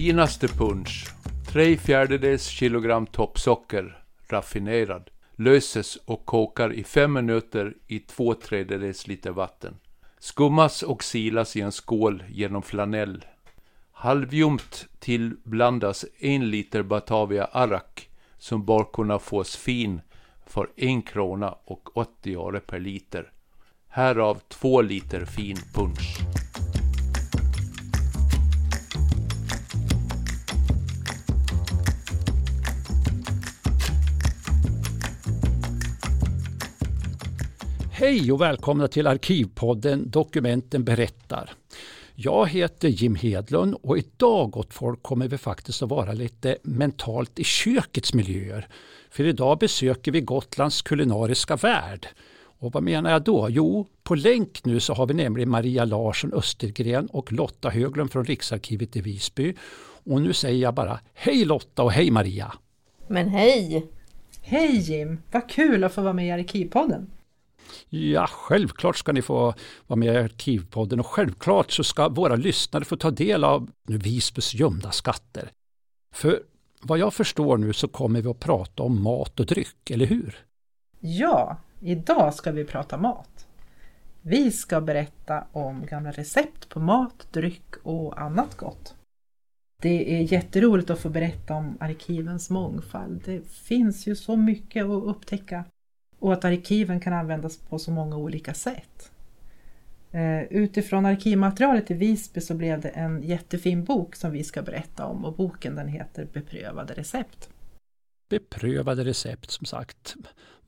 Finaste 0.00 0.48
punsch, 0.48 1.06
3 1.52 1.76
fjärdedels 1.76 2.46
kilogram 2.46 3.06
toppsocker, 3.06 4.02
raffinerad, 4.28 5.10
löses 5.36 5.96
och 5.96 6.26
kokar 6.26 6.72
i 6.72 6.84
5 6.84 7.12
minuter 7.12 7.74
i 7.86 7.98
2 7.98 8.34
tredjedels 8.34 9.06
liter 9.06 9.30
vatten. 9.30 9.76
Skummas 10.18 10.82
och 10.82 11.04
silas 11.04 11.56
i 11.56 11.60
en 11.60 11.72
skål 11.72 12.22
genom 12.28 12.62
flanell. 12.62 13.24
Halvljumt 13.92 14.86
tillblandas 14.98 16.04
en 16.18 16.50
liter 16.50 16.82
Batavia 16.82 17.44
Arak 17.44 18.08
som 18.38 18.64
bör 18.64 18.92
kunna 18.92 19.18
fås 19.18 19.56
fin 19.56 20.00
för 20.46 20.70
en 20.76 21.02
krona 21.02 21.54
och 21.64 21.96
80 21.96 22.36
öre 22.36 22.60
per 22.60 22.80
liter. 22.80 23.32
Härav 23.88 24.40
två 24.48 24.82
liter 24.82 25.24
fin 25.24 25.56
punsch. 25.74 26.39
Hej 38.00 38.32
och 38.32 38.40
välkomna 38.40 38.88
till 38.88 39.06
Arkivpodden 39.06 40.10
Dokumenten 40.10 40.84
berättar. 40.84 41.50
Jag 42.14 42.48
heter 42.48 42.88
Jim 42.88 43.14
Hedlund 43.14 43.74
och 43.82 43.98
idag 43.98 44.50
gott 44.50 44.74
folk 44.74 45.02
kommer 45.02 45.28
vi 45.28 45.38
faktiskt 45.38 45.82
att 45.82 45.88
vara 45.88 46.12
lite 46.12 46.56
mentalt 46.62 47.38
i 47.38 47.44
kökets 47.44 48.14
miljöer. 48.14 48.68
För 49.10 49.24
idag 49.24 49.58
besöker 49.58 50.12
vi 50.12 50.20
Gotlands 50.20 50.82
kulinariska 50.82 51.56
värld. 51.56 52.06
Och 52.58 52.72
vad 52.72 52.82
menar 52.82 53.10
jag 53.10 53.22
då? 53.22 53.46
Jo, 53.50 53.86
på 54.02 54.14
länk 54.14 54.64
nu 54.64 54.80
så 54.80 54.94
har 54.94 55.06
vi 55.06 55.14
nämligen 55.14 55.50
Maria 55.50 55.84
Larsson 55.84 56.32
Östergren 56.32 57.06
och 57.06 57.32
Lotta 57.32 57.68
Höglund 57.68 58.12
från 58.12 58.24
Riksarkivet 58.24 58.96
i 58.96 59.00
Visby. 59.00 59.54
Och 60.04 60.22
nu 60.22 60.32
säger 60.32 60.62
jag 60.62 60.74
bara 60.74 61.00
hej 61.14 61.44
Lotta 61.44 61.82
och 61.82 61.92
hej 61.92 62.10
Maria! 62.10 62.52
Men 63.08 63.28
hej! 63.28 63.86
Hej 64.42 64.76
Jim! 64.76 65.18
Vad 65.32 65.50
kul 65.50 65.84
att 65.84 65.94
få 65.94 66.02
vara 66.02 66.12
med 66.12 66.26
i 66.26 66.30
Arkivpodden! 66.30 67.10
Ja, 67.92 68.26
självklart 68.26 68.96
ska 68.96 69.12
ni 69.12 69.22
få 69.22 69.54
vara 69.86 69.98
med 69.98 70.14
i 70.14 70.18
Arkivpodden 70.18 71.00
och 71.00 71.06
självklart 71.06 71.70
så 71.70 71.84
ska 71.84 72.08
våra 72.08 72.36
lyssnare 72.36 72.84
få 72.84 72.96
ta 72.96 73.10
del 73.10 73.44
av 73.44 73.70
Visbys 73.86 74.54
gömda 74.54 74.90
skatter. 74.90 75.50
För 76.14 76.42
vad 76.82 76.98
jag 76.98 77.14
förstår 77.14 77.58
nu 77.58 77.72
så 77.72 77.88
kommer 77.88 78.22
vi 78.22 78.28
att 78.28 78.40
prata 78.40 78.82
om 78.82 79.02
mat 79.02 79.40
och 79.40 79.46
dryck, 79.46 79.90
eller 79.90 80.06
hur? 80.06 80.38
Ja, 81.00 81.56
idag 81.80 82.34
ska 82.34 82.52
vi 82.52 82.64
prata 82.64 82.96
mat. 82.96 83.46
Vi 84.22 84.52
ska 84.52 84.80
berätta 84.80 85.44
om 85.52 85.86
gamla 85.86 86.10
recept 86.10 86.68
på 86.68 86.80
mat, 86.80 87.26
dryck 87.32 87.74
och 87.82 88.20
annat 88.20 88.56
gott. 88.56 88.94
Det 89.82 90.16
är 90.16 90.32
jätteroligt 90.32 90.90
att 90.90 91.00
få 91.00 91.08
berätta 91.08 91.54
om 91.54 91.76
arkivens 91.80 92.50
mångfald. 92.50 93.22
Det 93.24 93.48
finns 93.48 94.06
ju 94.06 94.16
så 94.16 94.36
mycket 94.36 94.84
att 94.84 95.02
upptäcka 95.02 95.64
och 96.20 96.32
att 96.32 96.44
arkiven 96.44 97.00
kan 97.00 97.12
användas 97.12 97.56
på 97.56 97.78
så 97.78 97.90
många 97.90 98.16
olika 98.16 98.54
sätt. 98.54 99.10
Eh, 100.12 100.42
utifrån 100.42 101.06
arkivmaterialet 101.06 101.90
i 101.90 101.94
Visby 101.94 102.40
så 102.40 102.54
blev 102.54 102.80
det 102.80 102.88
en 102.88 103.22
jättefin 103.22 103.84
bok 103.84 104.16
som 104.16 104.30
vi 104.32 104.44
ska 104.44 104.62
berätta 104.62 105.06
om 105.06 105.24
och 105.24 105.32
boken 105.32 105.74
den 105.74 105.88
heter 105.88 106.26
Beprövade 106.32 106.94
recept. 106.94 107.48
Beprövade 108.28 109.04
recept 109.04 109.50
som 109.50 109.66
sagt. 109.66 110.14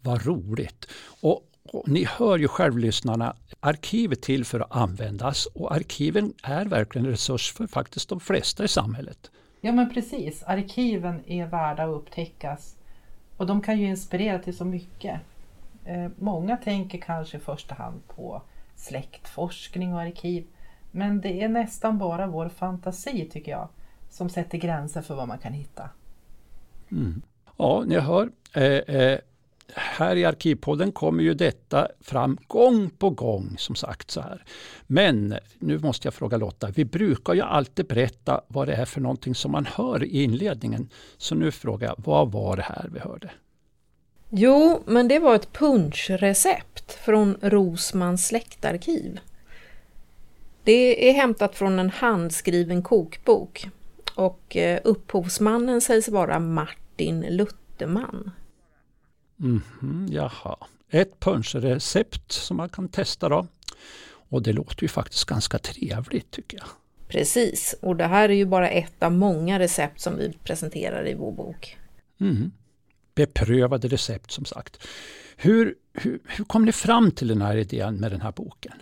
Vad 0.00 0.26
roligt! 0.26 0.86
Och, 1.20 1.40
och 1.62 1.88
ni 1.88 2.04
hör 2.04 2.38
ju 2.38 2.48
självlyssnarna, 2.48 3.36
arkivet 3.60 4.22
till 4.22 4.44
för 4.44 4.60
att 4.60 4.76
användas 4.76 5.46
och 5.46 5.74
arkiven 5.74 6.32
är 6.42 6.64
verkligen 6.64 7.04
en 7.04 7.10
resurs 7.10 7.52
för 7.52 7.66
faktiskt 7.66 8.08
de 8.08 8.20
flesta 8.20 8.64
i 8.64 8.68
samhället. 8.68 9.30
Ja 9.60 9.72
men 9.72 9.90
precis, 9.90 10.42
arkiven 10.42 11.20
är 11.26 11.46
värda 11.46 11.82
att 11.82 11.96
upptäckas 11.96 12.76
och 13.36 13.46
de 13.46 13.60
kan 13.60 13.80
ju 13.80 13.86
inspirera 13.86 14.38
till 14.38 14.56
så 14.56 14.64
mycket. 14.64 15.20
Eh, 15.84 16.10
många 16.18 16.56
tänker 16.56 16.98
kanske 16.98 17.36
i 17.36 17.40
första 17.40 17.74
hand 17.74 18.00
på 18.08 18.42
släktforskning 18.74 19.94
och 19.94 20.00
arkiv. 20.00 20.46
Men 20.90 21.20
det 21.20 21.42
är 21.42 21.48
nästan 21.48 21.98
bara 21.98 22.26
vår 22.26 22.48
fantasi 22.48 23.28
tycker 23.32 23.52
jag 23.52 23.68
som 24.10 24.28
sätter 24.28 24.58
gränser 24.58 25.02
för 25.02 25.14
vad 25.14 25.28
man 25.28 25.38
kan 25.38 25.52
hitta. 25.52 25.90
Mm. 26.90 27.22
Ja, 27.56 27.84
ni 27.86 27.98
hör. 27.98 28.30
Eh, 28.54 28.62
eh, 28.62 29.18
här 29.74 30.16
i 30.16 30.24
Arkivpodden 30.24 30.92
kommer 30.92 31.22
ju 31.22 31.34
detta 31.34 31.88
fram 32.00 32.38
gång 32.46 32.90
på 32.90 33.10
gång 33.10 33.54
som 33.58 33.74
sagt 33.74 34.10
så 34.10 34.20
här. 34.20 34.44
Men 34.86 35.34
nu 35.58 35.78
måste 35.78 36.06
jag 36.06 36.14
fråga 36.14 36.36
Lotta, 36.36 36.68
vi 36.74 36.84
brukar 36.84 37.34
ju 37.34 37.40
alltid 37.40 37.86
berätta 37.86 38.40
vad 38.48 38.68
det 38.68 38.74
är 38.74 38.84
för 38.84 39.00
någonting 39.00 39.34
som 39.34 39.52
man 39.52 39.66
hör 39.66 40.04
i 40.04 40.22
inledningen. 40.22 40.88
Så 41.16 41.34
nu 41.34 41.50
frågar 41.50 41.88
jag, 41.88 41.96
vad 41.98 42.32
var 42.32 42.56
det 42.56 42.62
här 42.62 42.90
vi 42.92 42.98
hörde? 42.98 43.30
Jo, 44.34 44.82
men 44.86 45.08
det 45.08 45.18
var 45.18 45.34
ett 45.34 45.52
punschrecept 45.52 46.92
från 46.92 47.36
Rosmans 47.40 48.26
släktarkiv. 48.26 49.20
Det 50.64 51.08
är 51.08 51.12
hämtat 51.12 51.56
från 51.56 51.78
en 51.78 51.90
handskriven 51.90 52.82
kokbok 52.82 53.68
och 54.14 54.56
eh, 54.56 54.80
upphovsmannen 54.84 55.80
sägs 55.80 56.08
vara 56.08 56.38
Martin 56.38 57.20
Lutterman. 57.20 58.30
Mm 59.40 59.60
-hmm, 59.80 60.12
jaha, 60.12 60.56
ett 60.90 61.20
punschrecept 61.20 62.32
som 62.32 62.56
man 62.56 62.68
kan 62.68 62.88
testa 62.88 63.28
då. 63.28 63.46
Och 64.28 64.42
det 64.42 64.52
låter 64.52 64.82
ju 64.82 64.88
faktiskt 64.88 65.24
ganska 65.24 65.58
trevligt 65.58 66.30
tycker 66.30 66.58
jag. 66.58 66.66
Precis, 67.08 67.74
och 67.80 67.96
det 67.96 68.06
här 68.06 68.28
är 68.28 68.34
ju 68.34 68.46
bara 68.46 68.68
ett 68.68 69.02
av 69.02 69.12
många 69.12 69.58
recept 69.58 70.00
som 70.00 70.16
vi 70.16 70.32
presenterar 70.44 71.08
i 71.08 71.14
vår 71.14 71.32
bok. 71.32 71.78
Mm 72.20 72.50
beprövade 73.14 73.88
recept 73.88 74.30
som 74.30 74.44
sagt. 74.44 74.86
Hur, 75.36 75.74
hur, 75.92 76.20
hur 76.24 76.44
kom 76.44 76.64
ni 76.64 76.72
fram 76.72 77.10
till 77.10 77.28
den 77.28 77.42
här 77.42 77.56
idén 77.56 77.96
med 77.96 78.10
den 78.10 78.20
här 78.20 78.32
boken? 78.32 78.72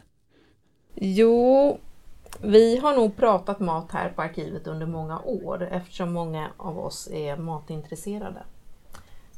Jo, 0.95 1.79
vi 2.43 2.77
har 2.77 2.97
nog 2.97 3.17
pratat 3.17 3.61
mat 3.61 3.93
här 3.93 4.09
på 4.09 4.23
arkivet 4.23 4.67
under 4.67 4.87
många 4.87 5.21
år 5.21 5.69
eftersom 5.73 6.13
många 6.13 6.51
av 6.57 6.79
oss 6.79 7.09
är 7.13 7.37
matintresserade. 7.37 8.43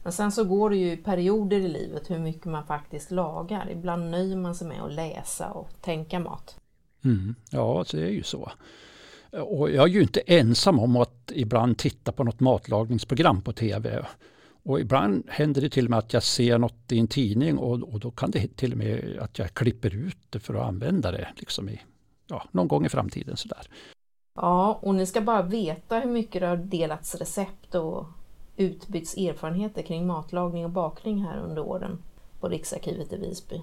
Men 0.03 0.13
sen 0.13 0.33
så 0.33 0.45
går 0.45 0.71
det 0.71 0.77
ju 0.77 0.97
perioder 0.97 1.57
i 1.57 1.69
livet 1.69 2.11
hur 2.11 2.19
mycket 2.19 2.45
man 2.45 2.67
faktiskt 2.67 3.11
lagar. 3.11 3.71
Ibland 3.71 4.11
nöjer 4.11 4.37
man 4.37 4.55
sig 4.55 4.69
med 4.69 4.83
att 4.83 4.93
läsa 4.93 5.51
och 5.51 5.71
tänka 5.81 6.19
mat. 6.19 6.57
Mm, 7.05 7.35
ja, 7.51 7.85
det 7.91 8.03
är 8.03 8.11
ju 8.11 8.23
så. 8.23 8.53
Och 9.31 9.71
jag 9.71 9.89
är 9.89 9.93
ju 9.93 10.03
inte 10.03 10.21
ensam 10.21 10.79
om 10.79 10.97
att 10.97 11.33
ibland 11.35 11.79
titta 11.79 12.13
på 12.13 12.25
något 12.25 12.41
matlagningsprogram 12.41 13.43
på 13.43 13.53
tv. 13.53 14.07
Och 14.65 14.81
ibland 14.81 15.25
händer 15.29 15.61
det 15.61 15.69
till 15.69 15.85
och 15.85 15.91
med 15.91 15.99
att 15.99 16.13
jag 16.13 16.23
ser 16.23 16.59
något 16.59 16.93
i 16.93 16.99
en 16.99 17.09
tidning 17.09 17.59
och, 17.59 17.83
och 17.83 18.01
då 18.01 18.11
kan 18.11 18.31
det 18.31 18.57
till 18.57 18.73
och 18.73 18.79
med 18.79 19.19
att 19.21 19.39
jag 19.39 19.55
klipper 19.55 19.95
ut 19.95 20.19
det 20.31 20.41
för 20.41 20.55
att 20.55 20.67
använda 20.67 21.13
det 21.13 21.29
liksom 21.37 21.69
i, 21.69 21.81
ja, 22.27 22.43
någon 22.51 22.69
gång 22.69 22.87
i 22.87 22.89
framtiden. 22.89 23.37
Sådär. 23.37 23.67
Ja, 24.35 24.79
och 24.83 24.95
ni 24.95 25.07
ska 25.07 25.21
bara 25.21 25.43
veta 25.43 25.99
hur 25.99 26.11
mycket 26.11 26.41
det 26.41 26.47
har 26.47 26.57
delats 26.57 27.15
recept 27.15 27.75
och 27.75 28.07
utbytts 28.57 29.17
erfarenheter 29.17 29.83
kring 29.83 30.07
matlagning 30.07 30.65
och 30.65 30.71
bakning 30.71 31.25
här 31.25 31.39
under 31.39 31.63
åren 31.63 31.99
på 32.41 32.49
Riksarkivet 32.49 33.13
i 33.13 33.17
Visby. 33.17 33.61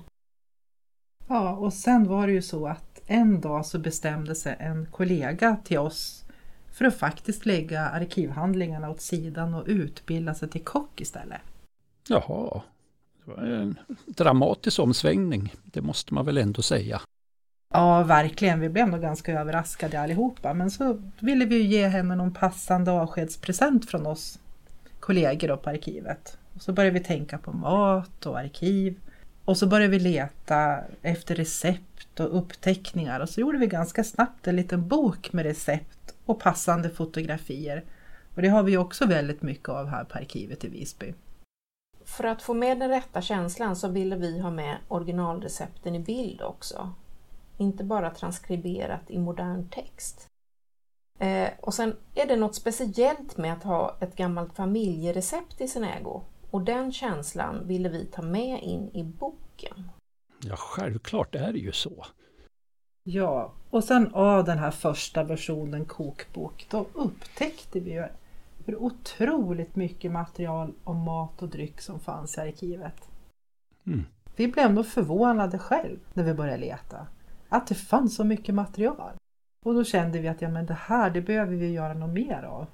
Ja, 1.28 1.56
och 1.56 1.74
sen 1.74 2.08
var 2.08 2.28
det 2.28 2.34
ju 2.34 2.42
så 2.42 2.68
att 2.68 3.02
en 3.06 3.42
dag 3.42 3.66
så 3.66 3.80
bestämde 3.80 4.36
sig 4.36 4.56
en 4.60 4.86
kollega 4.86 5.58
till 5.64 5.78
oss 5.80 6.26
för 6.80 6.86
att 6.86 6.96
faktiskt 6.96 7.46
lägga 7.46 7.82
arkivhandlingarna 7.82 8.90
åt 8.90 9.02
sidan 9.02 9.54
och 9.54 9.64
utbilda 9.68 10.34
sig 10.34 10.50
till 10.50 10.64
kock 10.64 11.02
istället. 11.02 11.42
Jaha, 12.10 12.62
det 13.26 13.32
var 13.32 13.44
en 13.44 13.80
dramatisk 14.06 14.80
omsvängning, 14.80 15.54
det 15.64 15.82
måste 15.82 16.14
man 16.14 16.26
väl 16.26 16.38
ändå 16.38 16.62
säga. 16.62 17.02
Ja, 17.74 18.04
verkligen. 18.04 18.60
Vi 18.60 18.70
blev 18.70 18.88
nog 18.88 19.02
ganska 19.02 19.40
överraskade 19.40 20.00
allihopa. 20.00 20.54
Men 20.54 20.72
så 20.72 21.02
ville 21.20 21.46
vi 21.46 21.62
ge 21.62 21.88
henne 21.88 22.16
någon 22.16 22.34
passande 22.34 22.92
avskedspresent 22.92 23.90
från 23.90 24.06
oss 24.06 24.40
kollegor 25.00 25.56
på 25.56 25.70
arkivet. 25.70 26.38
Och 26.56 26.62
så 26.62 26.74
började 26.74 27.00
vi 27.00 27.06
tänka 27.06 27.38
på 27.38 27.52
mat 27.52 28.26
och 28.26 28.40
arkiv. 28.40 29.00
Och 29.46 29.58
så 29.58 29.68
började 29.68 29.92
vi 29.92 30.00
leta 30.00 30.80
efter 31.02 31.36
recept 31.36 32.20
och 32.20 32.38
uppteckningar. 32.38 33.20
Och 33.20 33.30
så 33.30 33.42
gjorde 33.42 33.58
vi 33.58 33.68
ganska 33.68 34.04
snabbt 34.04 34.48
en 34.48 34.56
liten 34.56 34.88
bok 34.88 35.34
med 35.34 35.46
recept 35.46 36.00
och 36.30 36.40
passande 36.40 36.90
fotografier. 36.90 37.86
Och 38.36 38.42
det 38.42 38.48
har 38.48 38.64
vi 38.64 38.78
också 38.78 39.06
väldigt 39.06 39.42
mycket 39.42 39.70
av 39.70 39.88
här 39.88 40.04
på 40.04 40.18
arkivet 40.18 40.64
i 40.64 40.68
Visby. 40.68 41.14
För 42.06 42.24
att 42.24 42.42
få 42.42 42.54
med 42.54 42.80
den 42.80 42.90
rätta 42.90 43.22
känslan 43.22 43.76
så 43.76 43.88
ville 43.88 44.16
vi 44.16 44.40
ha 44.40 44.52
med 44.52 44.78
originalrecepten 44.88 45.96
i 45.96 46.00
bild 46.00 46.42
också. 46.42 46.94
Inte 47.58 47.84
bara 47.84 48.10
transkriberat 48.10 49.12
i 49.12 49.20
modern 49.20 49.70
text. 49.70 50.28
Eh, 51.20 51.50
och 51.60 51.74
sen 51.74 51.96
är 52.16 52.26
det 52.26 52.36
något 52.36 52.56
speciellt 52.56 53.38
med 53.38 53.54
att 53.54 53.64
ha 53.64 53.98
ett 54.02 54.16
gammalt 54.16 54.56
familjerecept 54.56 55.62
i 55.62 55.68
sin 55.68 55.84
ägo. 55.84 56.22
Och 56.52 56.62
den 56.62 56.92
känslan 56.92 57.68
ville 57.68 57.90
vi 57.90 58.06
ta 58.06 58.22
med 58.22 58.64
in 58.64 58.90
i 58.94 59.04
boken. 59.04 59.90
Ja, 60.44 60.56
självklart 60.56 61.36
är 61.36 61.54
det 61.54 61.60
ju 61.60 61.72
så. 61.72 62.06
Ja, 63.12 63.52
och 63.70 63.84
sen 63.84 64.14
av 64.14 64.44
den 64.44 64.58
här 64.58 64.72
första 64.72 65.24
versionen 65.24 65.86
kokbok, 65.86 66.68
då 66.70 66.86
upptäckte 66.94 67.80
vi 67.80 67.94
ju 67.94 68.08
hur 68.66 68.76
otroligt 68.76 69.76
mycket 69.76 70.12
material 70.12 70.74
om 70.84 70.98
mat 70.98 71.42
och 71.42 71.50
dryck 71.50 71.82
som 71.82 72.00
fanns 72.00 72.38
i 72.38 72.42
arkivet. 72.42 73.10
Mm. 73.86 74.06
Vi 74.36 74.48
blev 74.48 74.74
nog 74.74 74.86
förvånade 74.86 75.60
själv 75.60 76.00
när 76.14 76.24
vi 76.24 76.34
började 76.34 76.58
leta. 76.58 77.08
Att 77.50 77.68
det 77.68 77.76
fanns 77.76 78.16
så 78.16 78.24
mycket 78.24 78.56
material. 78.56 79.14
Och 79.66 79.74
då 79.74 79.84
kände 79.84 80.20
vi 80.20 80.28
att 80.28 80.42
ja, 80.42 80.50
men 80.50 80.66
det 80.66 80.78
här 80.80 81.10
det 81.10 81.22
behöver 81.22 81.56
vi 81.56 81.72
göra 81.72 81.94
något 81.94 82.14
mer 82.14 82.44
av. 82.44 82.68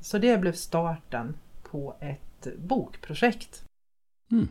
Så 0.00 0.18
det 0.18 0.38
blev 0.40 0.52
starten 0.52 1.36
på 1.62 1.96
ett 2.00 2.58
bokprojekt. 2.58 3.64
Mm. 4.30 4.48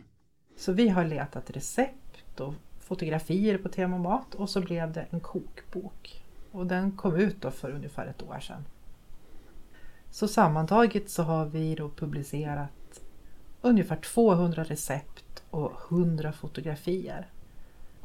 Så 0.58 0.72
vi 0.72 0.90
har 0.90 1.06
letat 1.06 1.50
recept 1.50 2.40
och 2.40 2.54
fotografier 2.86 3.58
på 3.58 3.70
tema 3.70 3.98
mat 3.98 4.36
och 4.36 4.50
så 4.50 4.62
blev 4.62 4.92
det 4.92 5.06
en 5.10 5.20
kokbok. 5.20 6.24
Och 6.52 6.68
den 6.68 6.92
kom 6.92 7.16
ut 7.16 7.42
då 7.42 7.52
för 7.52 7.72
ungefär 7.72 8.08
ett 8.08 8.24
år 8.24 8.40
sedan. 8.40 8.66
Så 10.10 10.28
sammantaget 10.28 11.10
så 11.10 11.24
har 11.24 11.46
vi 11.46 11.76
då 11.76 11.90
publicerat 11.90 13.02
ungefär 13.62 13.96
200 13.96 14.64
recept 14.64 15.44
och 15.50 15.72
100 15.92 16.32
fotografier. 16.32 17.28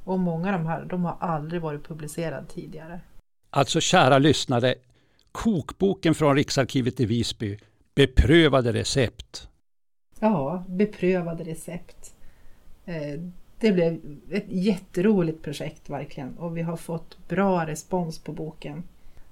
Och 0.05 0.19
många 0.19 0.49
av 0.49 0.53
de 0.53 0.67
här 0.67 0.85
de 0.85 1.05
har 1.05 1.17
aldrig 1.21 1.62
varit 1.62 1.88
publicerade 1.88 2.47
tidigare. 2.47 3.00
Alltså 3.50 3.81
kära 3.81 4.19
lyssnare, 4.19 4.75
kokboken 5.32 6.15
från 6.15 6.37
Riksarkivet 6.37 7.00
i 7.00 7.06
Visby, 7.06 7.59
beprövade 7.94 8.73
recept. 8.73 9.49
Ja, 10.21 10.65
beprövade 10.69 11.44
recept. 11.44 12.15
Det 13.61 13.73
blev 13.73 14.01
ett 14.31 14.45
jätteroligt 14.49 15.43
projekt 15.43 15.91
verkligen 15.91 16.39
och 16.39 16.57
vi 16.57 16.62
har 16.62 16.77
fått 16.77 17.29
bra 17.29 17.67
respons 17.67 18.19
på 18.19 18.33
boken. 18.33 18.83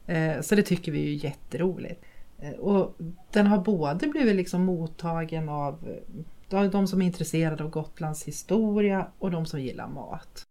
Eh, 0.06 0.40
så 0.40 0.54
det 0.54 0.62
tycker 0.62 0.92
vi 0.92 1.14
är 1.14 1.24
jätteroligt. 1.24 2.04
Eh, 2.38 2.50
och 2.52 2.96
den 3.32 3.46
har 3.46 3.58
både 3.58 4.06
blivit 4.08 4.36
liksom 4.36 4.64
mottagen 4.64 5.48
eh, 5.48 5.54
av 5.54 6.70
de 6.70 6.86
som 6.86 7.02
är 7.02 7.06
intresserade 7.06 7.64
av 7.64 7.70
Gotlands 7.70 8.24
historia 8.24 9.06
och 9.18 9.30
de 9.30 9.46
som 9.46 9.60
gillar 9.60 9.88
mat. 9.88 10.44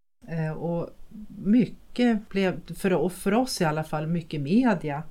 Och 0.58 0.90
mycket 1.38 2.30
blev, 2.30 2.74
för, 2.76 3.10
för 3.10 3.34
oss 3.34 3.62
i 3.62 3.66
alla 3.66 3.84
fall, 3.84 4.08
mycket 4.08 4.42
media. 4.42 5.04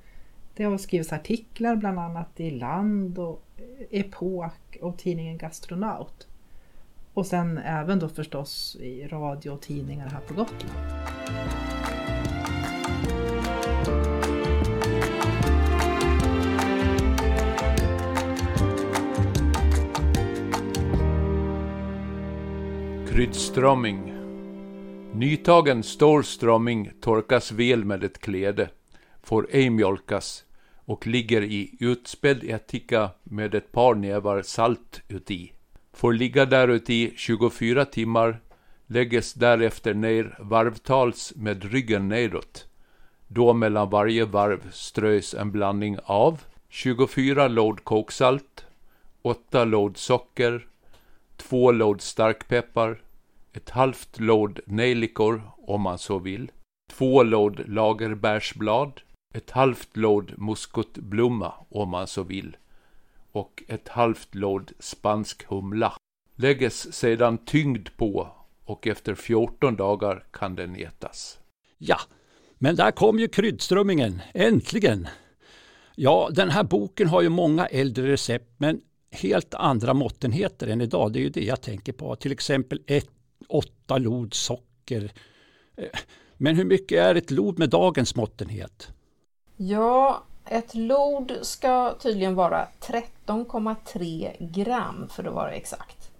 Det 0.55 0.65
har 0.65 0.79
skrivits 0.79 1.13
artiklar 1.13 1.77
bland 1.77 1.99
annat 1.99 2.41
i 2.41 2.51
Land 2.51 3.19
och 3.19 3.43
Epok 3.91 4.77
och 4.81 4.99
tidningen 4.99 5.39
Gastronaut. 5.39 6.27
Och 7.17 7.27
sen 7.27 7.59
även 7.59 7.99
då 7.99 8.09
förstås 8.09 8.77
i 8.81 9.07
radio 9.07 9.51
och 9.51 9.61
tidningar 9.61 10.09
här 10.09 10.21
på 10.21 10.35
Gotland. 10.35 10.73
Kryddströmming. 23.09 24.13
Nytagen 25.15 25.83
stor 25.83 26.23
strömming 26.23 26.91
torkas 27.01 27.53
väl 27.53 27.85
med 27.85 28.05
ett 28.05 28.19
kläde, 28.19 28.69
får 29.23 29.49
ej 29.51 29.71
mjölkas 29.71 30.45
och 30.75 31.07
ligger 31.07 31.43
i 31.43 31.77
utspädd 31.81 32.45
ättika 32.45 33.11
med 33.23 33.55
ett 33.55 33.73
par 33.73 33.95
nävar 33.95 34.43
salt 34.43 35.03
uti. 35.09 35.56
Får 35.97 36.13
ligga 36.13 36.47
däruti 36.47 37.13
24 37.17 37.85
timmar, 37.85 38.41
lägges 38.87 39.35
därefter 39.35 39.95
ner 39.95 40.37
varvtals 40.39 41.33
med 41.37 41.65
ryggen 41.73 42.09
nedåt. 42.09 42.67
Då 43.29 43.53
mellan 43.53 43.91
varje 43.91 44.25
varv 44.25 44.71
strös 44.71 45.35
en 45.35 45.53
blandning 45.53 45.99
av 46.05 46.43
24 46.69 47.49
låd 47.49 47.85
koksalt, 47.85 48.67
8 49.23 49.65
låd 49.65 49.97
socker, 49.97 50.67
2 51.37 51.73
låd 51.73 52.01
starkpeppar, 52.01 53.03
ett 53.53 53.71
halvt 53.71 54.21
låd 54.21 54.61
nejlikor 54.67 55.43
om 55.67 55.81
man 55.81 55.99
så 55.99 56.19
vill, 56.19 56.51
2 56.91 57.23
låd 57.23 57.69
lagerbärsblad, 57.69 59.01
ett 59.35 59.51
halvt 59.51 59.97
låd 59.97 60.33
muskotblomma 60.37 61.53
om 61.69 61.89
man 61.89 62.07
så 62.07 62.23
vill 62.23 62.57
och 63.37 63.63
ett 63.69 63.89
halvt 63.89 64.35
låd 64.35 64.73
spansk 64.79 65.45
humla. 65.49 65.93
Lägges 66.37 66.95
sedan 66.95 67.39
tyngd 67.39 67.89
på 67.97 68.29
och 68.65 68.87
efter 68.87 69.15
14 69.15 69.77
dagar 69.77 70.25
kan 70.31 70.55
den 70.55 70.77
ätas. 70.77 71.39
Ja, 71.79 71.99
men 72.59 72.77
där 72.77 72.91
kom 72.91 73.19
ju 73.19 73.29
kryddströmmingen, 73.29 74.23
äntligen! 74.35 75.09
Ja, 75.95 76.29
den 76.33 76.51
här 76.51 76.65
boken 76.65 77.09
har 77.09 77.23
ju 77.23 77.29
många 77.29 77.67
äldre 77.67 78.13
recept 78.13 78.51
men 78.57 78.81
helt 79.11 79.55
andra 79.55 79.95
måttenheter 79.95 80.67
än 80.67 80.81
idag. 80.81 81.13
Det 81.13 81.19
är 81.19 81.23
ju 81.23 81.31
det 81.31 81.45
jag 81.45 81.61
tänker 81.61 81.93
på. 81.93 82.17
Till 82.17 82.33
exempel 82.33 82.83
ett, 82.87 83.11
åtta 83.49 83.99
lod 83.99 84.35
socker. 84.35 85.13
Eh, 85.77 85.85
Men 86.37 86.57
hur 86.57 86.65
mycket 86.65 86.99
är 86.99 87.15
ett 87.15 87.31
lod 87.31 87.59
med 87.59 87.71
dagens 87.71 88.17
måttenhet? 88.17 88.89
Ja, 89.57 90.23
ett 90.49 90.75
lod 90.75 91.33
ska 91.43 91.95
tydligen 92.01 92.35
vara 92.35 92.69
13,3 92.81 94.37
gram 94.39 95.09
för 95.09 95.25
att 95.25 95.35
vara 95.35 95.53
exakt. 95.53 96.11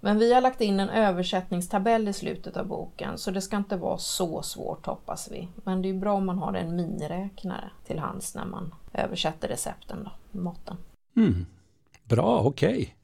Men 0.00 0.18
vi 0.18 0.34
har 0.34 0.40
lagt 0.40 0.60
in 0.60 0.80
en 0.80 0.88
översättningstabell 0.88 2.08
i 2.08 2.12
slutet 2.12 2.56
av 2.56 2.66
boken 2.66 3.18
så 3.18 3.30
det 3.30 3.40
ska 3.40 3.56
inte 3.56 3.76
vara 3.76 3.98
så 3.98 4.42
svårt 4.42 4.86
hoppas 4.86 5.28
vi. 5.32 5.48
Men 5.54 5.82
det 5.82 5.88
är 5.88 5.94
bra 5.94 6.12
om 6.12 6.26
man 6.26 6.38
har 6.38 6.54
en 6.54 6.76
miniräknare 6.76 7.70
till 7.86 7.98
hands 7.98 8.34
när 8.34 8.44
man 8.44 8.74
översätter 8.92 9.48
recepten, 9.48 10.04
då, 10.04 10.40
måtten. 10.40 10.76
Mm. 11.16 11.46
Bra, 12.04 12.40
okej. 12.44 12.96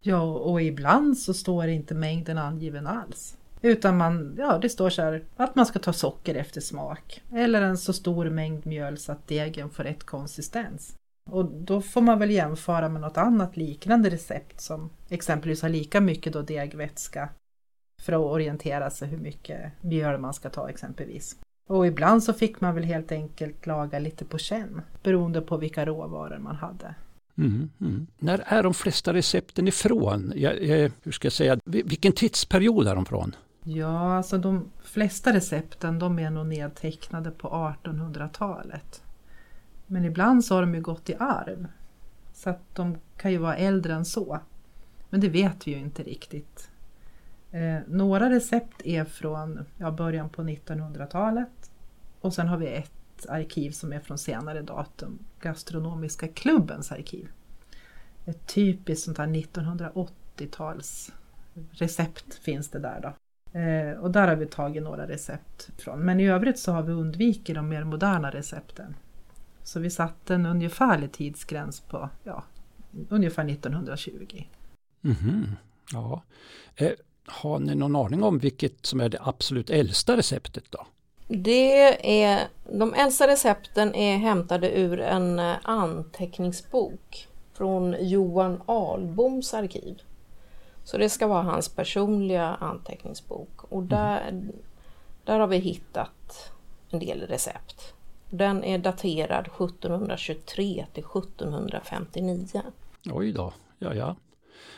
Ja, 0.00 0.22
och 0.22 0.62
ibland 0.62 1.18
så 1.18 1.34
står 1.34 1.68
inte 1.68 1.94
mängden 1.94 2.38
angiven 2.38 2.86
alls. 2.86 3.37
Utan 3.62 3.96
man, 3.96 4.34
ja, 4.38 4.58
det 4.58 4.68
står 4.68 4.90
så 4.90 5.02
här 5.02 5.24
att 5.36 5.54
man 5.54 5.66
ska 5.66 5.78
ta 5.78 5.92
socker 5.92 6.34
efter 6.34 6.60
smak. 6.60 7.22
Eller 7.32 7.62
en 7.62 7.78
så 7.78 7.92
stor 7.92 8.30
mängd 8.30 8.66
mjöl 8.66 8.98
så 8.98 9.12
att 9.12 9.28
degen 9.28 9.70
får 9.70 9.84
rätt 9.84 10.04
konsistens. 10.04 10.94
Och 11.30 11.44
då 11.44 11.80
får 11.80 12.00
man 12.00 12.18
väl 12.18 12.30
jämföra 12.30 12.88
med 12.88 13.00
något 13.00 13.16
annat 13.16 13.56
liknande 13.56 14.10
recept 14.10 14.60
som 14.60 14.90
exempelvis 15.08 15.62
har 15.62 15.68
lika 15.68 16.00
mycket 16.00 16.32
då 16.32 16.42
degvätska 16.42 17.28
för 18.02 18.12
att 18.12 18.20
orientera 18.20 18.90
sig 18.90 19.08
hur 19.08 19.18
mycket 19.18 19.72
mjöl 19.80 20.20
man 20.20 20.34
ska 20.34 20.50
ta 20.50 20.70
exempelvis. 20.70 21.36
Och 21.68 21.86
ibland 21.86 22.22
så 22.22 22.32
fick 22.32 22.60
man 22.60 22.74
väl 22.74 22.84
helt 22.84 23.12
enkelt 23.12 23.66
laga 23.66 23.98
lite 23.98 24.24
på 24.24 24.38
känn 24.38 24.82
beroende 25.02 25.40
på 25.40 25.56
vilka 25.56 25.86
råvaror 25.86 26.38
man 26.38 26.56
hade. 26.56 26.94
Mm, 27.38 27.70
mm. 27.80 28.06
När 28.18 28.42
är 28.46 28.62
de 28.62 28.74
flesta 28.74 29.12
recepten 29.12 29.68
ifrån? 29.68 30.32
Jag, 30.36 30.70
eh, 30.70 30.90
hur 31.02 31.12
ska 31.12 31.26
jag 31.26 31.32
säga? 31.32 31.58
Vilken 31.64 32.12
tidsperiod 32.12 32.88
är 32.88 32.94
de 32.94 33.06
från? 33.06 33.34
Ja, 33.70 34.16
alltså 34.16 34.38
de 34.38 34.70
flesta 34.82 35.32
recepten 35.32 35.98
de 35.98 36.18
är 36.18 36.30
nog 36.30 36.46
nedtecknade 36.46 37.30
på 37.30 37.48
1800-talet. 37.48 39.02
Men 39.86 40.04
ibland 40.04 40.44
så 40.44 40.54
har 40.54 40.60
de 40.60 40.74
ju 40.74 40.80
gått 40.80 41.10
i 41.10 41.14
arv. 41.18 41.66
Så 42.32 42.50
att 42.50 42.74
de 42.74 42.98
kan 43.16 43.30
ju 43.30 43.38
vara 43.38 43.56
äldre 43.56 43.94
än 43.94 44.04
så. 44.04 44.40
Men 45.10 45.20
det 45.20 45.28
vet 45.28 45.66
vi 45.66 45.70
ju 45.70 45.78
inte 45.78 46.02
riktigt. 46.02 46.70
Eh, 47.50 47.78
några 47.86 48.30
recept 48.30 48.82
är 48.84 49.04
från 49.04 49.64
ja, 49.78 49.90
början 49.90 50.28
på 50.28 50.42
1900-talet. 50.42 51.70
Och 52.20 52.34
sen 52.34 52.48
har 52.48 52.56
vi 52.56 52.66
ett 52.66 53.26
arkiv 53.28 53.70
som 53.70 53.92
är 53.92 54.00
från 54.00 54.18
senare 54.18 54.62
datum. 54.62 55.18
Gastronomiska 55.40 56.28
klubbens 56.28 56.92
arkiv. 56.92 57.28
Ett 58.24 58.46
typiskt 58.46 59.04
sånt 59.04 59.18
här 59.18 59.26
1980-tals 59.26 61.12
recept 61.70 62.34
finns 62.34 62.68
det 62.68 62.78
där 62.78 63.00
då. 63.02 63.12
Eh, 63.52 63.98
och 64.00 64.10
där 64.10 64.28
har 64.28 64.36
vi 64.36 64.46
tagit 64.46 64.82
några 64.82 65.08
recept 65.08 65.70
från. 65.78 66.00
Men 66.00 66.20
i 66.20 66.28
övrigt 66.28 66.58
så 66.58 66.72
har 66.72 66.82
vi 66.82 66.92
undvikit 66.92 67.54
de 67.54 67.68
mer 67.68 67.84
moderna 67.84 68.30
recepten. 68.30 68.94
Så 69.64 69.80
vi 69.80 69.90
satte 69.90 70.34
en 70.34 70.46
ungefärlig 70.46 71.12
tidsgräns 71.12 71.80
på 71.80 72.10
ja, 72.24 72.44
ungefär 73.08 73.44
1920. 73.50 74.44
Mhm, 75.00 75.46
Ja. 75.92 76.22
Eh, 76.76 76.92
har 77.26 77.58
ni 77.58 77.74
någon 77.74 77.96
aning 77.96 78.22
om 78.22 78.38
vilket 78.38 78.86
som 78.86 79.00
är 79.00 79.08
det 79.08 79.18
absolut 79.20 79.70
äldsta 79.70 80.16
receptet 80.16 80.64
då? 80.70 80.86
Det 81.28 82.22
är, 82.22 82.48
de 82.72 82.94
äldsta 82.94 83.26
recepten 83.26 83.94
är 83.94 84.16
hämtade 84.16 84.78
ur 84.78 85.00
en 85.00 85.38
eh, 85.38 85.56
anteckningsbok 85.62 87.28
från 87.54 87.96
Johan 88.00 88.62
Alboms 88.66 89.54
arkiv. 89.54 90.02
Så 90.88 90.98
det 90.98 91.08
ska 91.08 91.26
vara 91.26 91.42
hans 91.42 91.68
personliga 91.68 92.46
anteckningsbok 92.46 93.64
och 93.64 93.82
där, 93.82 94.50
där 95.24 95.40
har 95.40 95.46
vi 95.46 95.56
hittat 95.56 96.52
en 96.90 96.98
del 96.98 97.20
recept. 97.20 97.94
Den 98.30 98.64
är 98.64 98.78
daterad 98.78 99.46
1723 99.46 100.86
till 100.92 101.04
1759. 101.04 102.62
Oj 103.12 103.32
då, 103.32 103.52
ja 103.78 103.94
ja. 103.94 104.16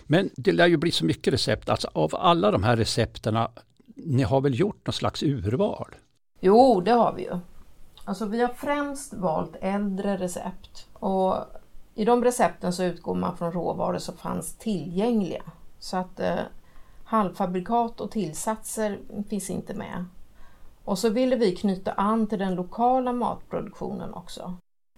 Men 0.02 0.31
det 0.37 0.52
lär 0.52 0.67
ju 0.67 0.76
bli 0.76 0.90
så 0.90 1.05
mycket 1.05 1.35
recept. 1.35 1.69
Alltså 1.69 1.88
av 1.93 2.14
alla 2.14 2.50
de 2.50 2.62
här 2.62 2.76
recepterna, 2.76 3.50
ni 3.95 4.23
har 4.23 4.40
väl 4.40 4.61
gjort 4.61 4.87
någon 4.87 4.93
slags 4.93 5.23
urval? 5.23 5.95
Jo, 6.40 6.81
det 6.81 6.93
har 6.93 7.12
vi 7.12 7.23
ju. 7.23 7.38
Alltså 8.05 8.26
vi 8.26 8.40
har 8.40 8.49
främst 8.49 9.14
valt 9.14 9.57
äldre 9.61 10.17
recept 10.17 10.88
och 10.93 11.35
i 11.95 12.05
de 12.05 12.25
recepten 12.25 12.73
så 12.73 12.85
utgår 12.85 13.14
man 13.14 13.37
från 13.37 13.52
råvaror 13.52 13.99
som 13.99 14.17
fanns 14.17 14.59
tillgängliga. 14.59 15.43
Så 15.80 15.96
att 15.96 16.20
eh, 16.20 16.40
halvfabrikat 17.04 18.00
och 18.00 18.10
tillsatser 18.10 18.99
finns 19.28 19.50
inte 19.50 19.75
med. 19.75 20.04
Och 20.84 20.99
så 20.99 21.10
ville 21.10 21.37
vi 21.37 21.56
knyta 21.56 21.92
an 21.92 22.26
till 22.26 22.38
den 22.38 22.54
lokala 22.54 23.12
matproduktionen 23.12 24.14
också. 24.14 24.54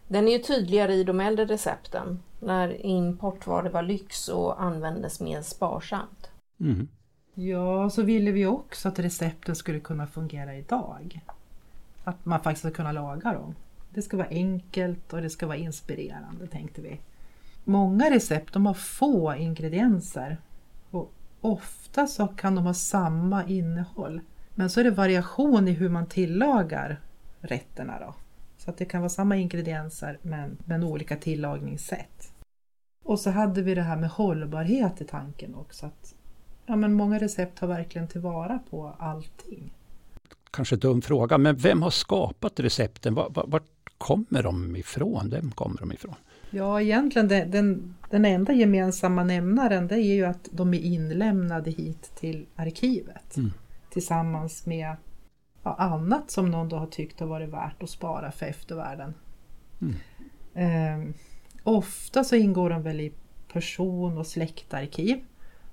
Den 0.09 0.29
är 0.29 0.33
ju 0.33 0.39
tydligare 0.39 0.95
i 0.95 1.05
de 1.05 1.21
äldre 1.21 1.45
recepten 1.45 2.23
när 2.41 2.87
importvaror 2.87 3.71
var 3.71 3.83
lyx 3.83 4.29
och 4.29 4.63
användes 4.63 5.21
mer 5.21 5.43
sparsamt. 5.43 6.31
Mm. 6.61 6.89
Ja, 7.35 7.91
så 7.91 8.03
ville 8.03 8.31
vi 8.31 8.47
också 8.47 8.89
att 8.89 8.99
recepten 8.99 9.57
skulle 9.57 9.81
kunna 9.81 10.07
fungera 10.07 10.57
idag. 10.57 11.21
Att 12.05 12.25
man 12.25 12.41
faktiskt 12.41 12.65
ska 12.65 12.71
kunna 12.71 12.93
laga 12.93 13.33
dem. 13.33 13.55
Det 13.91 14.03
ska 14.03 14.17
vara 14.17 14.29
enkelt 14.29 15.13
och 15.13 15.23
det 15.23 15.31
ska 15.31 15.47
vara 15.47 15.57
inspirerande 15.57 16.47
tänkte 16.47 16.83
vi. 16.83 17.01
Många 17.65 18.11
recept 18.11 18.53
de 18.53 18.67
har 18.67 18.75
få 18.75 19.35
ingredienser 19.35 20.39
ofta 21.43 22.07
så 22.07 22.27
kan 22.27 22.55
de 22.55 22.67
ha 22.67 22.75
samma 22.75 23.45
innehåll. 23.47 24.21
Men 24.55 24.71
så 24.71 24.81
är 24.81 24.85
det 24.85 24.91
variation 24.91 25.69
i 25.69 25.73
hur 25.73 25.89
man 25.89 26.07
tillagar 26.07 27.01
rätterna 27.41 27.99
då. 28.01 28.15
Så 28.59 28.71
att 28.71 28.77
det 28.77 28.85
kan 28.85 29.01
vara 29.01 29.09
samma 29.09 29.37
ingredienser 29.37 30.19
men, 30.23 30.57
men 30.65 30.85
olika 30.85 31.17
tillagningssätt. 31.17 32.33
Och 33.05 33.21
så 33.21 33.31
hade 33.31 33.63
vi 33.63 33.75
det 33.75 33.83
här 33.83 33.97
med 33.97 34.11
hållbarhet 34.11 35.01
i 35.01 35.05
tanken 35.05 35.55
också. 35.55 35.87
Att, 35.87 36.15
ja, 36.67 36.77
men 36.77 36.93
många 36.93 37.19
recept 37.19 37.59
tar 37.59 37.67
verkligen 37.67 38.09
tillvara 38.09 38.59
på 38.71 38.95
allting. 38.99 39.73
Kanske 40.51 40.77
dum 40.77 41.03
fråga, 41.03 41.39
men 41.39 41.57
vem 41.57 41.83
har 41.83 41.91
skapat 41.91 42.61
recepten? 42.61 43.15
Vart, 43.15 43.31
var 43.35 43.63
kommer 43.99 44.43
de 44.43 44.77
ifrån? 44.77 45.31
Vem 45.31 45.51
kommer 45.51 45.81
de 45.81 45.93
ifrån? 45.93 46.15
Ja, 46.55 46.81
egentligen 46.81 47.29
den, 47.29 47.51
den, 47.51 47.95
den 48.11 48.25
enda 48.25 48.53
gemensamma 48.53 49.25
nämnaren 49.25 49.87
det 49.87 49.95
är 49.95 50.15
ju 50.15 50.25
att 50.25 50.49
de 50.53 50.75
är 50.75 50.79
inlämnade 50.79 51.71
hit 51.71 52.13
till 52.17 52.47
arkivet 52.57 53.37
Mm. 53.37 53.51
tillsammans 53.91 54.67
med 54.67 54.97
ja, 55.63 55.75
annat 55.75 56.31
som 56.31 56.51
någon 56.51 56.69
då 56.69 56.77
har 56.77 56.87
tyckt 56.87 57.21
har 57.21 57.27
varit 57.27 57.49
värt 57.49 57.83
att 57.83 57.91
spara 57.91 58.33
för 58.33 58.47
eftervärlden. 58.47 59.15
Mm. 59.81 59.95
Eh, 60.55 61.15
ofta 61.63 62.25
så 62.25 62.37
ingår 62.37 62.71
de 62.71 62.83
väl 62.83 63.01
i 63.01 63.13
person 63.53 64.19
och 64.19 64.27
släktarkiv. 64.27 65.25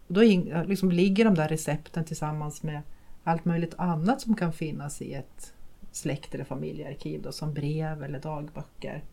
Och 0.08 0.14
då 0.14 0.24
in, 0.24 0.64
liksom 0.68 0.92
ligger 0.92 1.26
de 1.26 1.36
där 1.36 1.48
recepten 1.48 2.06
tillsammans 2.06 2.64
med 2.64 2.82
allt 3.24 3.46
möjligt 3.46 3.74
annat 3.78 4.22
som 4.22 4.36
kan 4.36 4.54
finnas 4.54 5.02
i 5.02 5.14
ett 5.14 5.54
släkt 5.92 6.36
eller 6.36 6.44
familjearkiv 6.44 7.22
då, 7.22 7.32
som 7.32 7.54
brev 7.54 8.04
eller 8.04 8.20
dagböcker. 8.20 9.04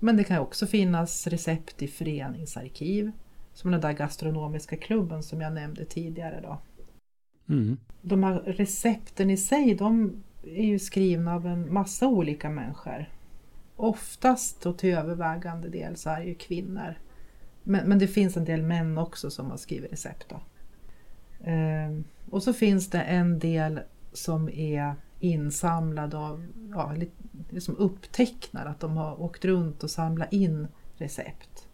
Men 0.00 0.16
det 0.16 0.24
kan 0.24 0.38
också 0.38 0.66
finnas 0.66 1.26
recept 1.26 1.82
i 1.82 1.88
föreningsarkiv. 1.88 3.12
Som 3.52 3.70
den 3.70 3.80
där 3.80 3.92
gastronomiska 3.92 4.76
klubben 4.76 5.22
som 5.22 5.40
jag 5.40 5.52
nämnde 5.52 5.84
tidigare. 5.84 6.40
Då. 6.40 6.60
Mm. 7.54 7.76
De 8.02 8.24
här 8.24 8.34
recepten 8.34 9.30
i 9.30 9.36
sig 9.36 9.74
de 9.74 10.22
är 10.42 10.64
ju 10.64 10.78
skrivna 10.78 11.34
av 11.34 11.46
en 11.46 11.72
massa 11.72 12.08
olika 12.08 12.50
människor. 12.50 13.10
Oftast 13.76 14.66
och 14.66 14.78
till 14.78 14.94
övervägande 14.94 15.68
del 15.68 15.96
så 15.96 16.10
är 16.10 16.20
det 16.20 16.26
ju 16.26 16.34
kvinnor. 16.34 16.94
Men, 17.62 17.88
men 17.88 17.98
det 17.98 18.08
finns 18.08 18.36
en 18.36 18.44
del 18.44 18.62
män 18.62 18.98
också 18.98 19.30
som 19.30 19.50
har 19.50 19.56
skrivit 19.56 19.92
recept. 19.92 20.26
Då. 20.28 20.40
Ehm, 21.44 22.04
och 22.30 22.42
så 22.42 22.52
finns 22.52 22.90
det 22.90 23.00
en 23.00 23.38
del 23.38 23.80
som 24.12 24.48
är 24.48 24.94
insamlad 25.20 26.14
av, 26.14 26.46
ja, 26.70 26.94
liksom 27.50 27.76
upptecknar 27.76 28.66
att 28.66 28.80
de 28.80 28.96
har 28.96 29.22
åkt 29.22 29.44
runt 29.44 29.82
och 29.82 29.90
samlat 29.90 30.32
in 30.32 30.68
recept. 30.96 31.68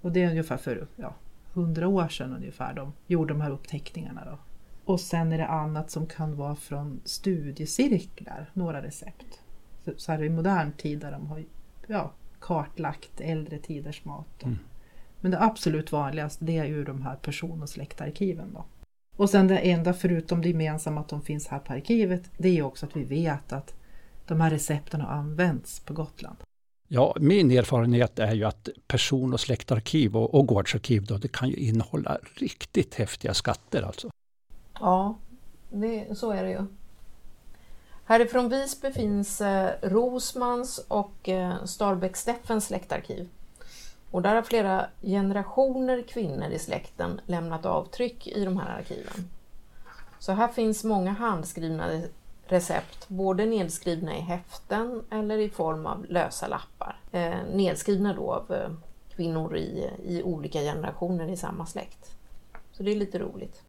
Och 0.00 0.12
det 0.12 0.22
är 0.22 0.30
ungefär 0.30 0.56
för 0.56 0.86
ja, 0.96 1.14
100 1.52 1.88
år 1.88 2.08
sedan 2.08 2.32
ungefär 2.36 2.74
de 2.74 2.92
gjorde 3.06 3.34
de 3.34 3.40
här 3.40 3.50
uppteckningarna. 3.50 4.24
Då. 4.24 4.38
Och 4.84 5.00
sen 5.00 5.32
är 5.32 5.38
det 5.38 5.46
annat 5.46 5.90
som 5.90 6.06
kan 6.06 6.36
vara 6.36 6.56
från 6.56 7.00
studiecirklar, 7.04 8.50
några 8.52 8.82
recept. 8.82 9.40
Så, 9.84 9.92
så 9.96 10.12
här 10.12 10.22
i 10.22 10.30
modern 10.30 10.72
tid 10.72 10.98
där 10.98 11.12
de 11.12 11.26
har 11.26 11.44
ja, 11.86 12.12
kartlagt 12.40 13.20
äldre 13.20 13.58
tiders 13.58 14.04
mat. 14.04 14.42
Mm. 14.42 14.58
Men 15.20 15.30
det 15.30 15.42
absolut 15.42 15.92
vanligaste 15.92 16.44
det 16.44 16.58
är 16.58 16.64
ju 16.64 16.84
de 16.84 17.02
här 17.02 17.16
person 17.16 17.62
och 17.62 17.68
släktarkiven. 17.68 18.52
Då. 18.54 18.64
Och 19.16 19.30
sen 19.30 19.48
det 19.48 19.58
enda 19.58 19.92
förutom 19.92 20.42
det 20.42 20.48
gemensamma 20.48 21.00
att 21.00 21.08
de 21.08 21.22
finns 21.22 21.48
här 21.48 21.58
på 21.58 21.72
arkivet 21.72 22.30
det 22.38 22.58
är 22.58 22.62
också 22.62 22.86
att 22.86 22.96
vi 22.96 23.04
vet 23.04 23.52
att 23.52 23.74
de 24.26 24.40
här 24.40 24.50
recepten 24.50 25.00
har 25.00 25.08
använts 25.08 25.80
på 25.80 25.94
Gotland. 25.94 26.36
Ja, 26.88 27.16
min 27.20 27.50
erfarenhet 27.50 28.18
är 28.18 28.34
ju 28.34 28.44
att 28.44 28.68
person 28.86 29.32
och 29.32 29.40
släktarkiv 29.40 30.16
och, 30.16 30.34
och 30.34 30.46
gårdsarkiv 30.46 31.04
då, 31.04 31.18
det 31.18 31.28
kan 31.28 31.48
ju 31.48 31.56
innehålla 31.56 32.18
riktigt 32.34 32.94
häftiga 32.94 33.34
skatter 33.34 33.82
alltså. 33.82 34.10
Ja, 34.80 35.18
det, 35.72 36.18
så 36.18 36.30
är 36.30 36.42
det 36.42 36.50
ju. 36.50 36.66
Härifrån 38.04 38.48
Visby 38.48 38.92
finns 38.92 39.40
eh, 39.40 39.70
Rosmans 39.82 40.78
och 40.88 41.28
eh, 41.28 41.64
Starbäck 41.64 42.16
Steffens 42.16 42.66
släktarkiv. 42.66 43.28
Och 44.10 44.22
där 44.22 44.34
har 44.34 44.42
flera 44.42 44.86
generationer 45.02 46.02
kvinnor 46.02 46.50
i 46.50 46.58
släkten 46.58 47.20
lämnat 47.26 47.66
avtryck 47.66 48.26
i 48.26 48.44
de 48.44 48.56
här 48.56 48.78
arkiven. 48.78 49.30
Så 50.18 50.32
här 50.32 50.48
finns 50.48 50.84
många 50.84 51.12
handskrivna 51.12 52.02
recept, 52.46 53.08
både 53.08 53.46
nedskrivna 53.46 54.16
i 54.16 54.20
häften 54.20 55.04
eller 55.10 55.38
i 55.38 55.48
form 55.48 55.86
av 55.86 56.06
lösa 56.08 56.48
lappar. 56.48 57.00
Eh, 57.12 57.36
nedskrivna 57.54 58.14
då 58.14 58.32
av 58.32 58.52
eh, 58.54 58.70
kvinnor 59.16 59.56
i, 59.56 59.90
i 60.04 60.22
olika 60.22 60.60
generationer 60.60 61.28
i 61.28 61.36
samma 61.36 61.66
släkt. 61.66 62.16
Så 62.72 62.82
det 62.82 62.90
är 62.90 62.96
lite 62.96 63.18
roligt. 63.18 63.62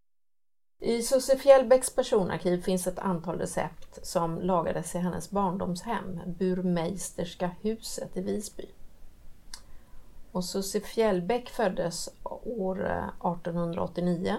I 0.79 1.01
Susse 1.01 1.38
Fjällbäcks 1.38 1.96
personarkiv 1.96 2.62
finns 2.62 2.88
ett 2.88 3.00
antal 3.00 3.39
recept 3.39 4.06
som 4.06 4.41
lagades 4.41 4.96
i 4.96 4.98
hennes 4.98 5.29
barndomshem, 5.29 6.20
Burmeisterska 6.25 7.51
huset 7.62 8.17
i 8.17 8.22
Visby. 8.22 8.65
Och 10.38 10.46
Susie 10.46 10.82
Fjällbäck 10.82 11.50
föddes 11.50 12.10
år 12.44 12.86
eh, 12.86 13.08
1889 13.08 14.36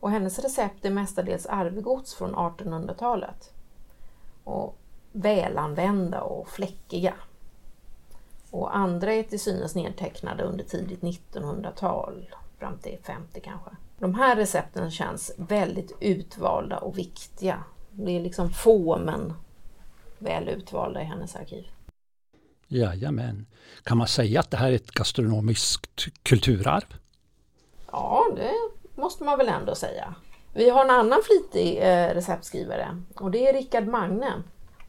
och 0.00 0.10
hennes 0.10 0.38
recept 0.38 0.84
är 0.84 0.90
mestadels 0.90 1.46
arvegods 1.46 2.14
från 2.14 2.34
1800-talet. 2.34 3.52
Och 4.44 4.76
välanvända 5.12 6.20
och 6.20 6.48
fläckiga. 6.48 7.14
Och 8.50 8.76
andra 8.76 9.12
är 9.12 9.22
till 9.22 9.40
synes 9.40 9.74
nedtecknade 9.74 10.44
under 10.44 10.64
tidigt 10.64 11.00
1900-tal, 11.00 12.34
fram 12.58 12.78
till 12.78 12.98
50 13.02 13.40
kanske. 13.40 13.70
De 13.98 14.14
här 14.14 14.36
recepten 14.36 14.90
känns 14.90 15.32
väldigt 15.36 15.96
utvalda 16.00 16.78
och 16.78 16.98
viktiga. 16.98 17.64
Det 17.90 18.16
är 18.16 18.20
liksom 18.20 18.50
få 18.50 18.98
men 18.98 19.32
väl 20.18 20.48
utvalda 20.48 21.02
i 21.02 21.04
hennes 21.04 21.36
arkiv. 21.36 21.66
Jajamän. 22.72 23.46
Kan 23.82 23.98
man 23.98 24.06
säga 24.06 24.40
att 24.40 24.50
det 24.50 24.56
här 24.56 24.70
är 24.70 24.76
ett 24.76 24.90
gastronomiskt 24.90 26.06
kulturarv? 26.22 26.94
Ja, 27.92 28.26
det 28.36 28.52
måste 29.00 29.24
man 29.24 29.38
väl 29.38 29.48
ändå 29.48 29.74
säga. 29.74 30.14
Vi 30.54 30.70
har 30.70 30.84
en 30.84 30.90
annan 30.90 31.20
flitig 31.24 31.78
eh, 31.78 32.14
receptskrivare 32.14 33.02
och 33.14 33.30
det 33.30 33.48
är 33.48 33.52
Rickard 33.52 33.86
Magne. 33.86 34.32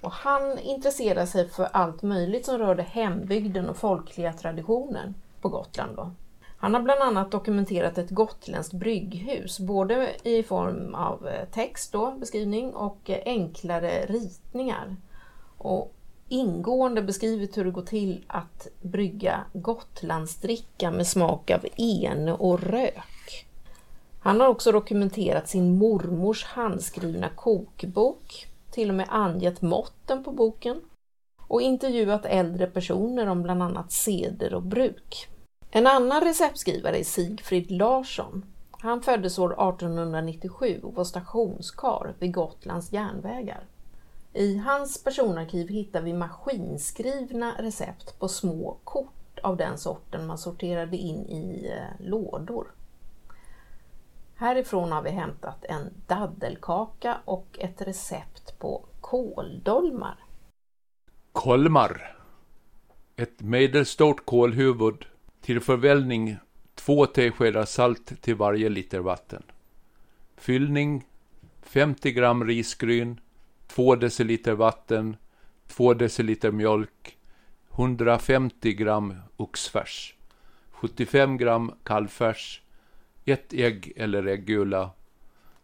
Och 0.02 0.12
han 0.12 0.60
intresserar 0.60 1.26
sig 1.26 1.50
för 1.50 1.68
allt 1.72 2.02
möjligt 2.02 2.46
som 2.46 2.58
rörde 2.58 2.84
hembygden 2.84 3.70
och 3.70 3.78
folkliga 3.78 4.34
traditioner 4.34 5.14
på 5.42 5.50
Gotland. 5.50 5.96
Då. 5.96 6.12
Han 6.58 6.74
har 6.74 6.82
bland 6.82 7.02
annat 7.02 7.32
dokumenterat 7.32 7.98
ett 7.98 8.10
gotländskt 8.10 8.74
brygghus, 8.74 9.60
både 9.60 10.10
i 10.24 10.44
form 10.44 10.96
av 10.96 11.28
eh, 11.28 11.46
text, 11.50 11.92
då, 11.92 12.12
beskrivning, 12.12 12.74
och 12.74 13.10
eh, 13.10 13.22
enklare 13.26 14.06
ritningar. 14.06 14.96
Och 15.58 15.94
ingående 16.32 17.02
beskrivit 17.02 17.58
hur 17.58 17.66
det 17.66 17.72
går 17.72 17.82
till 17.82 18.24
att 18.28 18.68
brygga 18.82 19.46
Gotlandsdricka 19.54 20.92
med 20.92 21.08
smak 21.08 21.52
av 21.52 21.66
ene 21.78 22.34
och 22.34 22.64
rök. 22.64 23.46
Han 24.20 24.40
har 24.40 24.48
också 24.48 24.72
dokumenterat 24.72 25.50
sin 25.50 25.78
mormors 25.78 26.46
handskrivna 26.46 27.30
kokbok, 27.30 28.48
till 28.72 28.90
och 28.90 28.96
med 28.96 29.08
angett 29.10 29.62
måtten 29.62 30.24
på 30.24 30.32
boken 30.32 30.82
och 31.48 31.62
intervjuat 31.62 32.26
äldre 32.26 32.68
personer 32.68 33.28
om 33.28 33.44
bland 33.44 33.64
annat 33.64 33.92
seder 33.92 34.54
och 34.54 34.64
bruk. 34.64 35.28
En 35.72 35.88
annan 35.88 36.22
receptskrivare 36.22 37.00
är 37.00 37.04
Sigfrid 37.04 37.72
Larsson. 37.72 38.46
Han 38.72 39.02
föddes 39.02 39.40
år 39.40 39.54
1897 39.54 40.80
och 40.84 40.94
var 40.94 41.04
stationskar 41.04 42.14
vid 42.20 42.34
Gotlands 42.34 42.94
järnvägar. 42.94 43.66
I 44.34 44.58
hans 44.58 45.04
personarkiv 45.04 45.68
hittar 45.68 46.02
vi 46.02 46.14
maskinskrivna 46.14 47.56
recept 47.60 48.20
på 48.20 48.28
små 48.28 48.78
kort 48.84 49.40
av 49.44 49.58
den 49.58 49.78
sorten 49.78 50.28
man 50.28 50.38
sorterade 50.38 50.98
in 50.98 51.26
i 51.30 51.72
eh, 51.78 52.06
lådor. 52.08 52.68
Härifrån 54.36 54.92
har 54.92 55.02
vi 55.02 55.10
hämtat 55.10 55.66
en 55.66 55.94
daddelkaka 56.08 57.18
och 57.26 57.60
ett 57.60 57.82
recept 57.82 58.60
på 58.60 58.86
kåldolmar. 59.02 60.16
Kolmar. 61.32 62.18
Ett 63.16 63.42
medelstort 63.42 64.26
kålhuvud. 64.26 65.06
Till 65.42 65.62
förvällning 65.62 66.38
två 66.76 67.06
teskedar 67.06 67.66
salt 67.66 68.22
till 68.22 68.36
varje 68.36 68.70
liter 68.70 69.00
vatten. 69.00 69.44
Fyllning 70.38 71.08
50 71.62 72.12
gram 72.12 72.44
risgryn, 72.48 73.20
2 73.75 73.96
deciliter 73.96 74.54
vatten, 74.54 75.18
2 75.68 75.94
deciliter 75.94 76.51
mjölk, 76.51 77.18
150 77.72 78.74
gram 78.74 79.13
oxfärs, 79.38 80.16
75 80.72 81.38
gram 81.38 81.72
kallfärs, 81.84 82.62
ett 83.25 83.54
ägg 83.54 83.94
eller 83.96 84.28
äggula, 84.28 84.90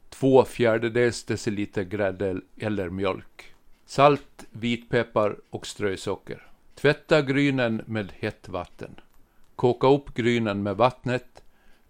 2 0.10 0.46
fjärdedels 0.46 1.24
deciliter 1.24 1.84
grädde 1.84 2.42
eller 2.58 2.90
mjölk, 2.90 3.54
salt, 3.86 4.46
vitpeppar 4.52 5.36
och 5.50 5.68
strösocker. 5.68 6.48
Tvätta 6.76 7.22
grynen 7.22 7.82
med 7.86 8.12
hett 8.20 8.50
vatten. 8.50 8.96
Koka 9.56 9.88
upp 9.88 10.14
grynen 10.14 10.64
med 10.64 10.78
vattnet. 10.78 11.44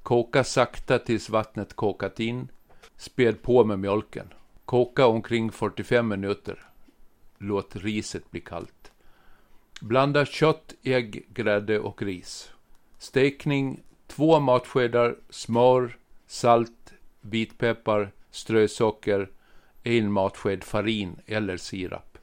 Koka 0.03 0.43
sakta 0.43 0.99
tills 0.99 1.29
vattnet 1.29 1.73
kokat 1.73 2.19
in. 2.19 2.47
Späd 2.95 3.41
på 3.41 3.63
med 3.63 3.79
mjölken. 3.79 4.33
Koka 4.67 5.07
omkring 5.07 5.51
45 5.51 6.07
minuter. 6.07 6.59
Låt 7.37 7.75
riset 7.75 8.31
bli 8.31 8.41
kallt. 8.41 8.91
Blanda 9.81 10.25
kött, 10.25 10.75
ägg, 10.83 11.25
grädde 11.29 11.79
och 11.79 12.01
ris. 12.01 12.51
Stekning, 12.97 13.83
två 14.07 14.39
matskedar 14.39 15.15
smör, 15.29 15.97
salt, 16.25 16.93
vitpeppar, 17.21 18.11
strösocker, 18.31 19.29
en 19.83 20.11
matsked 20.11 20.63
farin 20.63 21.19
eller 21.25 21.57
sirap. 21.57 22.17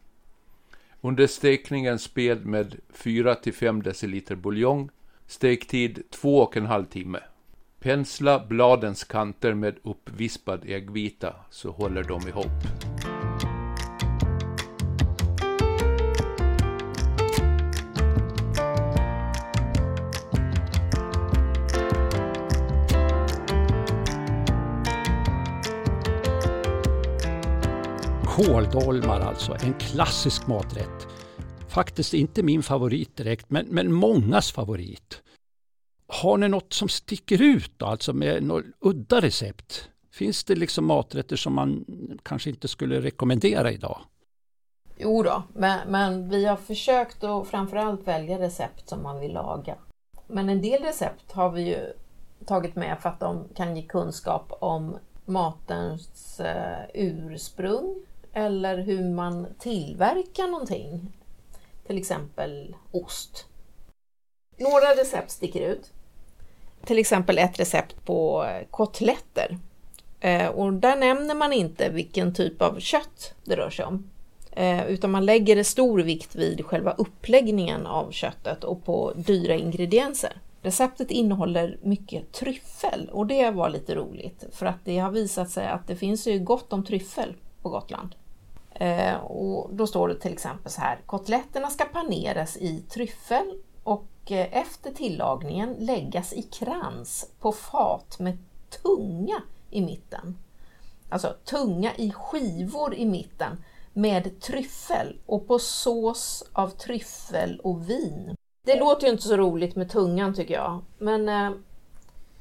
Under 1.01 1.27
stekningen 1.27 1.99
späd 1.99 2.47
med 2.47 2.81
4-5 2.93 3.83
deciliter 3.83 4.35
buljong. 4.35 4.91
Stektid 5.27 6.03
2,5 6.11 6.87
timme. 6.87 7.21
Pensla 7.85 8.47
bladens 8.49 9.05
kanter 9.05 9.55
med 9.55 9.77
uppvispad 9.83 10.65
äggvita 10.67 11.35
så 11.51 11.71
håller 11.71 12.03
de 12.03 12.29
ihop. 12.29 12.47
Kåldolmar 28.25 29.21
alltså, 29.21 29.57
en 29.61 29.75
klassisk 29.75 30.47
maträtt. 30.47 31.07
Faktiskt 31.69 32.15
inte 32.15 32.43
min 32.43 32.63
favorit 32.63 33.17
direkt, 33.17 33.51
men, 33.51 33.67
men 33.67 33.93
mångas 33.93 34.53
favorit. 34.53 35.21
Har 36.23 36.37
ni 36.37 36.49
något 36.49 36.73
som 36.73 36.89
sticker 36.89 37.43
ut 37.43 37.73
då, 37.77 37.87
alltså 37.87 38.13
med 38.13 38.43
något 38.43 38.65
udda 38.81 39.21
recept? 39.21 39.89
Finns 40.13 40.45
det 40.45 40.55
liksom 40.55 40.87
maträtter 40.87 41.37
som 41.37 41.55
man 41.55 41.85
kanske 42.23 42.51
inte 42.51 42.69
skulle 42.69 43.01
rekommendera 43.01 43.73
idag? 43.73 44.01
Jo 44.97 45.23
då, 45.23 45.43
men, 45.55 45.91
men 45.91 46.29
vi 46.29 46.45
har 46.45 46.57
försökt 46.57 47.25
att 47.25 47.49
framförallt 47.49 48.07
välja 48.07 48.39
recept 48.39 48.89
som 48.89 49.03
man 49.03 49.21
vill 49.21 49.33
laga. 49.33 49.75
Men 50.27 50.49
en 50.49 50.63
del 50.63 50.83
recept 50.83 51.33
har 51.33 51.51
vi 51.51 51.63
ju 51.63 51.93
tagit 52.47 52.77
med 52.77 52.99
för 53.03 53.09
att 53.09 53.21
de 53.21 53.49
kan 53.55 53.77
ge 53.77 53.83
kunskap 53.83 54.53
om 54.61 54.99
matens 55.25 56.41
eh, 56.41 56.85
ursprung 56.95 57.95
eller 58.33 58.79
hur 58.79 59.11
man 59.11 59.47
tillverkar 59.59 60.49
någonting. 60.49 61.13
Till 61.87 61.99
exempel 61.99 62.77
ost. 62.91 63.47
Några 64.57 65.03
recept 65.03 65.31
sticker 65.31 65.61
ut. 65.61 65.93
Till 66.85 66.99
exempel 66.99 67.39
ett 67.39 67.61
recept 67.61 68.05
på 68.05 68.47
kotletter. 68.71 69.59
Eh, 70.21 70.49
och 70.49 70.73
där 70.73 70.97
nämner 70.97 71.35
man 71.35 71.53
inte 71.53 71.89
vilken 71.89 72.35
typ 72.35 72.63
av 72.63 72.81
kött 72.81 73.35
det 73.45 73.57
rör 73.57 73.71
sig 73.71 73.85
om. 73.85 74.11
Eh, 74.53 74.87
utan 74.87 75.11
man 75.11 75.27
lägger 75.27 75.63
stor 75.63 75.99
vikt 75.99 76.35
vid 76.35 76.65
själva 76.65 76.91
uppläggningen 76.91 77.87
av 77.87 78.11
köttet 78.11 78.65
och 78.65 78.85
på 78.85 79.13
dyra 79.17 79.55
ingredienser. 79.55 80.33
Receptet 80.63 81.11
innehåller 81.11 81.79
mycket 81.83 82.33
tryffel 82.33 83.09
och 83.13 83.27
det 83.27 83.51
var 83.51 83.69
lite 83.69 83.95
roligt 83.95 84.45
för 84.53 84.67
att 84.67 84.85
det 84.85 84.99
har 84.99 85.11
visat 85.11 85.51
sig 85.51 85.67
att 85.67 85.87
det 85.87 85.97
finns 85.97 86.27
ju 86.27 86.39
gott 86.39 86.73
om 86.73 86.85
tryffel 86.85 87.35
på 87.63 87.69
Gotland. 87.69 88.15
Eh, 88.75 89.15
och 89.17 89.71
då 89.73 89.87
står 89.87 90.09
det 90.09 90.21
till 90.21 90.33
exempel 90.33 90.73
så 90.73 90.81
här. 90.81 90.99
Kotletterna 91.07 91.71
ska 91.71 91.85
paneras 91.85 92.57
i 92.57 92.85
tryffel 92.89 93.53
och 93.83 94.05
och 94.25 94.33
eh, 94.33 94.49
efter 94.53 94.91
tillagningen 94.91 95.77
läggas 95.79 96.33
i 96.33 96.43
krans 96.43 97.31
på 97.41 97.53
fat 97.53 98.19
med 98.19 98.39
tunga 98.83 99.43
i 99.71 99.81
mitten. 99.81 100.39
Alltså 101.09 101.35
tunga 101.45 101.97
i 101.97 102.11
skivor 102.11 102.95
i 102.95 103.05
mitten 103.05 103.65
med 103.93 104.41
tryffel 104.41 105.19
och 105.27 105.47
på 105.47 105.59
sås 105.59 106.45
av 106.53 106.69
tryffel 106.69 107.61
och 107.65 107.91
vin. 107.91 108.37
Det 108.67 108.81
låter 108.81 109.07
ju 109.07 109.13
inte 109.13 109.23
så 109.23 109.37
roligt 109.37 109.77
med 109.77 109.91
tungan 109.91 110.35
tycker 110.35 110.55
jag, 110.55 110.83
men 110.99 111.29
eh, 111.29 111.51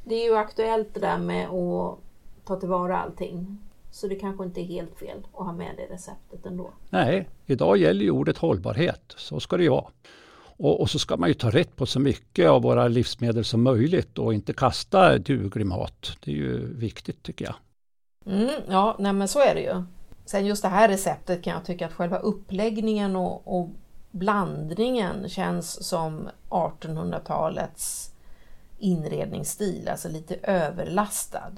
det 0.03 0.15
är 0.15 0.23
ju 0.23 0.35
aktuellt 0.35 0.93
det 0.93 0.99
där 0.99 1.17
med 1.17 1.49
att 1.49 1.99
ta 2.45 2.59
tillvara 2.59 3.01
allting. 3.01 3.57
Så 3.91 4.07
det 4.07 4.15
kanske 4.15 4.43
inte 4.43 4.61
är 4.61 4.65
helt 4.65 4.99
fel 4.99 5.17
att 5.33 5.45
ha 5.45 5.53
med 5.53 5.75
det 5.77 5.93
receptet 5.93 6.45
ändå. 6.45 6.73
Nej, 6.89 7.29
idag 7.45 7.77
gäller 7.77 8.05
ju 8.05 8.11
ordet 8.11 8.37
hållbarhet. 8.37 9.13
Så 9.17 9.39
ska 9.39 9.57
det 9.57 9.63
ju 9.63 9.69
vara. 9.69 9.85
Och, 10.57 10.81
och, 10.81 10.89
så 10.89 10.99
ska 10.99 11.17
man 11.17 11.29
ju 11.29 11.33
ta 11.33 11.49
rätt 11.49 11.75
på 11.75 11.85
så 11.85 11.99
mycket 11.99 12.49
av 12.49 12.61
våra 12.61 12.87
livsmedel 12.87 13.45
som 13.45 13.63
möjligt 13.63 14.17
och 14.17 14.33
inte 14.33 14.53
kasta 14.53 15.17
duglig 15.17 15.65
mat. 15.65 16.17
Det 16.23 16.31
är 16.31 16.35
ju 16.35 16.73
viktigt 16.75 17.23
tycker 17.23 17.45
jag. 17.45 17.55
Mm, 18.25 18.61
ja, 18.69 18.95
nej 18.99 19.13
men 19.13 19.27
så 19.27 19.39
är 19.39 19.55
det 19.55 19.61
ju. 19.61 19.83
Sen 20.25 20.45
just 20.45 20.61
det 20.61 20.69
här 20.69 20.89
receptet 20.89 21.43
kan 21.43 21.53
jag 21.53 21.65
tycka 21.65 21.85
att 21.85 21.93
själva 21.93 22.17
uppläggningen 22.17 23.15
och, 23.15 23.57
och 23.57 23.69
blandningen 24.11 25.29
känns 25.29 25.87
som 25.87 26.29
1800-talets 26.49 28.13
inredningsstil, 28.79 29.87
alltså 29.89 30.09
lite 30.09 30.35
överlastad. 30.43 31.51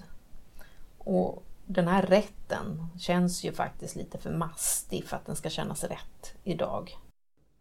Och 0.98 1.44
den 1.66 1.88
här 1.88 2.02
rätten 2.02 2.88
känns 3.00 3.44
ju 3.44 3.52
faktiskt 3.52 3.96
lite 3.96 4.18
för 4.18 4.32
mastig 4.32 5.06
för 5.06 5.16
att 5.18 5.26
den 5.26 5.36
ska 5.36 5.50
kännas 5.50 5.84
rätt 5.84 6.34
idag. 6.44 6.98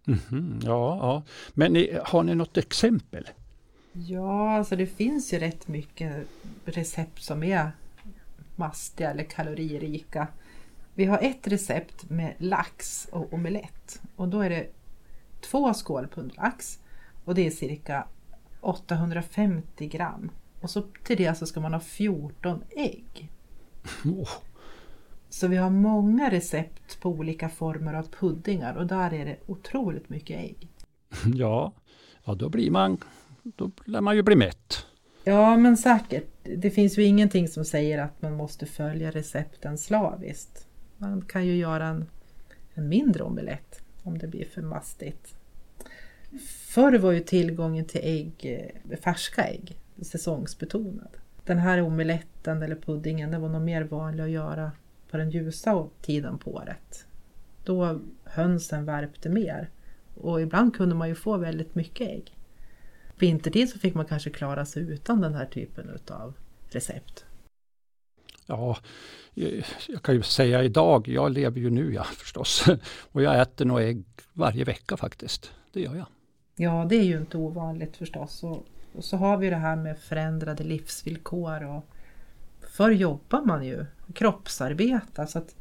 Mm 0.07 0.21
-hmm, 0.29 0.61
ja, 0.65 0.97
ja, 0.97 1.23
men 1.55 1.87
har 2.05 2.23
ni 2.23 2.35
något 2.35 2.57
exempel? 2.57 3.29
Ja, 3.93 4.57
alltså 4.57 4.77
det 4.77 4.87
finns 4.87 5.33
ju 5.33 5.39
rätt 5.39 5.69
mycket 5.69 6.27
recept 6.65 7.23
som 7.23 7.43
är 7.43 7.71
mastiga 8.57 9.11
eller 9.11 9.25
kaloririka. 9.25 10.29
Vi 10.95 11.05
har 11.05 11.19
ett 11.23 11.49
recept 11.49 12.11
med 12.11 12.35
lax 12.39 13.09
och 13.13 13.33
omelett 13.33 14.03
och 14.17 14.29
då 14.29 14.41
är 14.41 14.51
det 14.51 14.67
två 15.41 15.75
skålpund 15.75 16.33
lax 16.37 16.79
och 17.25 17.35
det 17.35 17.47
är 17.47 17.51
cirka 17.51 18.07
850 18.61 19.87
gram. 19.89 20.31
Och 20.61 20.71
så 20.71 20.83
till 21.05 21.17
det 21.17 21.35
så 21.35 21.47
ska 21.47 21.61
man 21.61 21.73
ha 21.73 21.81
14 21.81 22.63
ägg. 22.71 23.31
Oh. 24.05 24.29
Så 25.35 25.47
vi 25.47 25.57
har 25.57 25.71
många 25.71 26.31
recept 26.31 27.01
på 27.01 27.11
olika 27.11 27.49
former 27.49 27.95
av 27.95 28.03
puddingar 28.03 28.75
och 28.75 28.87
där 28.87 29.15
är 29.15 29.25
det 29.25 29.37
otroligt 29.47 30.09
mycket 30.09 30.39
ägg. 30.41 30.69
Ja, 31.35 31.73
ja 32.25 32.35
då 32.35 32.49
blir 32.49 32.71
man, 32.71 32.99
då 33.43 33.71
lär 33.85 34.01
man 34.01 34.17
ju 34.17 34.23
bli 34.23 34.37
mätt. 34.37 34.87
Ja 35.25 35.57
men 35.57 35.77
säkert. 35.77 36.29
Det 36.43 36.71
finns 36.71 36.99
ju 36.99 37.05
ingenting 37.05 37.49
som 37.49 37.65
säger 37.65 37.99
att 37.99 38.23
man 38.23 38.37
måste 38.37 38.67
följa 38.67 39.11
recepten 39.11 39.79
slaviskt. 39.79 40.67
Man 40.97 41.23
kan 41.23 41.47
ju 41.47 41.57
göra 41.57 41.87
en, 41.87 42.05
en 42.75 42.89
mindre 42.89 43.23
omelett 43.23 43.83
om 44.03 44.19
det 44.19 44.27
blir 44.27 44.45
för 44.45 44.63
mastigt. 44.63 45.35
Förr 46.69 46.99
var 46.99 47.13
ju 47.13 47.21
tillgången 47.21 47.85
till 47.85 48.01
ägg, 48.05 48.35
eh, 48.91 48.99
färska 48.99 49.45
ägg 49.45 49.79
säsongsbetonad. 50.03 51.17
Den 51.45 51.59
här 51.59 51.83
omeletten 51.83 52.63
eller 52.63 52.77
puddingen 52.77 53.31
det 53.31 53.39
var 53.39 53.49
nog 53.49 53.63
mer 53.63 53.83
vanlig 53.83 54.25
att 54.25 54.31
göra 54.31 54.73
på 55.15 55.19
den 55.19 55.31
ljusa 55.31 55.89
tiden 56.01 56.39
på 56.39 56.55
året. 56.55 57.07
Då 57.65 58.01
hönsen 58.25 58.85
värpte 58.85 59.29
mer 59.29 59.71
och 60.15 60.41
ibland 60.41 60.77
kunde 60.77 60.95
man 60.95 61.09
ju 61.09 61.15
få 61.15 61.37
väldigt 61.37 61.75
mycket 61.75 62.09
ägg. 62.09 62.37
Vintertid 63.19 63.69
så 63.69 63.79
fick 63.79 63.95
man 63.95 64.07
kanske 64.07 64.31
klara 64.31 64.67
sig 64.67 64.83
utan 64.83 65.21
den 65.21 65.35
här 65.35 65.47
typen 65.47 65.89
utav 65.89 66.35
recept. 66.69 67.25
Ja, 68.47 68.77
jag 69.89 70.03
kan 70.03 70.15
ju 70.15 70.23
säga 70.23 70.63
idag, 70.63 71.09
jag 71.09 71.33
lever 71.33 71.61
ju 71.61 71.71
nu 71.71 71.95
ja 71.95 72.05
förstås. 72.05 72.65
Och 73.13 73.23
jag 73.23 73.41
äter 73.41 73.65
nog 73.65 73.81
ägg 73.81 74.05
varje 74.33 74.65
vecka 74.65 74.97
faktiskt. 74.97 75.53
Det 75.73 75.81
gör 75.81 75.95
jag. 75.95 76.07
Ja, 76.57 76.87
det 76.89 76.97
är 76.97 77.05
ju 77.05 77.17
inte 77.17 77.37
ovanligt 77.37 77.97
förstås. 77.97 78.43
Och 78.43 78.67
och 78.95 79.05
så 79.05 79.17
har 79.17 79.37
vi 79.37 79.51
det 79.51 79.57
här 79.57 79.77
med 79.77 79.99
förändrade 79.99 80.65
livsvillkor. 80.65 81.65
Och 81.65 81.85
förr 82.61 82.91
jobbar 82.91 83.43
man 83.43 83.67
ju, 83.67 83.87
kroppsarbeta. 84.15 85.27
Så 85.27 85.39
att 85.39 85.55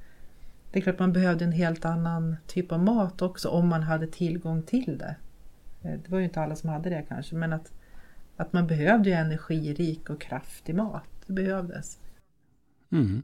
Det 0.71 0.79
är 0.79 0.83
klart 0.83 0.99
man 0.99 1.13
behövde 1.13 1.45
en 1.45 1.51
helt 1.51 1.85
annan 1.85 2.35
typ 2.47 2.71
av 2.71 2.79
mat 2.79 3.21
också 3.21 3.49
om 3.49 3.67
man 3.67 3.83
hade 3.83 4.07
tillgång 4.07 4.63
till 4.63 4.97
det. 4.97 5.15
Eh, 5.81 5.99
det 6.03 6.09
var 6.09 6.17
ju 6.19 6.23
inte 6.23 6.41
alla 6.41 6.55
som 6.55 6.69
hade 6.69 6.89
det 6.89 7.05
kanske 7.07 7.35
men 7.35 7.53
att, 7.53 7.71
att 8.37 8.53
man 8.53 8.67
behövde 8.67 9.09
ju 9.09 9.15
energirik 9.15 10.09
och 10.09 10.21
kraftig 10.21 10.75
mat. 10.75 11.03
Det 11.25 11.33
behövdes. 11.33 11.99
Mm. 12.91 13.23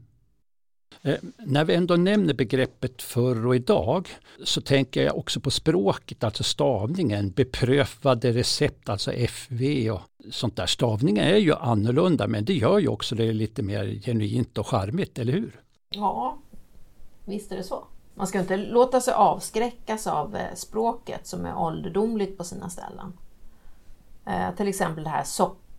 Eh, 1.02 1.16
när 1.38 1.64
vi 1.64 1.74
ändå 1.74 1.96
nämner 1.96 2.34
begreppet 2.34 3.02
förr 3.02 3.46
och 3.46 3.56
idag 3.56 4.08
så 4.44 4.60
tänker 4.60 5.02
jag 5.02 5.18
också 5.18 5.40
på 5.40 5.50
språket, 5.50 6.24
alltså 6.24 6.42
stavningen, 6.42 7.30
beprövade 7.30 8.32
recept, 8.32 8.88
alltså 8.88 9.12
FV 9.12 9.90
och 9.90 10.00
sånt 10.30 10.56
där. 10.56 10.66
Stavningen 10.66 11.24
är 11.24 11.36
ju 11.36 11.54
annorlunda 11.54 12.26
men 12.26 12.44
det 12.44 12.54
gör 12.54 12.78
ju 12.78 12.88
också 12.88 13.14
det 13.14 13.32
lite 13.32 13.62
mer 13.62 14.00
genuint 14.04 14.58
och 14.58 14.66
charmigt, 14.66 15.18
eller 15.18 15.32
hur? 15.32 15.60
Ja, 15.90 16.38
visst 17.24 17.52
är 17.52 17.56
det 17.56 17.62
så. 17.62 17.84
Man 18.14 18.26
ska 18.26 18.40
inte 18.40 18.56
låta 18.56 19.00
sig 19.00 19.14
avskräckas 19.14 20.06
av 20.06 20.36
eh, 20.36 20.54
språket 20.54 21.26
som 21.26 21.46
är 21.46 21.58
ålderdomligt 21.58 22.38
på 22.38 22.44
sina 22.44 22.70
ställen. 22.70 23.12
Eh, 24.26 24.54
till 24.56 24.68
exempel 24.68 25.04
det 25.04 25.10
här 25.10 25.24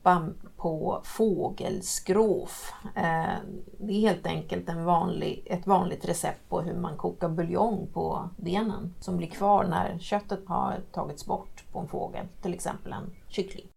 soppa 0.02 0.28
på 0.58 1.02
fågelskråf. 1.04 2.74
Eh, 2.96 3.38
det 3.80 3.94
är 3.94 4.00
helt 4.02 4.26
enkelt 4.26 4.70
en 4.70 4.86
vanlig, 4.86 5.44
ett 5.46 5.68
vanligt 5.68 6.06
recept 6.06 6.50
på 6.50 6.62
hur 6.62 6.74
man 6.74 6.98
kokar 6.98 7.30
buljong 7.30 7.88
på 7.94 8.30
benen 8.38 8.94
som 9.00 9.18
blir 9.18 9.28
kvar 9.28 9.64
när 9.64 10.00
köttet 10.00 10.48
har 10.48 10.80
tagits 10.92 11.26
bort 11.26 11.64
på 11.72 11.80
en 11.80 11.88
fågel, 11.88 12.26
till 12.42 12.54
exempel 12.54 12.94
en 12.94 13.12
kyckling. 13.28 13.68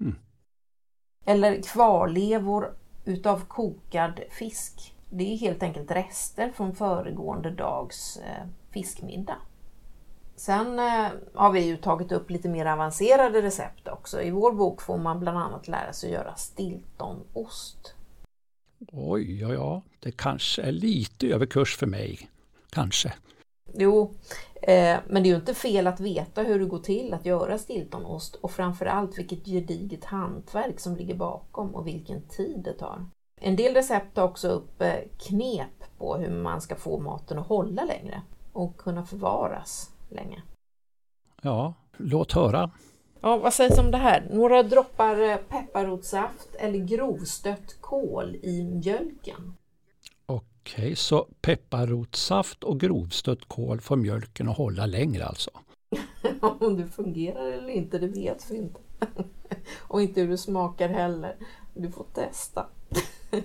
Mm. 0.00 0.14
Eller 1.26 1.62
kvarlevor 1.62 2.74
utav 3.04 3.44
kokad 3.48 4.20
fisk. 4.30 4.94
Det 5.10 5.32
är 5.32 5.36
helt 5.36 5.62
enkelt 5.62 5.90
rester 5.90 6.52
från 6.54 6.74
föregående 6.74 7.50
dags 7.50 8.16
eh, 8.16 8.46
fiskmiddag. 8.70 9.36
Sen 10.40 10.78
eh, 10.78 11.10
har 11.34 11.52
vi 11.52 11.60
ju 11.60 11.76
tagit 11.76 12.12
upp 12.12 12.30
lite 12.30 12.48
mer 12.48 12.66
avancerade 12.66 13.42
recept 13.42 13.88
också. 13.88 14.22
I 14.22 14.30
vår 14.30 14.52
bok 14.52 14.82
får 14.82 14.98
man 14.98 15.20
bland 15.20 15.38
annat 15.38 15.68
lära 15.68 15.92
sig 15.92 16.10
göra 16.10 16.34
stiltonost. 16.34 17.94
Oj, 18.92 19.40
ja, 19.40 19.52
ja, 19.54 19.82
det 20.00 20.10
kanske 20.10 20.62
är 20.62 20.72
lite 20.72 21.26
överkurs 21.26 21.76
för 21.76 21.86
mig. 21.86 22.30
Kanske. 22.70 23.12
Jo, 23.74 24.14
eh, 24.62 24.98
men 25.08 25.22
det 25.22 25.28
är 25.28 25.30
ju 25.30 25.36
inte 25.36 25.54
fel 25.54 25.86
att 25.86 26.00
veta 26.00 26.42
hur 26.42 26.58
det 26.58 26.64
går 26.64 26.78
till 26.78 27.14
att 27.14 27.26
göra 27.26 27.58
stiltonost 27.58 28.34
och 28.34 28.50
framförallt 28.50 29.18
vilket 29.18 29.46
gediget 29.46 30.04
hantverk 30.04 30.80
som 30.80 30.96
ligger 30.96 31.14
bakom 31.14 31.74
och 31.74 31.86
vilken 31.86 32.22
tid 32.22 32.60
det 32.64 32.72
tar. 32.72 33.06
En 33.40 33.56
del 33.56 33.74
recept 33.74 34.14
tar 34.14 34.24
också 34.24 34.48
upp 34.48 34.82
eh, 34.82 34.94
knep 35.18 35.98
på 35.98 36.16
hur 36.16 36.30
man 36.30 36.60
ska 36.60 36.76
få 36.76 36.98
maten 37.00 37.38
att 37.38 37.46
hålla 37.46 37.84
längre 37.84 38.22
och 38.52 38.76
kunna 38.76 39.06
förvaras 39.06 39.90
länge. 40.10 40.42
Ja, 41.42 41.74
låt 41.96 42.32
höra. 42.32 42.70
Ja, 43.20 43.36
vad 43.36 43.54
sägs 43.54 43.78
om 43.78 43.90
det 43.90 43.98
här? 43.98 44.28
Några 44.30 44.62
droppar 44.62 45.20
eh, 45.20 45.36
pepparrotssaft 45.36 46.54
eller 46.58 46.78
grovstött 46.78 47.80
kål 47.80 48.36
i 48.42 48.64
mjölken. 48.64 49.54
Okej, 50.26 50.84
okay, 50.84 50.96
så 50.96 51.28
pepparrotssaft 51.40 52.64
och 52.64 52.80
grovstött 52.80 53.48
kål 53.48 53.80
får 53.80 53.96
mjölken 53.96 54.48
att 54.48 54.56
hålla 54.56 54.86
längre 54.86 55.24
alltså? 55.24 55.50
om 56.40 56.76
det 56.76 56.86
fungerar 56.86 57.46
eller 57.46 57.68
inte, 57.68 57.98
det 57.98 58.06
vet 58.06 58.50
vi 58.50 58.56
inte. 58.56 58.80
och 59.78 60.02
inte 60.02 60.20
hur 60.20 60.28
det 60.28 60.38
smakar 60.38 60.88
heller. 60.88 61.36
Du 61.74 61.90
får 61.90 62.04
testa 62.14 62.66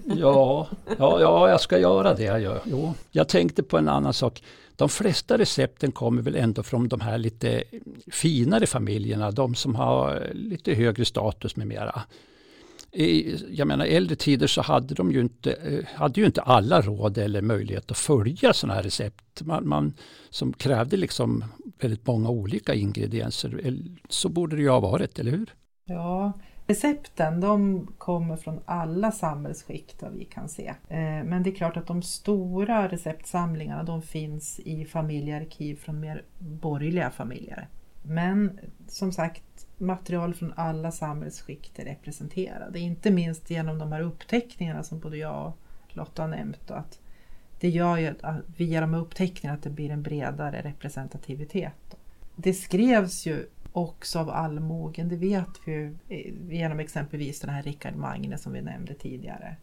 ja, 0.03 0.67
ja, 0.97 1.21
ja, 1.21 1.49
jag 1.49 1.61
ska 1.61 1.77
göra 1.77 2.13
det. 2.13 2.23
Jag, 2.23 2.59
jo. 2.65 2.93
jag 3.11 3.27
tänkte 3.27 3.63
på 3.63 3.77
en 3.77 3.87
annan 3.87 4.13
sak. 4.13 4.43
De 4.75 4.89
flesta 4.89 5.37
recepten 5.37 5.91
kommer 5.91 6.21
väl 6.21 6.35
ändå 6.35 6.63
från 6.63 6.87
de 6.87 7.01
här 7.01 7.17
lite 7.17 7.63
finare 8.11 8.67
familjerna, 8.67 9.31
de 9.31 9.55
som 9.55 9.75
har 9.75 10.29
lite 10.33 10.73
högre 10.73 11.05
status 11.05 11.55
med 11.55 11.67
mera. 11.67 12.01
I, 12.91 13.37
jag 13.49 13.67
menar 13.67 13.85
äldre 13.85 14.15
tider 14.15 14.47
så 14.47 14.61
hade 14.61 14.93
de 14.95 15.11
ju 15.11 15.21
inte, 15.21 15.53
eh, 15.53 15.85
hade 15.95 16.19
ju 16.19 16.25
inte 16.25 16.41
alla 16.41 16.81
råd 16.81 17.17
eller 17.17 17.41
möjlighet 17.41 17.91
att 17.91 17.97
följa 17.97 18.53
sådana 18.53 18.73
här 18.73 18.83
recept. 18.83 19.41
Man, 19.41 19.67
man, 19.67 19.93
som 20.29 20.53
krävde 20.53 20.97
liksom 20.97 21.45
väldigt 21.79 22.07
många 22.07 22.29
olika 22.29 22.73
ingredienser. 22.73 23.61
Eh, 23.63 23.73
så 24.09 24.29
borde 24.29 24.55
det 24.55 24.61
ju 24.61 24.69
ha 24.69 24.79
varit, 24.79 25.19
eller 25.19 25.31
hur? 25.31 25.53
Ja, 25.85 26.33
Recepten 26.67 27.41
de 27.41 27.87
kommer 27.97 28.37
från 28.37 28.59
alla 28.65 29.11
samhällsskikt 29.11 30.01
vad 30.01 30.11
vi 30.11 30.25
kan 30.25 30.49
se. 30.49 30.67
Eh, 30.67 31.23
men 31.23 31.43
det 31.43 31.49
är 31.49 31.55
klart 31.55 31.77
att 31.77 31.87
de 31.87 32.01
stora 32.01 32.87
receptsamlingarna 32.87 33.83
de 33.83 34.01
finns 34.01 34.59
i 34.59 34.85
familjearkiv 34.85 35.75
från 35.75 35.99
mer 35.99 36.23
borgerliga 36.39 37.09
familjer. 37.11 37.67
Men 38.03 38.59
som 38.87 39.11
sagt, 39.11 39.67
material 39.77 40.33
från 40.33 40.53
alla 40.55 40.91
samhällsskikt 40.91 41.79
är 41.79 41.85
representerade. 41.85 42.79
Inte 42.79 43.11
minst 43.11 43.49
genom 43.49 43.79
de 43.79 43.91
här 43.91 44.01
uppteckningarna 44.01 44.83
som 44.83 44.99
både 44.99 45.17
jag 45.17 45.47
och 45.47 45.57
Lotta 45.95 46.21
har 46.21 46.29
nämnt. 46.29 46.71
Att 46.71 46.99
det 47.59 47.69
gör 47.69 47.97
ju 47.97 48.07
att 48.21 48.41
via 48.57 48.81
de 48.81 48.93
här 48.93 49.01
uppteckningarna 49.01 49.57
att 49.57 49.63
det 49.63 49.69
blir 49.69 49.89
en 49.89 50.03
bredare 50.03 50.61
representativitet. 50.61 51.97
Det 52.35 52.53
skrevs 52.53 53.25
ju 53.25 53.45
också 53.75 54.19
av 54.19 54.29
allmogen. 54.29 55.09
Det 55.09 55.15
vet 55.15 55.49
vi 55.65 55.71
ju 55.71 55.97
genom 56.49 56.79
exempelvis 56.79 57.39
den 57.39 57.49
här 57.49 57.63
Rickard 57.63 57.95
Magne 57.95 58.37
som 58.37 58.53
vi 58.53 58.61
nämnde 58.61 58.93
tidigare. 58.93 59.55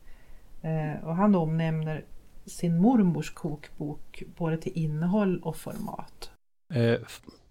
Eh, 0.63 1.05
och 1.05 1.17
han 1.17 1.35
omnämner 1.35 2.05
sin 2.47 2.81
mormors 2.81 3.35
kokbok 3.35 4.23
både 4.37 4.57
till 4.57 4.73
innehåll 4.75 5.41
och 5.43 5.57
format. 5.57 6.31
Eh, 6.75 7.01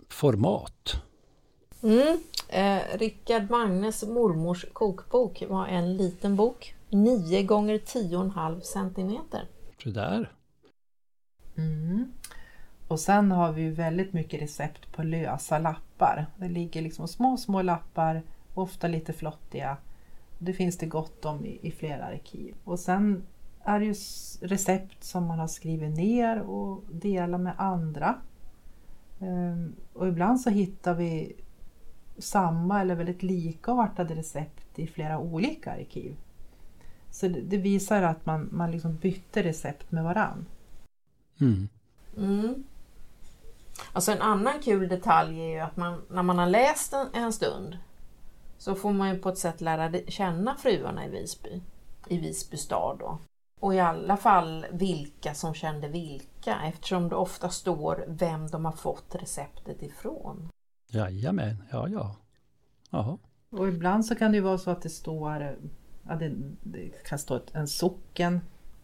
format? 0.10 1.02
Mm. 1.84 2.18
Eh, 2.50 2.98
Rickard 2.98 3.50
Magnes 3.50 4.04
mormors 4.04 4.66
kokbok 4.74 5.44
var 5.50 5.68
en 5.68 5.98
liten 5.98 6.36
bok, 6.36 6.76
9 6.90 7.44
gånger 7.44 7.78
10,5 7.78 8.62
centimeter. 8.62 9.48
Så 9.84 9.90
där. 9.90 10.32
Mm. 11.58 12.12
Och 12.92 13.00
sen 13.00 13.32
har 13.32 13.52
vi 13.52 13.62
ju 13.62 13.72
väldigt 13.72 14.14
mycket 14.14 14.42
recept 14.42 14.92
på 14.92 15.04
lösa 15.04 15.60
lappar. 15.60 16.26
Det 16.38 16.48
ligger 16.48 16.82
liksom 16.82 17.08
små, 17.08 17.38
små 17.38 17.62
lappar, 17.62 18.24
ofta 18.54 18.88
lite 18.88 19.14
flottiga. 19.14 19.78
Det 20.40 20.54
finns 20.54 20.78
det 20.78 20.86
gott 20.86 21.26
om 21.26 21.46
i, 21.46 21.60
i 21.62 21.72
flera 21.72 22.06
arkiv. 22.06 22.56
Och 22.64 22.80
sen 22.80 23.24
är 23.64 23.80
det 23.80 23.86
ju 23.86 23.96
recept 24.42 25.04
som 25.04 25.26
man 25.26 25.40
har 25.40 25.48
skrivit 25.48 25.98
ner 25.98 26.42
och 26.42 26.84
delar 26.92 27.38
med 27.38 27.54
andra. 27.58 28.16
Um, 29.20 29.76
och 29.94 30.08
ibland 30.08 30.42
så 30.42 30.50
hittar 30.50 30.94
vi 30.94 31.36
samma 32.18 32.82
eller 32.82 32.96
väldigt 32.96 33.24
likartade 33.24 34.16
recept 34.16 34.80
i 34.80 34.88
flera 34.88 35.20
olika 35.20 35.72
arkiv. 35.72 36.16
Så 37.10 37.28
det, 37.28 37.42
det 37.42 37.58
visar 37.58 38.02
att 38.02 38.26
man, 38.26 38.50
man 38.52 38.72
liksom 38.72 38.96
bytte 38.96 39.44
recept 39.44 39.92
med 39.92 40.04
varann. 40.04 40.46
Mm. 41.42 41.68
Mm. 42.18 42.64
Alltså 43.94 44.12
en 44.12 44.22
annan 44.22 44.60
kul 44.60 44.88
detalj 44.88 45.42
är 45.42 45.50
ju 45.50 45.60
att 45.60 45.78
man, 45.78 46.02
när 46.10 46.24
man 46.24 46.40
har 46.40 46.48
läst 46.48 46.94
en, 46.94 47.08
en 47.14 47.34
stund 47.34 47.78
så 48.58 48.76
får 48.76 48.94
man 48.94 49.10
ju 49.10 49.20
på 49.20 49.30
ett 49.30 49.38
sätt 49.38 49.62
lära 49.62 49.92
känna 50.08 50.56
fruarna 50.56 51.06
i 51.06 51.10
Visby, 51.10 51.62
i 52.08 52.18
Visby 52.18 52.58
stad 52.58 52.98
då. 53.00 53.18
Och 53.60 53.76
i 53.76 53.80
alla 53.80 54.18
fall 54.18 54.66
vilka 54.72 55.34
som 55.34 55.54
kände 55.54 55.88
vilka 55.88 56.62
eftersom 56.64 57.10
det 57.10 57.16
ofta 57.16 57.50
står 57.50 58.06
vem 58.08 58.48
de 58.48 58.66
har 58.66 58.72
fått 58.72 59.16
receptet 59.16 59.84
ifrån. 59.84 60.50
Jajamän, 60.88 61.64
ja 61.72 61.88
ja. 61.88 62.16
Jaha. 62.90 63.18
Och 63.50 63.68
ibland 63.68 64.06
så 64.06 64.16
kan 64.16 64.32
det 64.32 64.38
ju 64.38 64.44
vara 64.44 64.58
så 64.58 64.72
att 64.72 64.82
det 64.82 64.90
står, 64.90 65.58
ja, 66.08 66.16
det, 66.16 66.32
det 66.64 67.04
kan 67.06 67.20
stå 67.20 67.40
en 67.54 67.68
socken 67.68 68.42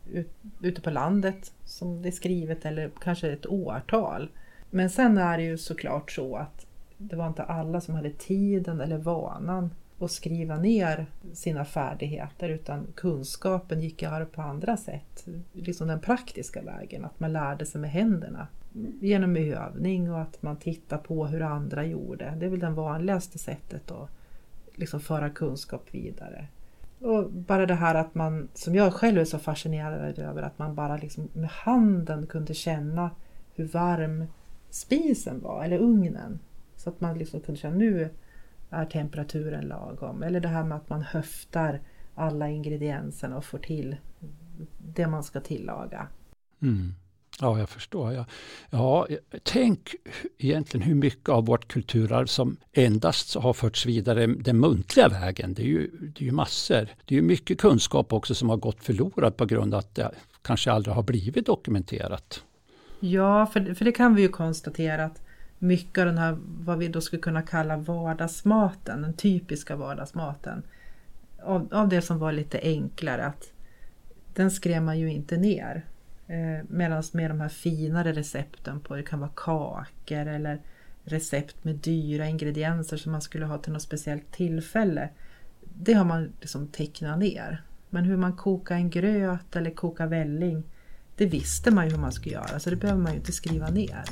ut, 0.09 0.31
ute 0.61 0.81
på 0.81 0.89
landet 0.89 1.53
som 1.65 2.01
det 2.01 2.09
är 2.09 2.11
skrivet 2.11 2.65
eller 2.65 2.91
kanske 3.01 3.31
ett 3.31 3.45
årtal. 3.45 4.29
Men 4.69 4.89
sen 4.89 5.17
är 5.17 5.37
det 5.37 5.43
ju 5.43 5.57
såklart 5.57 6.11
så 6.11 6.35
att 6.35 6.65
det 6.97 7.15
var 7.15 7.27
inte 7.27 7.43
alla 7.43 7.81
som 7.81 7.95
hade 7.95 8.11
tiden 8.11 8.81
eller 8.81 8.97
vanan 8.97 9.69
att 9.99 10.11
skriva 10.11 10.57
ner 10.57 11.05
sina 11.33 11.65
färdigheter 11.65 12.49
utan 12.49 12.87
kunskapen 12.95 13.81
gick 13.81 14.03
arv 14.03 14.25
på 14.25 14.41
andra 14.41 14.77
sätt. 14.77 15.27
Liksom 15.53 15.87
den 15.87 15.99
praktiska 15.99 16.61
vägen, 16.61 17.05
att 17.05 17.19
man 17.19 17.33
lärde 17.33 17.65
sig 17.65 17.81
med 17.81 17.89
händerna. 17.89 18.47
Genom 19.01 19.35
övning 19.35 20.11
och 20.11 20.21
att 20.21 20.41
man 20.41 20.57
tittar 20.57 20.97
på 20.97 21.27
hur 21.27 21.41
andra 21.41 21.85
gjorde. 21.85 22.33
Det 22.37 22.45
är 22.45 22.49
väl 22.49 22.59
det 22.59 22.69
vanligaste 22.69 23.37
sättet 23.37 23.91
att 23.91 24.09
liksom 24.75 24.99
föra 24.99 25.29
kunskap 25.29 25.85
vidare. 25.91 26.47
Och 26.99 27.31
bara 27.31 27.65
det 27.65 27.73
här 27.73 27.95
att 27.95 28.15
man, 28.15 28.47
som 28.53 28.75
jag 28.75 28.93
själv 28.93 29.19
är 29.19 29.25
så 29.25 29.39
fascinerad 29.39 30.19
över, 30.19 30.41
att 30.41 30.59
man 30.59 30.75
bara 30.75 30.97
liksom 30.97 31.29
med 31.33 31.49
handen 31.49 32.27
kunde 32.27 32.53
känna 32.53 33.09
hur 33.55 33.65
varm 33.65 34.25
spisen 34.69 35.41
var, 35.41 35.63
eller 35.63 35.77
ugnen. 35.77 36.39
Så 36.75 36.89
att 36.89 37.01
man 37.01 37.17
liksom 37.17 37.39
kunde 37.39 37.61
känna 37.61 37.75
nu 37.75 38.09
är 38.69 38.85
temperaturen 38.85 39.65
lagom. 39.65 40.23
Eller 40.23 40.39
det 40.39 40.47
här 40.47 40.63
med 40.63 40.77
att 40.77 40.89
man 40.89 41.01
höftar 41.01 41.81
alla 42.15 42.49
ingredienserna 42.49 43.37
och 43.37 43.45
får 43.45 43.57
till 43.57 43.95
det 44.77 45.07
man 45.07 45.23
ska 45.23 45.39
tillaga. 45.39 46.07
Mm. 46.61 46.93
Ja, 47.41 47.59
jag 47.59 47.69
förstår. 47.69 48.13
Ja. 48.13 48.25
Ja, 48.69 49.07
tänk 49.43 49.95
egentligen 50.37 50.87
hur 50.87 50.95
mycket 50.95 51.29
av 51.29 51.45
vårt 51.45 51.67
kulturarv 51.67 52.25
som 52.25 52.57
endast 52.73 53.35
har 53.35 53.53
förts 53.53 53.85
vidare 53.85 54.27
den 54.27 54.59
muntliga 54.59 55.09
vägen. 55.09 55.53
Det 55.53 55.61
är 55.61 55.67
ju, 55.67 55.87
det 55.87 56.21
är 56.21 56.25
ju 56.25 56.31
massor. 56.31 56.87
Det 57.05 57.15
är 57.15 57.19
ju 57.19 57.27
mycket 57.27 57.57
kunskap 57.57 58.13
också 58.13 58.35
som 58.35 58.49
har 58.49 58.57
gått 58.57 58.83
förlorad 58.83 59.37
på 59.37 59.45
grund 59.45 59.73
av 59.73 59.79
att 59.79 59.95
det 59.95 60.11
kanske 60.41 60.71
aldrig 60.71 60.95
har 60.95 61.03
blivit 61.03 61.45
dokumenterat. 61.45 62.43
Ja, 62.99 63.45
för, 63.45 63.73
för 63.73 63.85
det 63.85 63.91
kan 63.91 64.15
vi 64.15 64.21
ju 64.21 64.27
konstatera 64.27 65.05
att 65.05 65.21
mycket 65.59 66.01
av 66.01 66.05
den 66.05 66.17
här, 66.17 66.37
vad 66.41 66.77
vi 66.77 66.87
då 66.87 67.01
skulle 67.01 67.21
kunna 67.21 67.41
kalla 67.41 67.77
vardagsmaten, 67.77 69.01
den 69.01 69.13
typiska 69.13 69.75
vardagsmaten, 69.75 70.63
av, 71.43 71.67
av 71.71 71.89
det 71.89 72.01
som 72.01 72.19
var 72.19 72.31
lite 72.31 72.59
enklare, 72.63 73.25
att 73.25 73.51
den 74.33 74.51
skrev 74.51 74.81
man 74.81 74.99
ju 74.99 75.11
inte 75.11 75.37
ner. 75.37 75.85
Eh, 76.27 76.65
Medan 76.69 77.03
med 77.11 77.31
de 77.31 77.41
här 77.41 77.49
finare 77.49 78.13
recepten 78.13 78.79
på, 78.79 78.95
det 78.95 79.03
kan 79.03 79.19
vara 79.19 79.31
kakor 79.35 80.27
eller 80.27 80.61
recept 81.03 81.63
med 81.63 81.75
dyra 81.75 82.27
ingredienser 82.27 82.97
som 82.97 83.11
man 83.11 83.21
skulle 83.21 83.45
ha 83.45 83.57
till 83.57 83.73
något 83.73 83.81
speciellt 83.81 84.31
tillfälle. 84.31 85.09
Det 85.61 85.93
har 85.93 86.05
man 86.05 86.33
liksom 86.41 86.67
tecknat 86.67 87.19
ner. 87.19 87.63
Men 87.89 88.05
hur 88.05 88.17
man 88.17 88.35
kokar 88.35 88.75
en 88.75 88.89
gröt 88.89 89.55
eller 89.55 89.71
kokar 89.71 90.07
välling, 90.07 90.63
det 91.17 91.25
visste 91.25 91.71
man 91.71 91.85
ju 91.85 91.91
hur 91.91 92.01
man 92.01 92.11
skulle 92.11 92.35
göra 92.35 92.59
så 92.59 92.69
det 92.69 92.75
behöver 92.75 93.01
man 93.01 93.11
ju 93.11 93.17
inte 93.17 93.31
skriva 93.31 93.69
ner. 93.69 94.03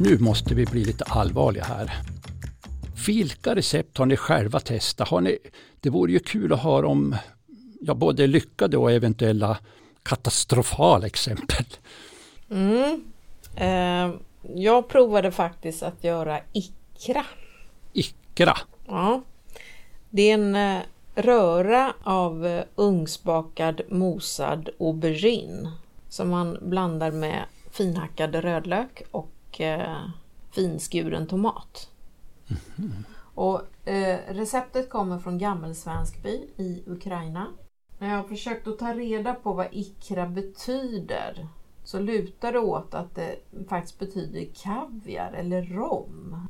Nu 0.00 0.18
måste 0.18 0.54
vi 0.54 0.66
bli 0.66 0.84
lite 0.84 1.04
allvarliga 1.04 1.64
här. 1.64 1.92
Vilka 3.06 3.54
recept 3.54 3.98
har 3.98 4.06
ni 4.06 4.16
själva 4.16 4.60
testat? 4.60 5.08
Har 5.08 5.20
ni, 5.20 5.38
det 5.80 5.90
vore 5.90 6.12
ju 6.12 6.18
kul 6.18 6.52
att 6.52 6.62
höra 6.62 6.86
om 6.86 7.16
ja, 7.80 7.94
både 7.94 8.26
lyckade 8.26 8.76
och 8.76 8.92
eventuella 8.92 9.58
katastrofala 10.02 11.06
exempel. 11.06 11.64
Mm. 12.50 13.12
Eh, 13.56 14.14
jag 14.54 14.88
provade 14.88 15.30
faktiskt 15.30 15.82
att 15.82 16.04
göra 16.04 16.40
ikra. 16.52 17.24
Ikra? 17.92 18.56
Ja. 18.86 19.22
Det 20.10 20.30
är 20.30 20.34
en 20.34 20.56
eh, 20.56 20.82
röra 21.14 21.92
av 22.02 22.46
eh, 22.46 22.64
ugnsbakad 22.74 23.80
mosad 23.88 24.68
aubergine 24.80 25.72
som 26.08 26.28
man 26.28 26.58
blandar 26.62 27.10
med 27.10 27.44
finhackad 27.70 28.34
rödlök 28.34 29.02
och 29.10 29.60
eh, 29.60 29.96
finskuren 30.50 31.26
tomat. 31.26 31.90
Mm. 32.78 32.92
Och 33.34 33.88
eh, 33.88 34.18
Receptet 34.28 34.90
kommer 34.90 35.18
från 35.18 35.38
Gammelsvenskby 35.38 36.48
i 36.56 36.82
Ukraina. 36.86 37.46
När 37.98 38.10
jag 38.10 38.16
har 38.16 38.28
försökt 38.28 38.66
att 38.66 38.78
ta 38.78 38.94
reda 38.94 39.34
på 39.34 39.52
vad 39.52 39.66
ikra 39.72 40.26
betyder 40.26 41.48
så 41.86 41.98
lutar 41.98 42.52
det 42.52 42.58
åt 42.58 42.94
att 42.94 43.14
det 43.14 43.36
faktiskt 43.68 43.98
betyder 43.98 44.46
kaviar 44.54 45.32
eller 45.32 45.62
rom. 45.62 46.48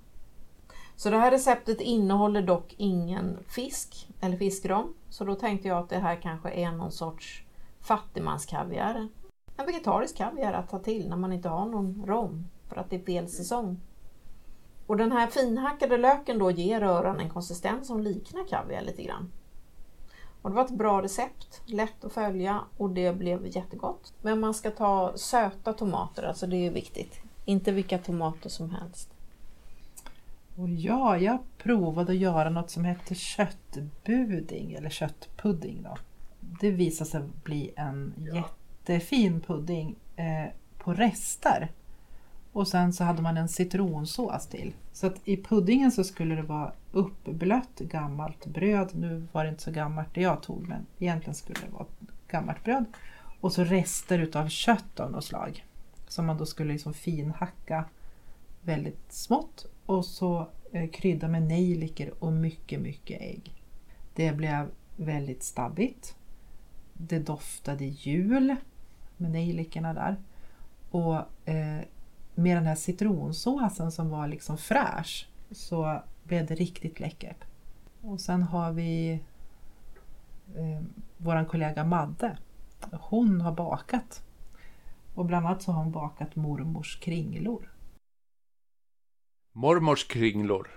Så 0.97 1.11
det 1.11 1.17
här 1.17 1.31
receptet 1.31 1.81
innehåller 1.81 2.43
dock 2.43 2.75
ingen 2.77 3.39
fisk 3.49 4.09
eller 4.21 4.37
fiskrom. 4.37 4.95
Så 5.11 5.25
då 5.25 5.35
tänkte 5.35 5.69
jag 5.69 5.79
att 5.79 5.89
det 5.89 5.99
här 5.99 6.17
kanske 6.17 6.51
är 6.51 6.73
någon 6.73 6.93
sorts 6.93 7.45
fattigmanskaviar. 7.81 9.09
En 9.57 9.67
vegetarisk 9.67 10.17
kaviar 10.17 10.53
att 10.53 10.71
ta 10.71 10.79
till 10.79 11.09
när 11.09 11.17
man 11.17 11.33
inte 11.33 11.49
har 11.49 11.67
någon 11.67 12.05
rom 12.07 12.47
för 12.69 12.77
att 12.77 12.91
det 12.91 12.97
är 12.97 13.05
fel 13.05 13.29
säsong. 13.29 13.81
Och 14.87 14.97
den 14.97 15.13
här 15.13 15.27
finhackade 15.27 15.97
löken 15.97 16.39
då 16.39 16.51
ger 16.51 16.81
röran 16.81 17.21
en 17.21 17.31
konsistens 17.31 17.87
som 17.87 18.01
liknar 18.01 18.49
kaviar 18.49 18.83
lite 18.83 19.03
grann. 19.03 19.33
Och 20.47 20.51
det 20.51 20.57
var 20.57 20.65
ett 20.65 20.71
bra 20.71 21.03
recept, 21.03 21.63
lätt 21.65 22.05
att 22.05 22.13
följa 22.13 22.61
och 22.77 22.91
det 22.91 23.13
blev 23.13 23.47
jättegott. 23.47 24.13
Men 24.23 24.41
man 24.41 24.55
ska 24.55 24.71
ta 24.71 25.13
söta 25.17 25.73
tomater, 25.73 26.23
alltså 26.23 26.47
det 26.47 26.57
är 26.57 26.71
viktigt. 26.71 27.21
Inte 27.45 27.73
vilka 27.73 27.99
tomater 27.99 28.49
som 28.49 28.71
helst. 28.71 29.11
Och 30.57 30.69
ja, 30.69 31.19
jag 31.19 31.39
provade 31.59 32.13
att 32.13 32.19
göra 32.19 32.51
något 32.51 32.71
som 32.71 32.85
hette 32.85 33.15
köttbuding 33.15 34.73
eller 34.73 34.91
köttpudding. 34.91 35.83
Då. 35.83 35.97
Det 36.41 36.71
visade 36.71 37.11
sig 37.11 37.23
bli 37.43 37.73
en 37.77 38.15
jättefin 38.35 39.41
pudding 39.41 39.97
eh, 40.17 40.53
på 40.79 40.95
rester. 40.95 41.73
Och 42.57 42.69
sen 42.69 42.93
så 42.93 43.05
hade 43.05 43.23
man 43.23 43.37
en 43.37 43.49
citronsås 43.49 44.47
till. 44.47 44.75
Så 44.93 45.07
att 45.07 45.21
i 45.25 45.37
puddingen 45.37 45.93
så 45.93 46.05
skulle 46.05 46.35
det 46.35 46.43
vara 46.43 46.73
uppblött 46.93 47.79
gammalt 47.79 48.47
bröd. 48.47 48.91
Nu 48.95 49.27
var 49.33 49.45
det 49.45 49.51
inte 49.51 49.63
så 49.63 49.71
gammalt 49.71 50.15
det 50.15 50.21
jag 50.21 50.43
tog 50.43 50.69
men 50.69 50.87
egentligen 50.99 51.35
skulle 51.35 51.61
det 51.61 51.73
vara 51.73 51.87
gammalt 52.29 52.65
bröd. 52.65 52.85
Och 53.41 53.53
så 53.53 53.65
rester 53.65 54.19
utav 54.19 54.49
kött 54.49 55.01
av 55.01 55.11
något 55.11 55.25
slag. 55.25 55.65
Som 56.09 56.27
man 56.27 56.39
då 56.39 56.47
skulle 56.47 56.73
liksom 56.73 56.95
finhacka 56.95 57.85
väldigt 58.63 59.13
smått. 59.13 59.67
Och 59.87 60.05
så 60.05 60.49
eh, 60.73 60.91
krydda 60.91 61.29
med 61.29 61.43
nejlikor 61.43 62.15
och 62.19 62.33
mycket, 62.33 62.81
mycket 62.81 63.21
ägg. 63.21 63.55
Det 64.15 64.33
blev 64.33 64.71
väldigt 64.97 65.43
stabbigt. 65.43 66.17
Det 66.93 67.19
doftade 67.19 67.85
jul 67.85 68.57
med 69.17 69.31
nejlikorna 69.31 69.95
där. 69.95 70.17
Och 70.91 71.49
eh, 71.49 71.81
med 72.39 72.57
den 72.57 72.67
här 72.67 72.75
citronsåsen 72.75 73.93
som 73.93 74.11
var 74.11 74.29
liksom 74.29 74.59
fräsch 74.59 75.29
så 75.51 76.03
blev 76.23 76.47
det 76.47 76.55
riktigt 76.55 77.01
läckert. 77.01 77.45
Och 78.03 78.21
sen 78.21 78.43
har 78.43 78.73
vi 78.73 79.13
eh, 80.55 80.83
vår 81.17 81.45
kollega 81.45 81.85
Madde. 81.85 82.39
Hon 82.93 83.41
har 83.41 83.53
bakat. 83.53 84.23
Och 85.15 85.25
bland 85.25 85.47
annat 85.47 85.63
så 85.63 85.73
har 85.73 85.83
hon 85.83 85.93
bakat 85.93 86.37
mormors 86.37 87.01
kringlor. 87.01 87.73
Mormors 89.53 90.05
kringlor. 90.05 90.71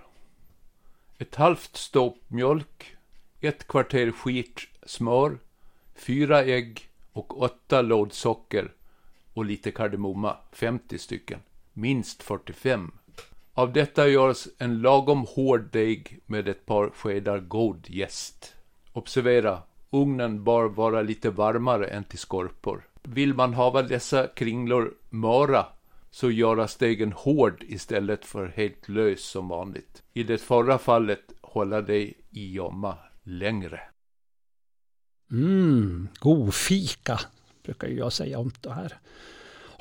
Ett 1.17 1.36
halvt 1.36 1.76
stopp 1.76 2.17
mjölk, 2.28 2.98
ett 3.41 3.67
kvarter 3.67 4.12
skit 4.12 4.60
smör, 4.86 5.38
fyra 5.95 6.43
ägg 6.43 6.89
och 7.13 7.41
åtta 7.41 7.82
lådsocker 7.82 8.74
och 9.34 9.45
lite 9.45 9.72
kardemumma, 9.72 10.38
50 10.52 10.98
stycken 10.98 11.39
minst 11.79 12.23
45. 12.23 12.91
Av 13.53 13.73
detta 13.73 14.07
görs 14.07 14.47
en 14.57 14.81
lagom 14.81 15.25
hård 15.29 15.71
deg 15.71 16.19
med 16.25 16.47
ett 16.47 16.65
par 16.65 16.89
skedar 16.89 17.39
god 17.39 17.89
jäst. 17.89 18.55
Observera, 18.93 19.61
ugnen 19.91 20.43
bör 20.43 20.69
vara 20.69 21.01
lite 21.01 21.29
varmare 21.29 21.87
än 21.87 22.03
till 22.03 22.19
skorpor. 22.19 22.87
Vill 23.03 23.33
man 23.33 23.53
hava 23.53 23.81
dessa 23.83 24.27
kringlor 24.27 24.93
möra 25.09 25.65
så 26.11 26.31
göras 26.31 26.75
degen 26.75 27.11
hård 27.11 27.63
istället 27.67 28.25
för 28.25 28.47
helt 28.47 28.89
lös 28.89 29.21
som 29.21 29.47
vanligt. 29.47 30.03
I 30.13 30.23
det 30.23 30.37
förra 30.37 30.77
fallet 30.77 31.33
hålla 31.41 31.81
dig 31.81 32.13
i 32.29 32.51
gömma 32.51 32.97
längre. 33.23 33.81
Mm, 35.31 36.07
god 36.19 36.53
fika 36.53 37.19
brukar 37.63 37.87
jag 37.87 38.13
säga 38.13 38.39
om 38.39 38.51
det 38.61 38.73
här. 38.73 38.93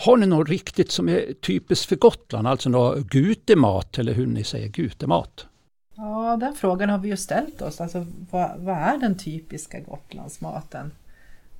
Har 0.00 0.16
ni 0.16 0.26
något 0.26 0.48
riktigt 0.48 0.90
som 0.90 1.08
är 1.08 1.32
typiskt 1.32 1.86
för 1.86 1.96
Gotland, 1.96 2.46
alltså 2.46 2.68
någon 2.68 3.02
gutemat 3.02 3.98
eller 3.98 4.12
hur 4.12 4.26
ni 4.26 4.44
säger 4.44 4.68
gutemat? 4.68 5.46
Ja, 5.94 6.36
den 6.40 6.54
frågan 6.54 6.88
har 6.88 6.98
vi 6.98 7.08
ju 7.08 7.16
ställt 7.16 7.62
oss. 7.62 7.80
Alltså, 7.80 8.06
vad, 8.30 8.58
vad 8.58 8.76
är 8.76 8.98
den 8.98 9.18
typiska 9.18 9.80
Gotlandsmaten? 9.80 10.92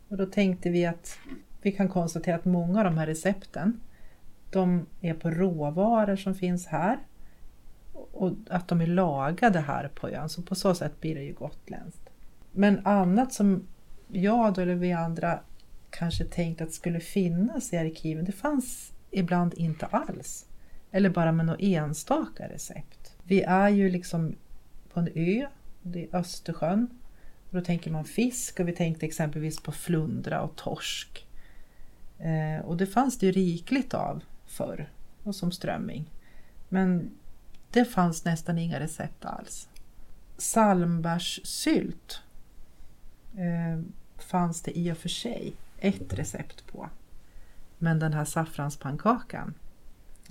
Och 0.09 0.17
då 0.17 0.27
tänkte 0.27 0.71
vi 0.71 0.87
att 0.87 1.19
vi 1.63 1.73
kan 1.73 1.89
konstatera 1.89 2.37
att 2.37 2.45
många 2.45 2.79
av 2.79 2.85
de 2.85 2.99
här 2.99 3.07
recepten 3.07 3.81
de 4.51 4.87
är 5.01 5.15
på 5.15 5.31
råvaror 5.31 6.17
som 6.17 6.35
finns 6.35 6.67
här 6.67 6.99
och 8.13 8.33
att 8.51 8.69
de 8.69 8.81
är 8.81 8.87
lagade 8.87 9.61
här 9.61 9.89
på 9.95 10.09
ön. 10.09 10.29
Så 10.29 10.43
på 10.43 10.55
så 10.55 10.75
sätt 10.75 11.01
blir 11.01 11.15
det 11.15 11.23
ju 11.23 11.33
gotländskt. 11.33 12.09
Men 12.53 12.87
annat 12.87 13.33
som 13.33 13.63
jag 14.09 14.55
då, 14.55 14.61
eller 14.61 14.75
vi 14.75 14.93
andra 14.93 15.41
kanske 15.91 16.25
tänkt 16.25 16.61
att 16.61 16.73
skulle 16.73 17.01
finnas 17.01 17.73
i 17.73 17.77
arkiven, 17.77 18.25
det 18.25 18.33
fanns 18.33 18.93
ibland 19.11 19.55
inte 19.55 19.87
alls. 19.87 20.47
Eller 20.91 21.11
bara 21.11 21.33
med 21.33 21.47
några 21.47 21.59
enstaka 21.59 22.49
recept. 22.49 23.17
Vi 23.23 23.43
är 23.43 23.69
ju 23.69 23.91
liksom 23.91 24.37
på 24.93 25.01
en 25.01 25.09
ö, 25.15 25.47
det 25.83 26.05
är 26.05 26.17
Östersjön. 26.17 26.89
Och 27.51 27.55
då 27.59 27.65
tänker 27.65 27.91
man 27.91 28.05
fisk 28.05 28.61
och 28.61 28.69
vi 28.69 28.73
tänkte 28.73 29.07
exempelvis 29.07 29.61
på 29.61 29.73
flundra 29.73 30.43
och 30.43 30.57
torsk. 30.57 31.27
Eh, 32.19 32.65
och 32.65 32.77
det 32.77 32.87
fanns 32.87 33.19
det 33.19 33.27
ju 33.27 33.33
rikligt 33.33 33.95
av 33.95 34.25
förr, 34.47 34.91
och 35.23 35.35
som 35.35 35.53
strömming. 35.53 36.11
Men 36.69 37.11
det 37.71 37.85
fanns 37.85 38.25
nästan 38.25 38.59
inga 38.59 38.81
recept 38.81 39.25
alls. 39.25 39.69
Salmbärssylt 40.37 42.21
eh, 43.37 43.81
fanns 44.19 44.63
det 44.63 44.79
i 44.79 44.93
och 44.93 44.99
för 44.99 45.09
sig 45.09 45.55
ett 45.79 46.15
recept 46.15 46.67
på. 46.67 46.89
Men 47.79 47.99
den 47.99 48.13
här 48.13 48.25
saffranspannkakan, 48.25 49.55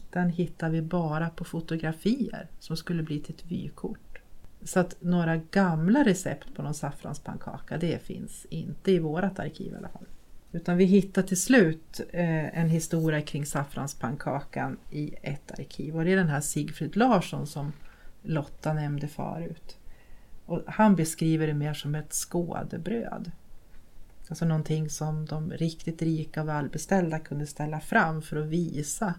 den 0.10 0.30
hittar 0.30 0.70
vi 0.70 0.82
bara 0.82 1.30
på 1.30 1.44
fotografier 1.44 2.48
som 2.60 2.78
skulle 2.78 3.04
bli 3.04 3.20
till 3.20 3.36
ett 3.36 3.52
vykort. 3.52 4.22
Så 4.64 4.80
att 4.80 4.96
några 5.00 5.38
gamla 5.38 6.06
recept 6.06 6.56
på 6.56 6.62
någon 6.62 6.74
saffranspannkaka, 6.74 7.78
det 7.78 8.04
finns 8.04 8.46
inte 8.50 8.92
i 8.92 9.00
vårat 9.00 9.40
arkiv 9.40 9.74
i 9.74 9.76
alla 9.76 9.90
fall. 9.90 10.06
Utan 10.52 10.78
vi 10.78 10.86
hittar 10.86 11.22
till 11.22 11.42
slut 11.42 12.02
eh, 12.10 12.60
en 12.60 12.70
historia 12.70 13.22
kring 13.22 13.46
saffranspannkakan 13.46 14.78
i 14.92 15.16
ett 15.22 15.60
arkiv 15.60 15.96
och 15.96 16.06
det 16.06 16.12
är 16.12 16.16
den 16.16 16.30
här 16.30 16.42
Sigfrid 16.42 16.96
Larsson 16.96 17.48
som 17.48 17.74
Lotta 18.22 18.74
nämnde 18.74 19.08
förut. 19.08 19.78
Och 20.46 20.62
han 20.68 20.96
beskriver 20.96 21.48
det 21.48 21.54
mer 21.54 21.74
som 21.74 21.96
ett 21.96 22.14
skådebröd. 22.14 23.32
Alltså 24.30 24.46
någonting 24.46 24.90
som 24.90 25.26
de 25.26 25.52
riktigt 25.52 26.02
rika 26.02 26.42
och 26.42 26.48
välbeställda 26.48 27.20
kunde 27.20 27.48
ställa 27.48 27.80
fram 27.80 28.22
för 28.22 28.38
att 28.38 28.48
visa 28.48 29.14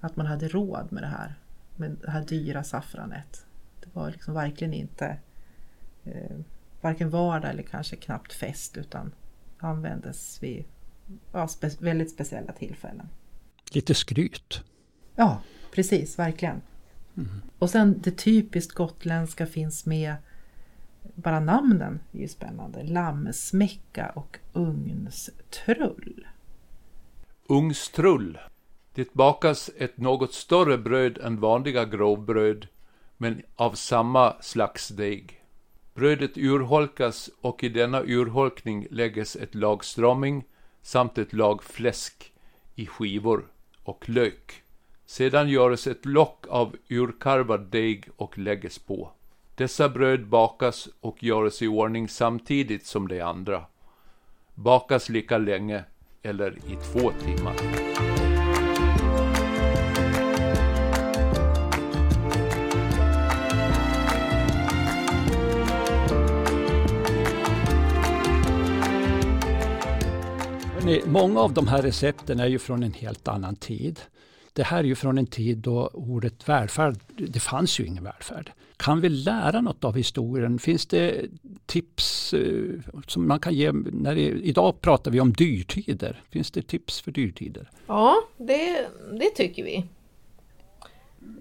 att 0.00 0.16
man 0.16 0.26
hade 0.26 0.48
råd 0.48 0.92
med 0.92 1.02
det 1.02 1.06
här, 1.06 1.34
med 1.76 1.96
det 2.02 2.10
här 2.10 2.24
dyra 2.24 2.64
saffranet. 2.64 3.46
Det 3.80 3.88
var 3.92 4.10
liksom 4.10 4.34
verkligen 4.34 4.74
inte 4.74 5.18
eh, 6.04 6.36
varken 6.80 7.10
vardag 7.10 7.50
eller 7.50 7.62
kanske 7.62 7.96
knappt 7.96 8.32
fest 8.32 8.76
utan 8.76 9.14
användes 9.58 10.42
vid 10.42 10.64
ja, 11.32 11.48
spe 11.48 11.70
väldigt 11.78 12.10
speciella 12.10 12.52
tillfällen. 12.52 13.08
Lite 13.70 13.94
skryt. 13.94 14.62
Ja, 15.16 15.42
precis, 15.74 16.18
verkligen. 16.18 16.62
Mm. 17.16 17.42
Och 17.58 17.70
sen 17.70 18.00
det 18.02 18.10
typiskt 18.10 18.74
gotländska 18.74 19.46
finns 19.46 19.86
med 19.86 20.14
bara 21.14 21.40
namnen 21.40 22.00
är 22.12 22.18
ju 22.18 22.28
spännande. 22.28 22.82
Lammsmäcka 22.82 24.12
och 24.14 24.38
ugnstrull. 24.52 26.26
Ugnstrull. 27.46 28.38
Det 28.94 29.12
bakas 29.14 29.70
ett 29.78 29.98
något 29.98 30.32
större 30.32 30.78
bröd 30.78 31.18
än 31.18 31.40
vanliga 31.40 31.84
grovbröd, 31.84 32.66
men 33.16 33.42
av 33.56 33.72
samma 33.72 34.36
slags 34.40 34.88
deg. 34.88 35.42
Brödet 35.94 36.38
urholkas 36.38 37.30
och 37.40 37.64
i 37.64 37.68
denna 37.68 38.02
urholkning 38.02 38.86
lägges 38.90 39.36
ett 39.36 39.54
lag 39.54 39.84
strömming 39.84 40.44
samt 40.82 41.18
ett 41.18 41.32
lag 41.32 41.62
fläsk 41.62 42.32
i 42.74 42.86
skivor 42.86 43.46
och 43.82 44.08
lök. 44.08 44.62
Sedan 45.06 45.48
görs 45.48 45.86
ett 45.86 46.06
lock 46.06 46.46
av 46.48 46.76
urkarvad 46.88 47.60
deg 47.60 48.08
och 48.16 48.38
lägges 48.38 48.78
på. 48.78 49.12
Dessa 49.62 49.88
bröd 49.88 50.26
bakas 50.26 50.88
och 51.00 51.24
görs 51.24 51.62
i 51.62 51.66
ordning 51.66 52.08
samtidigt 52.08 52.86
som 52.86 53.08
de 53.08 53.20
andra. 53.20 53.64
Bakas 54.54 55.08
lika 55.08 55.38
länge 55.38 55.84
eller 56.22 56.52
i 56.52 56.76
två 56.92 57.10
timmar. 57.10 57.54
Många 71.06 71.40
av 71.40 71.52
de 71.52 71.68
här 71.68 71.82
recepten 71.82 72.40
är 72.40 72.46
ju 72.46 72.58
från 72.58 72.82
en 72.82 72.92
helt 72.92 73.28
annan 73.28 73.56
tid. 73.56 74.00
Det 74.52 74.62
här 74.62 74.78
är 74.78 74.84
ju 74.84 74.94
från 74.94 75.18
en 75.18 75.26
tid 75.26 75.58
då 75.58 75.90
ordet 75.92 76.48
välfärd, 76.48 76.96
det 77.16 77.40
fanns 77.40 77.80
ju 77.80 77.86
ingen 77.86 78.04
välfärd. 78.04 78.52
Kan 78.76 79.00
vi 79.00 79.08
lära 79.08 79.60
något 79.60 79.84
av 79.84 79.96
historien? 79.96 80.58
Finns 80.58 80.86
det 80.86 81.26
tips 81.66 82.34
eh, 82.34 82.80
som 83.06 83.28
man 83.28 83.40
kan 83.40 83.54
ge? 83.54 83.72
När 83.72 84.14
det, 84.14 84.20
idag 84.20 84.80
pratar 84.80 85.10
vi 85.10 85.20
om 85.20 85.32
dyrtider. 85.32 86.22
Finns 86.30 86.50
det 86.50 86.62
tips 86.62 87.00
för 87.00 87.10
dyrtider? 87.10 87.70
Ja, 87.86 88.16
det, 88.36 88.86
det 89.20 89.30
tycker 89.36 89.64
vi. 89.64 89.84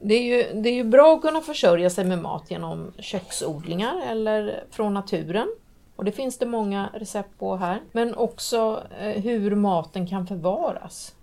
Det 0.01 0.15
är, 0.15 0.23
ju, 0.23 0.61
det 0.61 0.69
är 0.69 0.73
ju 0.73 0.83
bra 0.83 1.15
att 1.15 1.21
kunna 1.21 1.41
försörja 1.41 1.89
sig 1.89 2.05
med 2.05 2.21
mat 2.21 2.51
genom 2.51 2.91
köksodlingar 2.99 4.01
eller 4.09 4.63
från 4.71 4.93
naturen. 4.93 5.47
Och 5.95 6.05
det 6.05 6.11
finns 6.11 6.37
det 6.37 6.45
många 6.45 6.89
recept 6.93 7.39
på 7.39 7.55
här. 7.55 7.81
Men 7.91 8.15
också 8.15 8.83
eh, 8.99 9.23
hur 9.23 9.55
maten 9.55 10.07
kan 10.07 10.27
förvaras. 10.27 11.15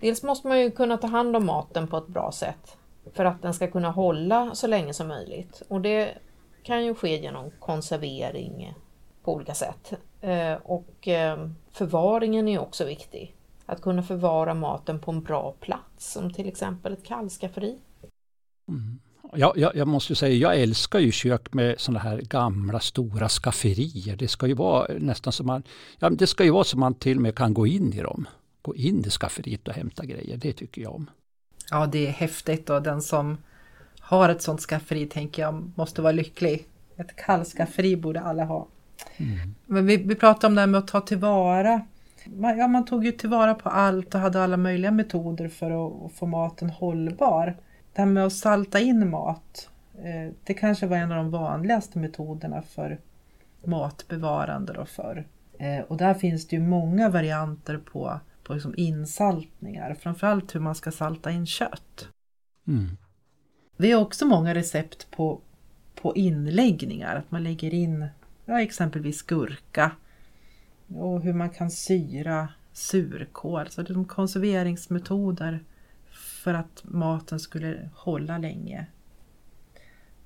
Dels 0.00 0.22
måste 0.22 0.48
man 0.48 0.60
ju 0.60 0.70
kunna 0.70 0.96
ta 0.96 1.06
hand 1.06 1.36
om 1.36 1.46
maten 1.46 1.88
på 1.88 1.96
ett 1.96 2.06
bra 2.06 2.32
sätt 2.32 2.76
för 3.12 3.24
att 3.24 3.42
den 3.42 3.54
ska 3.54 3.70
kunna 3.70 3.90
hålla 3.90 4.54
så 4.54 4.66
länge 4.66 4.94
som 4.94 5.08
möjligt. 5.08 5.62
Och 5.68 5.80
det 5.80 6.18
kan 6.62 6.84
ju 6.84 6.94
ske 6.94 7.16
genom 7.16 7.50
konservering 7.60 8.74
på 9.24 9.34
olika 9.34 9.54
sätt. 9.54 9.92
Eh, 10.20 10.54
och 10.62 11.08
eh, 11.08 11.48
förvaringen 11.70 12.48
är 12.48 12.58
också 12.58 12.84
viktig. 12.84 13.36
Att 13.66 13.80
kunna 13.80 14.02
förvara 14.02 14.54
maten 14.54 14.98
på 15.00 15.10
en 15.10 15.22
bra 15.22 15.54
plats, 15.60 16.12
som 16.12 16.32
till 16.32 16.48
exempel 16.48 16.92
ett 16.92 17.04
kallskafferi. 17.04 17.78
Mm. 18.68 19.00
Ja, 19.32 19.52
jag, 19.56 19.76
jag, 19.76 19.88
måste 19.88 20.14
säga, 20.14 20.34
jag 20.34 20.60
älskar 20.62 20.98
ju 20.98 21.12
kök 21.12 21.54
med 21.54 21.80
sådana 21.80 21.98
här 21.98 22.18
gamla 22.18 22.80
stora 22.80 23.28
skafferier. 23.28 24.16
Det 24.16 24.28
ska 24.28 24.46
ju 24.46 24.54
vara 24.54 24.86
nästan 24.98 25.32
som 25.32 25.46
man, 25.46 25.62
ja, 25.98 26.10
det 26.10 26.26
ska 26.26 26.44
ju 26.44 26.50
vara 26.50 26.64
som 26.64 26.80
man 26.80 26.94
till 26.94 27.16
och 27.16 27.22
med 27.22 27.36
kan 27.36 27.54
gå 27.54 27.66
in 27.66 27.92
i 27.92 28.02
dem. 28.02 28.26
Gå 28.66 28.74
in 28.74 29.04
i 29.06 29.10
skafferiet 29.10 29.68
och 29.68 29.74
hämta 29.74 30.04
grejer, 30.04 30.36
det 30.36 30.52
tycker 30.52 30.82
jag 30.82 30.94
om. 30.94 31.10
Ja, 31.70 31.86
det 31.86 32.06
är 32.06 32.10
häftigt 32.10 32.70
och 32.70 32.82
den 32.82 33.02
som 33.02 33.38
har 34.00 34.28
ett 34.28 34.42
sådant 34.42 34.60
skafferi 34.60 35.06
tänker 35.06 35.42
jag 35.42 35.72
måste 35.74 36.02
vara 36.02 36.12
lycklig. 36.12 36.68
Ett 36.96 37.16
kallskafferi 37.16 37.96
borde 37.96 38.20
alla 38.20 38.44
ha. 38.44 38.68
Mm. 39.16 39.54
Men 39.66 39.86
vi, 39.86 39.96
vi 39.96 40.14
pratade 40.14 40.46
om 40.46 40.54
det 40.54 40.60
här 40.60 40.66
med 40.66 40.78
att 40.78 40.88
ta 40.88 41.00
tillvara. 41.00 41.86
Man, 42.26 42.58
ja, 42.58 42.68
man 42.68 42.84
tog 42.84 43.04
ju 43.04 43.12
tillvara 43.12 43.54
på 43.54 43.68
allt 43.68 44.14
och 44.14 44.20
hade 44.20 44.42
alla 44.42 44.56
möjliga 44.56 44.90
metoder 44.90 45.48
för 45.48 45.70
att, 45.70 46.04
att 46.04 46.12
få 46.12 46.26
maten 46.26 46.70
hållbar. 46.70 47.56
Det 47.92 48.02
här 48.02 48.06
med 48.06 48.26
att 48.26 48.32
salta 48.32 48.80
in 48.80 49.10
mat, 49.10 49.70
eh, 49.98 50.32
det 50.44 50.54
kanske 50.54 50.86
var 50.86 50.96
en 50.96 51.12
av 51.12 51.16
de 51.16 51.30
vanligaste 51.30 51.98
metoderna 51.98 52.62
för 52.62 53.00
matbevarande 53.64 54.72
då 54.72 54.84
förr. 54.84 55.26
Eh, 55.58 55.80
och 55.80 55.96
där 55.96 56.14
finns 56.14 56.48
det 56.48 56.56
ju 56.56 56.62
många 56.62 57.08
varianter 57.08 57.78
på 57.92 58.20
på 58.46 58.54
liksom 58.54 58.74
insaltningar, 58.76 59.94
framförallt 59.94 60.54
hur 60.54 60.60
man 60.60 60.74
ska 60.74 60.90
salta 60.90 61.30
in 61.30 61.46
kött. 61.46 62.08
Mm. 62.66 62.96
Vi 63.76 63.92
har 63.92 64.02
också 64.02 64.26
många 64.26 64.54
recept 64.54 65.10
på, 65.10 65.40
på 65.94 66.16
inläggningar, 66.16 67.16
att 67.16 67.30
man 67.30 67.42
lägger 67.42 67.74
in 67.74 68.06
ja, 68.44 68.60
exempelvis 68.60 69.22
gurka 69.22 69.92
och 70.88 71.22
hur 71.22 71.32
man 71.32 71.50
kan 71.50 71.70
syra 71.70 72.48
surkål, 72.72 73.68
så 73.68 73.82
det 73.82 73.92
är 73.92 74.04
konserveringsmetoder 74.04 75.64
för 76.42 76.54
att 76.54 76.84
maten 76.84 77.40
skulle 77.40 77.90
hålla 77.94 78.38
länge. 78.38 78.86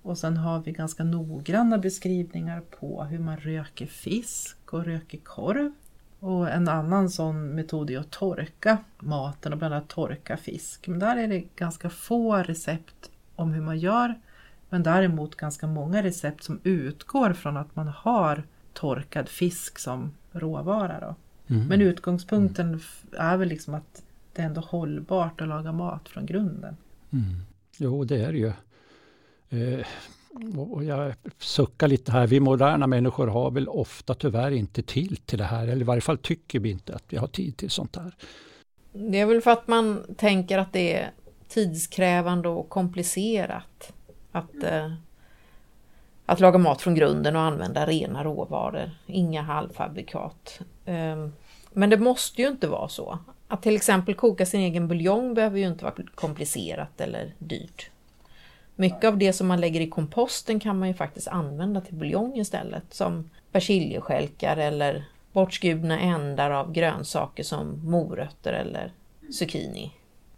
Och 0.02 0.18
sen 0.18 0.36
har 0.36 0.60
vi 0.60 0.72
ganska 0.72 1.04
noggranna 1.04 1.78
beskrivningar 1.78 2.60
på 2.60 3.04
hur 3.04 3.18
man 3.18 3.36
röker 3.36 3.86
fisk 3.86 4.72
och 4.72 4.84
röker 4.84 5.18
korv. 5.18 5.72
Och 6.20 6.50
en 6.50 6.68
annan 6.68 7.10
sån 7.10 7.54
metod 7.54 7.90
är 7.90 7.98
att 7.98 8.10
torka 8.10 8.78
maten 8.98 9.52
och 9.52 9.58
bland 9.58 9.74
annat 9.74 9.88
torka 9.88 10.36
fisk. 10.36 10.88
Men 10.88 10.98
där 10.98 11.16
är 11.16 11.28
det 11.28 11.44
ganska 11.56 11.90
få 11.90 12.36
recept 12.36 13.10
om 13.34 13.52
hur 13.52 13.62
man 13.62 13.78
gör. 13.78 14.14
Men 14.68 14.82
däremot 14.82 15.34
ganska 15.34 15.66
många 15.66 16.02
recept 16.02 16.44
som 16.44 16.60
utgår 16.62 17.32
från 17.32 17.56
att 17.56 17.76
man 17.76 17.88
har 17.88 18.42
torkad 18.72 19.28
fisk 19.28 19.78
som 19.78 20.12
råvara. 20.32 21.14
Mm. 21.46 21.66
Men 21.66 21.80
utgångspunkten 21.80 22.80
är 23.18 23.36
väl 23.36 23.48
liksom 23.48 23.74
att 23.74 24.02
det 24.32 24.42
är 24.42 24.46
ändå 24.46 24.60
hållbart 24.60 25.40
att 25.40 25.48
laga 25.48 25.72
mat 25.72 26.08
från 26.08 26.26
grunden. 26.26 26.76
Mm. 27.10 27.42
Jo, 27.76 28.04
det 28.04 28.24
är 28.24 28.32
det 28.32 28.38
ju. 28.38 28.52
Eh, 29.48 29.86
och 30.56 30.84
jag 30.84 31.14
suckar 31.38 31.88
lite 31.88 32.12
här, 32.12 32.26
vi 32.26 32.40
moderna 32.40 32.86
människor 32.86 33.26
har 33.26 33.50
väl 33.50 33.68
ofta 33.68 34.14
tyvärr 34.14 34.50
inte 34.50 34.82
tid 34.82 35.26
till 35.26 35.38
det 35.38 35.44
här, 35.44 35.62
eller 35.62 35.80
i 35.80 35.84
varje 35.84 36.00
fall 36.00 36.18
tycker 36.18 36.60
vi 36.60 36.70
inte 36.70 36.94
att 36.94 37.04
vi 37.08 37.16
har 37.16 37.26
tid 37.26 37.56
till 37.56 37.70
sånt 37.70 37.96
här. 37.96 38.14
Det 38.92 39.20
är 39.20 39.26
väl 39.26 39.40
för 39.40 39.50
att 39.50 39.68
man 39.68 40.04
tänker 40.16 40.58
att 40.58 40.72
det 40.72 40.94
är 40.94 41.10
tidskrävande 41.48 42.48
och 42.48 42.68
komplicerat 42.68 43.92
att, 44.32 44.62
eh, 44.64 44.92
att 46.26 46.40
laga 46.40 46.58
mat 46.58 46.82
från 46.82 46.94
grunden 46.94 47.36
och 47.36 47.42
använda 47.42 47.86
rena 47.86 48.24
råvaror, 48.24 48.90
inga 49.06 49.42
halvfabrikat. 49.42 50.60
Eh, 50.84 51.28
men 51.72 51.90
det 51.90 51.98
måste 51.98 52.42
ju 52.42 52.48
inte 52.48 52.68
vara 52.68 52.88
så. 52.88 53.18
Att 53.48 53.62
till 53.62 53.76
exempel 53.76 54.14
koka 54.14 54.46
sin 54.46 54.60
egen 54.60 54.88
buljong 54.88 55.34
behöver 55.34 55.58
ju 55.58 55.66
inte 55.66 55.84
vara 55.84 55.94
komplicerat 56.14 57.00
eller 57.00 57.34
dyrt. 57.38 57.90
Mycket 58.80 59.04
av 59.04 59.18
det 59.18 59.32
som 59.32 59.46
man 59.46 59.60
lägger 59.60 59.80
i 59.80 59.88
komposten 59.88 60.60
kan 60.60 60.78
man 60.78 60.88
ju 60.88 60.94
faktiskt 60.94 61.28
använda 61.28 61.80
till 61.80 61.94
buljong 61.94 62.38
istället, 62.38 62.94
som 62.94 63.30
persiljestjälkar 63.52 64.56
eller 64.56 65.04
bortskurna 65.32 66.00
ändar 66.00 66.50
av 66.50 66.72
grönsaker 66.72 67.42
som 67.42 67.90
morötter 67.90 68.52
eller 68.52 68.92
zucchini. 69.32 69.92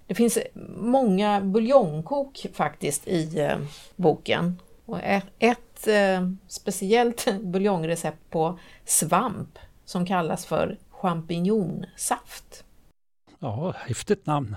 Det 0.07 0.15
finns 0.15 0.39
många 0.77 1.41
buljongkok 1.41 2.47
faktiskt 2.53 3.09
i 3.09 3.39
eh, 3.41 3.59
boken. 3.97 4.59
Och 4.87 5.01
ett, 5.03 5.27
ett 5.39 5.89
eh, 5.89 6.29
speciellt 6.49 7.29
buljongrecept 7.43 8.31
på 8.31 8.59
svamp 8.85 9.59
som 9.85 10.07
kallas 10.07 10.47
för 10.47 10.79
champinjonsaft. 10.91 12.65
Ja, 13.39 13.75
häftigt 13.77 14.27
namn. 14.27 14.57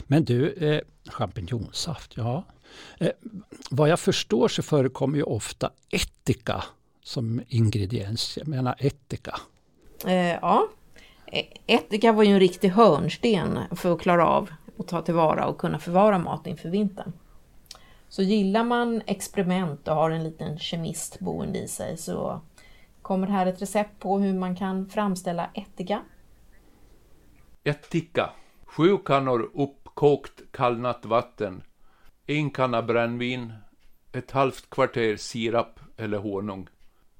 Men 0.00 0.24
du, 0.24 0.52
eh, 0.52 0.80
champinjonsaft, 1.12 2.16
ja. 2.16 2.44
Eh, 2.98 3.10
vad 3.70 3.88
jag 3.88 4.00
förstår 4.00 4.48
så 4.48 4.62
förekommer 4.62 5.16
ju 5.16 5.22
ofta 5.22 5.70
ättika 5.90 6.64
som 7.02 7.42
ingrediens. 7.48 8.36
Jag 8.36 8.48
menar 8.48 8.74
ättika. 8.78 9.36
Eh, 10.06 10.14
ja, 10.14 10.68
ättika 11.66 12.12
var 12.12 12.22
ju 12.22 12.32
en 12.32 12.40
riktig 12.40 12.68
hörnsten 12.68 13.58
för 13.70 13.94
att 13.94 14.00
klara 14.00 14.26
av 14.26 14.50
att 14.78 14.88
ta 14.88 15.02
tillvara 15.02 15.46
och 15.46 15.58
kunna 15.58 15.78
förvara 15.78 16.18
mat 16.18 16.46
inför 16.46 16.68
vintern. 16.68 17.12
Så 18.08 18.22
gillar 18.22 18.64
man 18.64 19.02
experiment 19.06 19.88
och 19.88 19.94
har 19.94 20.10
en 20.10 20.24
liten 20.24 20.58
kemist 20.58 21.20
boende 21.20 21.58
i 21.58 21.68
sig 21.68 21.96
så 21.96 22.40
kommer 23.02 23.26
här 23.26 23.46
ett 23.46 23.62
recept 23.62 24.00
på 24.00 24.18
hur 24.18 24.34
man 24.34 24.56
kan 24.56 24.88
framställa 24.88 25.50
ättika. 25.54 26.02
Ättika. 27.64 28.30
Sju 28.64 28.98
kannor 28.98 29.50
uppkokt 29.54 30.42
kallnat 30.50 31.04
vatten. 31.04 31.62
En 32.26 32.50
kanna 32.50 32.82
brännvin. 32.82 33.52
Ett 34.12 34.30
halvt 34.30 34.70
kvarter 34.70 35.16
sirap 35.16 35.80
eller 35.96 36.18
honung. 36.18 36.68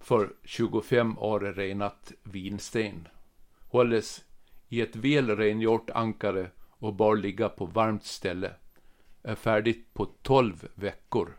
För 0.00 0.32
25 0.44 1.18
are 1.18 1.52
renat 1.52 2.12
vinsten. 2.22 3.08
Hålles 3.70 4.24
i 4.68 4.80
ett 4.80 4.96
väl 4.96 5.36
rengjort 5.36 5.90
ankare 5.90 6.50
och 6.78 6.94
bör 6.94 7.16
ligga 7.16 7.48
på 7.48 7.66
varmt 7.66 8.04
ställe. 8.04 8.50
Är 9.22 9.34
färdigt 9.34 9.94
på 9.94 10.06
12 10.22 10.68
veckor. 10.74 11.36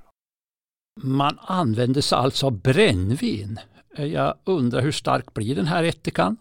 Man 1.02 1.40
använder 1.40 2.02
sig 2.02 2.18
alltså 2.18 2.46
av 2.46 2.62
brännvin. 2.62 3.60
Jag 3.98 4.36
undrar 4.44 4.82
hur 4.82 4.92
stark 4.92 5.34
blir 5.34 5.56
den 5.56 5.68
här 5.68 5.84
ättikan? 5.84 6.38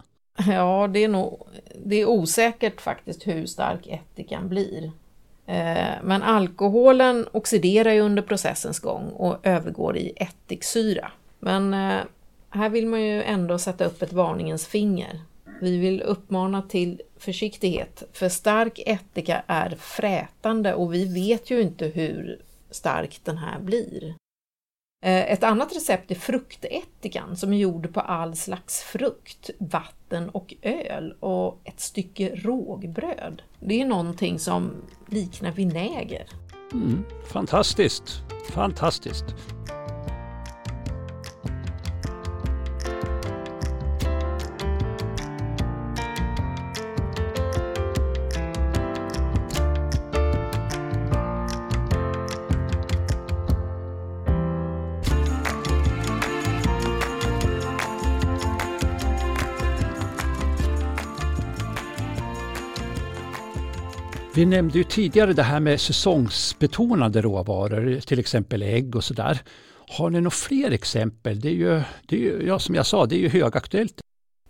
Ja, 0.47 0.89
det 0.93 1.05
är 1.05 1.09
nog 1.09 1.49
det 1.85 1.97
är 1.97 2.09
osäkert 2.09 2.81
faktiskt 2.81 3.27
hur 3.27 3.47
stark 3.47 3.87
ättikan 3.87 4.49
blir. 4.49 4.93
Eh, 5.47 5.95
men 6.03 6.23
alkoholen 6.23 7.27
oxiderar 7.33 7.93
ju 7.93 8.01
under 8.01 8.23
processens 8.23 8.79
gång 8.79 9.09
och 9.09 9.47
övergår 9.47 9.97
i 9.97 10.13
ättiksyra. 10.17 11.11
Men 11.39 11.75
eh, 11.75 12.01
här 12.51 12.69
vill 12.69 12.87
man 12.87 13.03
ju 13.03 13.23
ändå 13.23 13.59
sätta 13.59 13.85
upp 13.85 14.03
ett 14.03 14.13
varningens 14.13 14.67
finger. 14.67 15.21
Vi 15.61 15.79
vill 15.79 16.03
uppmana 16.03 16.63
till 16.63 17.03
försiktighet, 17.19 18.03
för 18.13 18.29
stark 18.29 18.81
ättika 18.87 19.43
är 19.47 19.77
frätande 19.79 20.75
och 20.75 20.95
vi 20.95 21.15
vet 21.15 21.51
ju 21.51 21.63
inte 21.63 21.87
hur 21.87 22.41
stark 22.71 23.21
den 23.25 23.39
här 23.39 23.61
blir. 23.61 24.15
Eh, 25.05 25.33
ett 25.33 25.43
annat 25.43 25.77
recept 25.77 26.11
är 26.11 26.15
fruktättikan 26.15 27.37
som 27.37 27.53
är 27.53 27.57
gjord 27.57 27.95
på 27.95 28.01
all 28.01 28.37
slags 28.37 28.83
frukt, 28.83 29.51
vatten 29.59 30.29
och 30.29 30.55
öl 30.63 31.15
och 31.21 31.61
ett 31.65 31.81
stycke 31.81 32.35
rågbröd. 32.35 33.43
Det 33.61 33.81
är 33.81 33.85
någonting 33.85 34.39
som 34.39 34.73
liknar 35.09 35.53
vinäger. 35.53 36.27
Mm, 36.73 37.05
fantastiskt, 37.33 38.23
fantastiskt. 38.51 39.25
Vi 64.37 64.47
nämnde 64.47 64.79
ju 64.79 64.85
tidigare 64.85 65.33
det 65.33 65.43
här 65.43 65.61
med 65.61 65.81
säsongsbetonade 65.81 67.21
råvaror, 67.21 68.01
till 68.01 68.19
exempel 68.19 68.63
ägg 68.63 68.97
och 68.97 69.05
sådär. 69.05 69.41
Har 69.89 70.11
ni 70.11 70.21
några 70.21 70.31
fler 70.31 70.71
exempel? 70.71 71.41
Det 71.41 71.49
är 71.49 71.53
ju, 71.53 71.83
det 72.07 72.17
är 72.17 72.21
ju, 72.21 72.47
ja, 72.47 72.59
som 72.59 72.75
jag 72.75 72.87
sa, 72.87 73.07
det 73.07 73.17
är 73.17 73.19
ju 73.19 73.29
högaktuellt. 73.29 74.01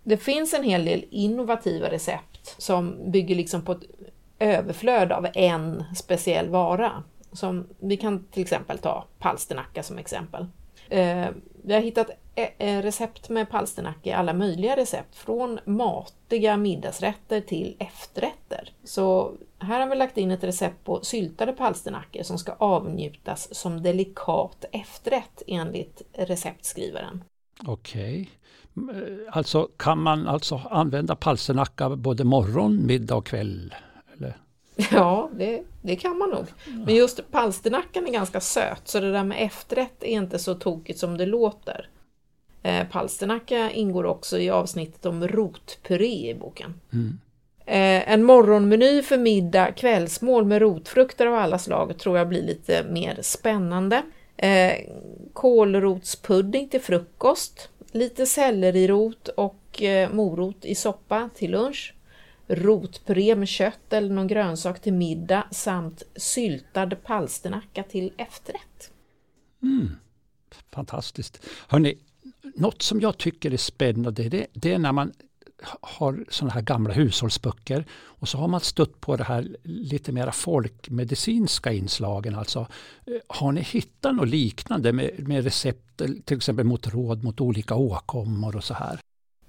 Det 0.04 0.16
finns 0.16 0.54
en 0.54 0.64
hel 0.64 0.84
del 0.84 1.04
innovativa 1.10 1.90
recept 1.90 2.54
som 2.58 3.12
bygger 3.12 3.34
liksom 3.34 3.62
på 3.62 3.72
ett 3.72 3.82
överflöd 4.38 5.12
av 5.12 5.26
en 5.34 5.84
speciell 5.96 6.48
vara. 6.48 7.02
Som, 7.32 7.66
vi 7.80 7.96
kan 7.96 8.24
till 8.24 8.42
exempel 8.42 8.78
ta 8.78 9.06
palsternacka 9.18 9.82
som 9.82 9.98
exempel. 9.98 10.46
Eh, 10.88 11.26
vi 11.64 11.74
har 11.74 11.80
hittat 11.80 12.10
recept 12.58 13.28
med 13.28 13.50
palsternacka, 13.50 14.16
alla 14.16 14.32
möjliga 14.32 14.76
recept, 14.76 15.16
från 15.16 15.58
matiga 15.64 16.56
middagsrätter 16.56 17.40
till 17.40 17.76
efterrätter. 17.78 18.72
Så 18.84 19.32
här 19.58 19.80
har 19.80 19.86
vi 19.86 19.96
lagt 19.96 20.18
in 20.18 20.30
ett 20.30 20.44
recept 20.44 20.84
på 20.84 21.00
syltade 21.04 21.52
palsternackor 21.52 22.22
som 22.22 22.38
ska 22.38 22.52
avnjutas 22.52 23.54
som 23.54 23.82
delikat 23.82 24.64
efterrätt 24.72 25.42
enligt 25.46 26.02
receptskrivaren. 26.12 27.24
Okej. 27.66 28.30
Okay. 28.74 29.26
Alltså 29.30 29.68
kan 29.76 29.98
man 29.98 30.28
alltså 30.28 30.60
använda 30.70 31.16
palsternacka 31.16 31.90
både 31.90 32.24
morgon, 32.24 32.86
middag 32.86 33.16
och 33.16 33.26
kväll? 33.26 33.74
Eller? 34.16 34.36
Ja, 34.90 35.30
det, 35.32 35.62
det 35.82 35.96
kan 35.96 36.18
man 36.18 36.30
nog. 36.30 36.46
Men 36.86 36.94
just 36.94 37.30
palsternackan 37.30 38.06
är 38.06 38.12
ganska 38.12 38.40
söt, 38.40 38.82
så 38.84 39.00
det 39.00 39.12
där 39.12 39.24
med 39.24 39.42
efterrätt 39.42 40.02
är 40.02 40.08
inte 40.08 40.38
så 40.38 40.54
tokigt 40.54 40.98
som 40.98 41.16
det 41.16 41.26
låter. 41.26 41.88
Eh, 42.64 42.86
palsternacka 42.88 43.70
ingår 43.70 44.04
också 44.04 44.38
i 44.38 44.50
avsnittet 44.50 45.06
om 45.06 45.28
rotpuré 45.28 46.30
i 46.30 46.34
boken. 46.34 46.74
Mm. 46.92 47.18
Eh, 47.66 48.12
en 48.12 48.24
morgonmeny 48.24 49.02
för 49.02 49.18
middag, 49.18 49.72
kvällsmål 49.72 50.44
med 50.44 50.62
rotfrukter 50.62 51.26
av 51.26 51.34
alla 51.34 51.58
slag 51.58 51.98
tror 51.98 52.18
jag 52.18 52.28
blir 52.28 52.42
lite 52.42 52.84
mer 52.90 53.18
spännande. 53.22 54.02
Eh, 54.36 54.72
kålrotspudding 55.32 56.68
till 56.68 56.80
frukost, 56.80 57.68
lite 57.92 58.26
sellerirot 58.26 59.28
och 59.28 59.82
eh, 59.82 60.12
morot 60.12 60.64
i 60.64 60.74
soppa 60.74 61.30
till 61.34 61.50
lunch 61.50 61.94
rotpuré 62.46 63.36
med 63.36 63.48
kött 63.48 63.92
eller 63.92 64.14
någon 64.14 64.26
grönsak 64.26 64.80
till 64.80 64.92
middag 64.92 65.44
samt 65.50 66.02
syltad 66.16 67.02
palsternacka 67.02 67.82
till 67.82 68.12
efterrätt. 68.16 68.90
Mm. 69.62 69.90
Fantastiskt. 70.70 71.46
Hörrni, 71.68 71.98
något 72.54 72.82
som 72.82 73.00
jag 73.00 73.18
tycker 73.18 73.52
är 73.52 73.56
spännande 73.56 74.28
det, 74.28 74.46
det 74.52 74.72
är 74.72 74.78
när 74.78 74.92
man 74.92 75.12
har 75.80 76.24
sådana 76.28 76.52
här 76.52 76.62
gamla 76.62 76.94
hushållsböcker 76.94 77.84
och 77.92 78.28
så 78.28 78.38
har 78.38 78.48
man 78.48 78.60
stött 78.60 79.00
på 79.00 79.16
det 79.16 79.24
här 79.24 79.56
lite 79.62 80.12
mera 80.12 80.32
folkmedicinska 80.32 81.72
inslagen. 81.72 82.34
Alltså, 82.34 82.66
eh, 83.06 83.14
har 83.26 83.52
ni 83.52 83.60
hittat 83.60 84.14
något 84.14 84.28
liknande 84.28 84.92
med, 84.92 85.28
med 85.28 85.44
recept 85.44 86.02
till 86.24 86.36
exempel 86.36 86.64
mot 86.64 86.88
råd 86.94 87.24
mot 87.24 87.40
olika 87.40 87.74
åkommor 87.74 88.56
och 88.56 88.64
så 88.64 88.74
här? 88.74 88.98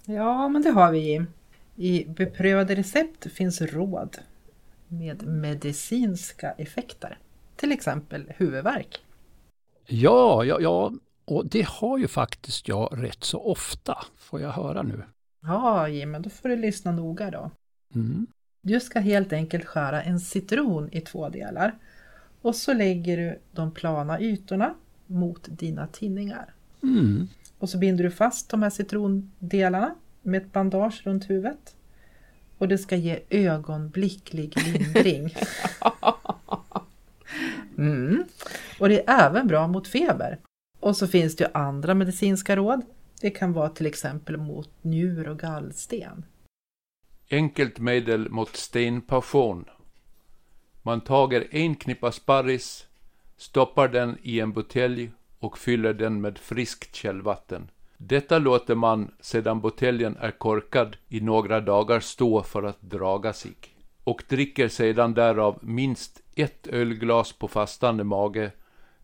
Ja, 0.06 0.47
men 0.47 0.62
det 0.62 0.70
har 0.70 0.91
vi. 0.91 1.26
I 1.76 2.06
beprövade 2.06 2.76
recept 2.76 3.32
finns 3.32 3.62
råd 3.62 4.18
med 4.88 5.28
medicinska 5.28 6.51
effekter, 6.51 7.18
till 7.56 7.72
exempel 7.72 8.32
huvudvärk. 8.38 8.99
Ja, 9.88 10.43
ja, 10.45 10.58
ja, 10.62 10.91
och 11.26 11.45
det 11.45 11.67
har 11.67 11.97
ju 11.97 12.07
faktiskt 12.07 12.67
jag 12.67 13.03
rätt 13.03 13.23
så 13.23 13.39
ofta, 13.39 14.05
får 14.17 14.41
jag 14.41 14.51
höra 14.51 14.84
nu. 14.84 15.03
Ja, 15.41 15.88
Jim, 15.88 16.21
då 16.21 16.30
får 16.30 16.49
du 16.49 16.55
lyssna 16.55 16.91
noga 16.91 17.32
då. 17.32 17.51
Mm. 17.95 18.28
Du 18.61 18.80
ska 18.80 18.99
helt 18.99 19.34
enkelt 19.34 19.65
skära 19.65 20.03
en 20.03 20.19
citron 20.19 20.89
i 20.91 21.01
två 21.01 21.30
delar 21.30 21.76
och 22.41 22.55
så 22.55 22.73
lägger 22.73 23.17
du 23.17 23.39
de 23.51 23.71
plana 23.71 24.19
ytorna 24.19 24.73
mot 25.05 25.47
dina 25.47 25.88
tinningar. 25.88 26.53
Mm. 26.84 27.28
Och 27.59 27.69
så 27.69 27.78
binder 27.78 28.03
du 28.03 28.11
fast 28.11 28.49
de 28.49 28.63
här 28.63 28.69
citrondelarna 28.69 29.95
med 30.21 30.41
ett 30.41 30.53
bandage 30.53 31.01
runt 31.03 31.30
huvudet. 31.30 31.76
Och 32.57 32.67
det 32.67 32.78
ska 32.78 32.95
ge 32.95 33.19
ögonblicklig 33.30 34.57
lindring. 34.57 35.36
Mm. 37.78 38.23
Och 38.80 38.89
det 38.89 39.09
är 39.09 39.28
även 39.28 39.47
bra 39.47 39.67
mot 39.67 39.88
feber. 39.88 40.38
Och 40.86 40.97
så 40.97 41.07
finns 41.07 41.36
det 41.36 41.43
ju 41.43 41.49
andra 41.53 41.93
medicinska 41.93 42.55
råd. 42.55 42.81
Det 43.21 43.29
kan 43.29 43.53
vara 43.53 43.69
till 43.69 43.86
exempel 43.86 44.38
mot 44.38 44.69
njur 44.81 45.27
och 45.27 45.39
gallsten. 45.39 46.25
Enkelt 47.31 47.79
medel 47.79 48.29
mot 48.29 48.55
stenpassion. 48.55 49.65
Man 50.81 51.01
tager 51.01 51.47
en 51.51 51.75
knippa 51.75 52.11
sparris, 52.11 52.88
stoppar 53.38 53.88
den 53.88 54.17
i 54.21 54.39
en 54.39 54.53
butelj 54.53 55.11
och 55.39 55.57
fyller 55.57 55.93
den 55.93 56.21
med 56.21 56.38
friskt 56.38 56.95
källvatten. 56.95 57.69
Detta 57.97 58.39
låter 58.39 58.75
man, 58.75 59.11
sedan 59.19 59.61
buteljen 59.61 60.17
är 60.19 60.31
korkad, 60.31 60.97
i 61.07 61.21
några 61.21 61.61
dagar 61.61 61.99
stå 61.99 62.43
för 62.43 62.63
att 62.63 62.81
draga 62.81 63.33
sig, 63.33 63.53
och 64.03 64.23
dricker 64.29 64.67
sedan 64.67 65.13
därav 65.13 65.59
minst 65.61 66.21
ett 66.36 66.67
ölglas 66.67 67.33
på 67.33 67.47
fastande 67.47 68.03
mage, 68.03 68.51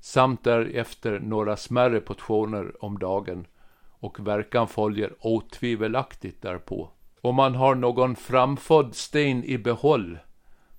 samt 0.02 0.43
därefter 0.43 1.20
några 1.20 1.58
smärre 1.58 2.02
portioner 2.02 2.84
om 2.84 2.99
dagen, 2.99 3.47
och 3.89 4.28
verkan 4.28 4.68
följer 4.68 5.14
otvivelaktigt 5.20 6.41
därpå. 6.41 6.89
Om 7.22 7.36
man 7.36 7.56
har 7.56 7.76
någon 7.76 8.16
framfödd 8.16 8.95
sten 8.95 9.43
i 9.43 9.58
behåll 9.58 10.20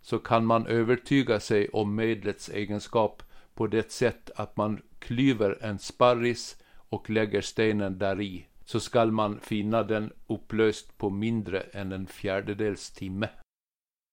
så 0.01 0.19
kan 0.19 0.47
man 0.47 0.67
övertyga 0.67 1.41
sig 1.41 1.69
om 1.69 1.95
medlets 1.95 2.49
egenskap 2.49 3.23
på 3.55 3.67
det 3.67 3.93
sätt 3.93 4.31
att 4.37 4.57
man 4.57 4.83
klyver 4.99 5.59
en 5.61 5.79
sparris 5.79 6.57
och 6.75 7.11
lägger 7.11 7.41
stenen 7.41 7.99
däri, 7.99 8.47
så 8.65 8.81
skall 8.81 9.13
man 9.13 9.41
finna 9.41 9.83
den 9.83 10.13
upplöst 10.27 10.99
på 10.99 11.11
mindre 11.11 11.61
än 11.61 11.93
en 11.93 12.07
fjärdedels 12.07 12.91
timme. 12.91 13.29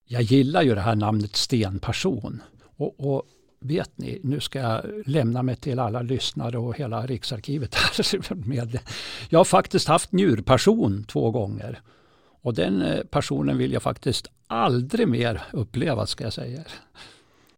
Jag 0.04 0.22
gillar 0.22 0.62
ju 0.62 0.74
det 0.74 0.80
här 0.80 0.96
namnet 0.96 1.36
stenperson. 1.36 2.42
Och, 2.76 3.14
och 3.14 3.26
vet 3.60 3.98
ni, 3.98 4.20
nu 4.22 4.40
ska 4.40 4.58
jag 4.58 4.84
lämna 5.06 5.42
mig 5.42 5.56
till 5.56 5.78
alla 5.78 6.02
lyssnare 6.02 6.58
och 6.58 6.76
hela 6.76 7.06
Riksarkivet. 7.06 7.76
Med. 8.30 8.78
Jag 9.28 9.38
har 9.38 9.44
faktiskt 9.44 9.88
haft 9.88 10.12
njurperson 10.12 11.04
två 11.04 11.30
gånger. 11.30 11.80
Och 12.42 12.54
den 12.54 12.82
eh, 12.82 13.04
personen 13.04 13.58
vill 13.58 13.72
jag 13.72 13.82
faktiskt 13.82 14.30
aldrig 14.46 15.08
mer 15.08 15.42
uppleva 15.52 16.06
ska 16.06 16.24
jag 16.24 16.32
säga. 16.32 16.60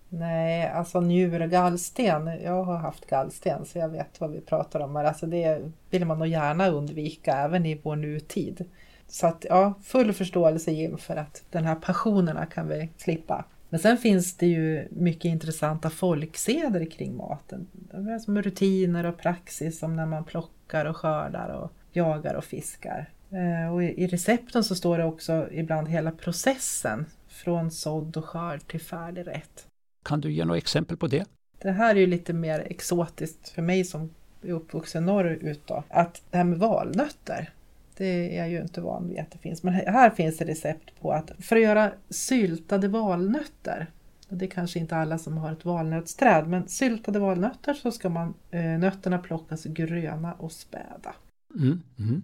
Nej, 0.08 0.68
alltså 0.68 1.00
njurgallsten. 1.00 2.26
Jag 2.44 2.64
har 2.64 2.78
haft 2.78 3.06
gallsten 3.06 3.66
så 3.66 3.78
jag 3.78 3.88
vet 3.88 4.20
vad 4.20 4.30
vi 4.30 4.40
pratar 4.40 4.80
om. 4.80 4.92
Men 4.92 5.06
alltså 5.06 5.26
det 5.26 5.72
vill 5.90 6.04
man 6.04 6.18
nog 6.18 6.28
gärna 6.28 6.68
undvika 6.68 7.36
även 7.36 7.66
i 7.66 7.80
vår 7.82 7.96
nutid. 7.96 8.64
Så 9.08 9.26
att 9.26 9.46
ja, 9.48 9.74
full 9.82 10.12
förståelse 10.12 10.70
Jim 10.70 10.98
för 10.98 11.16
att 11.16 11.42
den 11.50 11.64
här 11.64 11.74
passionerna 11.74 12.46
kan 12.46 12.68
vi 12.68 12.90
slippa. 12.96 13.44
Men 13.72 13.80
sen 13.80 13.98
finns 13.98 14.36
det 14.36 14.46
ju 14.46 14.88
mycket 14.90 15.24
intressanta 15.24 15.90
folkseder 15.90 16.90
kring 16.90 17.16
maten. 17.16 17.68
Det 17.72 18.12
är 18.12 18.18
som 18.18 18.42
rutiner 18.42 19.06
och 19.06 19.18
praxis 19.18 19.78
som 19.78 19.96
när 19.96 20.06
man 20.06 20.24
plockar 20.24 20.84
och 20.84 20.96
skördar 20.96 21.48
och 21.48 21.72
jagar 21.92 22.34
och 22.34 22.44
fiskar. 22.44 23.10
Eh, 23.30 23.74
och 23.74 23.84
i 23.84 24.06
recepten 24.06 24.64
så 24.64 24.74
står 24.74 24.98
det 24.98 25.04
också 25.04 25.48
ibland 25.52 25.88
hela 25.88 26.10
processen 26.10 27.06
från 27.28 27.70
sådd 27.70 28.16
och 28.16 28.24
skörd 28.24 28.66
till 28.66 28.80
färdig 28.80 29.26
rätt. 29.26 29.66
Kan 30.04 30.20
du 30.20 30.32
ge 30.32 30.44
några 30.44 30.58
exempel 30.58 30.96
på 30.96 31.06
det? 31.06 31.24
Det 31.62 31.70
här 31.70 31.94
är 31.94 32.00
ju 32.00 32.06
lite 32.06 32.32
mer 32.32 32.66
exotiskt 32.70 33.48
för 33.48 33.62
mig 33.62 33.84
som 33.84 34.10
är 34.42 34.52
uppvuxen 34.52 35.04
norrut 35.06 35.62
då. 35.66 35.84
Att 35.88 36.22
det 36.30 36.36
här 36.36 36.44
med 36.44 36.58
valnötter, 36.58 37.50
det 37.96 38.36
är 38.36 38.38
jag 38.38 38.50
ju 38.50 38.60
inte 38.60 38.80
van 38.80 39.08
vid 39.08 39.18
att 39.18 39.30
det 39.30 39.38
finns. 39.38 39.62
Men 39.62 39.74
här 39.74 40.10
finns 40.10 40.38
det 40.38 40.44
recept 40.44 41.00
på 41.00 41.12
att 41.12 41.32
för 41.38 41.56
att 41.56 41.62
göra 41.62 41.92
syltade 42.10 42.88
valnötter, 42.88 43.90
det 44.28 44.44
är 44.44 44.50
kanske 44.50 44.78
inte 44.78 44.96
alla 44.96 45.18
som 45.18 45.38
har 45.38 45.52
ett 45.52 45.64
valnötsträd, 45.64 46.48
men 46.48 46.68
syltade 46.68 47.18
valnötter 47.18 47.74
så 47.74 47.90
ska 47.90 48.08
man, 48.08 48.34
eh, 48.50 48.64
nötterna 48.64 49.18
plockas 49.18 49.64
gröna 49.64 50.32
och 50.32 50.52
späda. 50.52 51.14
Mm, 51.54 51.82
mm. 51.98 52.22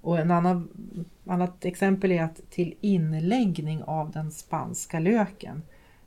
Och 0.00 0.18
en 0.18 0.30
annan, 0.30 0.68
annat 1.26 1.64
exempel 1.64 2.12
är 2.12 2.22
att 2.22 2.50
till 2.50 2.74
inläggning 2.80 3.82
av 3.82 4.10
den 4.10 4.30
spanska 4.30 4.98
löken 4.98 5.62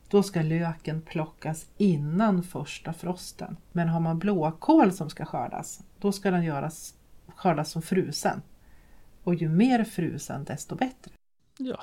då 0.09 0.23
ska 0.23 0.41
löken 0.41 1.01
plockas 1.01 1.65
innan 1.77 2.43
första 2.43 2.93
frosten. 2.93 3.57
Men 3.71 3.89
har 3.89 3.99
man 3.99 4.19
blåkål 4.19 4.91
som 4.91 5.09
ska 5.09 5.25
skördas, 5.25 5.81
då 5.99 6.11
ska 6.11 6.31
den 6.31 6.43
göras, 6.43 6.93
skördas 7.35 7.71
som 7.71 7.81
frusen. 7.81 8.41
Och 9.24 9.36
ju 9.36 9.49
mer 9.49 9.84
frusen 9.84 10.43
desto 10.43 10.76
bättre. 10.76 11.11
Ja, 11.57 11.80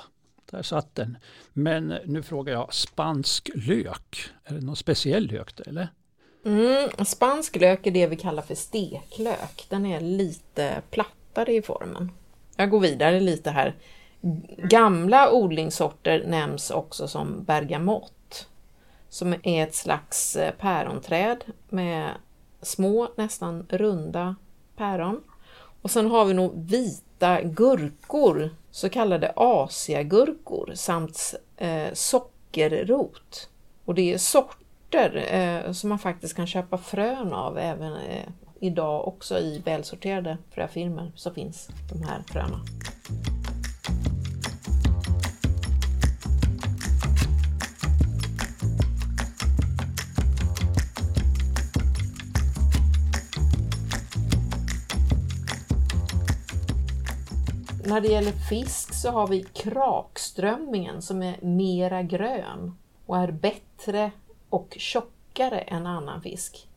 där 0.51 0.61
satt 0.61 0.95
den. 0.95 1.17
Men 1.53 1.87
nu 2.05 2.23
frågar 2.23 2.53
jag, 2.53 2.73
spansk 2.73 3.49
lök, 3.55 4.29
är 4.43 4.53
det 4.53 4.61
någon 4.61 4.75
speciell 4.75 5.27
lök 5.27 5.59
eller? 5.67 5.87
Mm, 6.45 7.05
spansk 7.05 7.55
lök 7.55 7.87
är 7.87 7.91
det 7.91 8.07
vi 8.07 8.15
kallar 8.15 8.43
för 8.43 8.55
steklök. 8.55 9.65
Den 9.69 9.85
är 9.85 10.01
lite 10.01 10.81
plattare 10.89 11.53
i 11.53 11.61
formen. 11.61 12.11
Jag 12.55 12.69
går 12.69 12.79
vidare 12.79 13.19
lite 13.19 13.51
här. 13.51 13.75
Gamla 14.57 15.31
odlingssorter 15.31 16.23
nämns 16.27 16.71
också 16.71 17.07
som 17.07 17.43
bergamott 17.43 18.47
som 19.09 19.35
är 19.43 19.63
ett 19.63 19.75
slags 19.75 20.35
eh, 20.35 20.53
päronträd 20.53 21.43
med 21.69 22.11
små, 22.61 23.09
nästan 23.15 23.65
runda 23.69 24.35
päron. 24.75 25.23
Och 25.87 25.91
sen 25.91 26.11
har 26.11 26.25
vi 26.25 26.33
nog 26.33 26.51
vita 26.55 27.41
gurkor, 27.41 28.49
så 28.71 28.89
kallade 28.89 29.33
asiagurkor 29.35 30.71
samt 30.75 31.35
eh, 31.57 31.93
sockerrot. 31.93 33.49
Och 33.85 33.95
det 33.95 34.13
är 34.13 34.17
sorter 34.17 35.25
eh, 35.31 35.71
som 35.71 35.89
man 35.89 35.99
faktiskt 35.99 36.35
kan 36.35 36.47
köpa 36.47 36.77
frön 36.77 37.33
av 37.33 37.57
även 37.57 37.93
eh, 37.93 38.27
idag 38.59 39.07
också 39.07 39.39
i 39.39 39.61
välsorterade 39.65 40.37
fröfirmor 40.51 41.11
så 41.15 41.31
finns 41.31 41.69
de 41.93 42.03
här 42.03 42.23
fröna. 42.27 42.59
När 57.87 58.01
det 58.01 58.07
gäller 58.07 58.31
fisk 58.31 58.93
så 58.93 59.11
har 59.11 59.27
vi 59.27 59.43
krakströmmingen 59.43 61.01
som 61.01 61.23
är 61.23 61.37
mera 61.41 62.03
grön 62.03 62.75
och 63.05 63.17
är 63.17 63.31
bättre 63.31 64.11
och 64.49 64.75
tjockare 64.77 65.59
än 65.59 65.87
annan 65.87 66.21
fisk. 66.21 66.67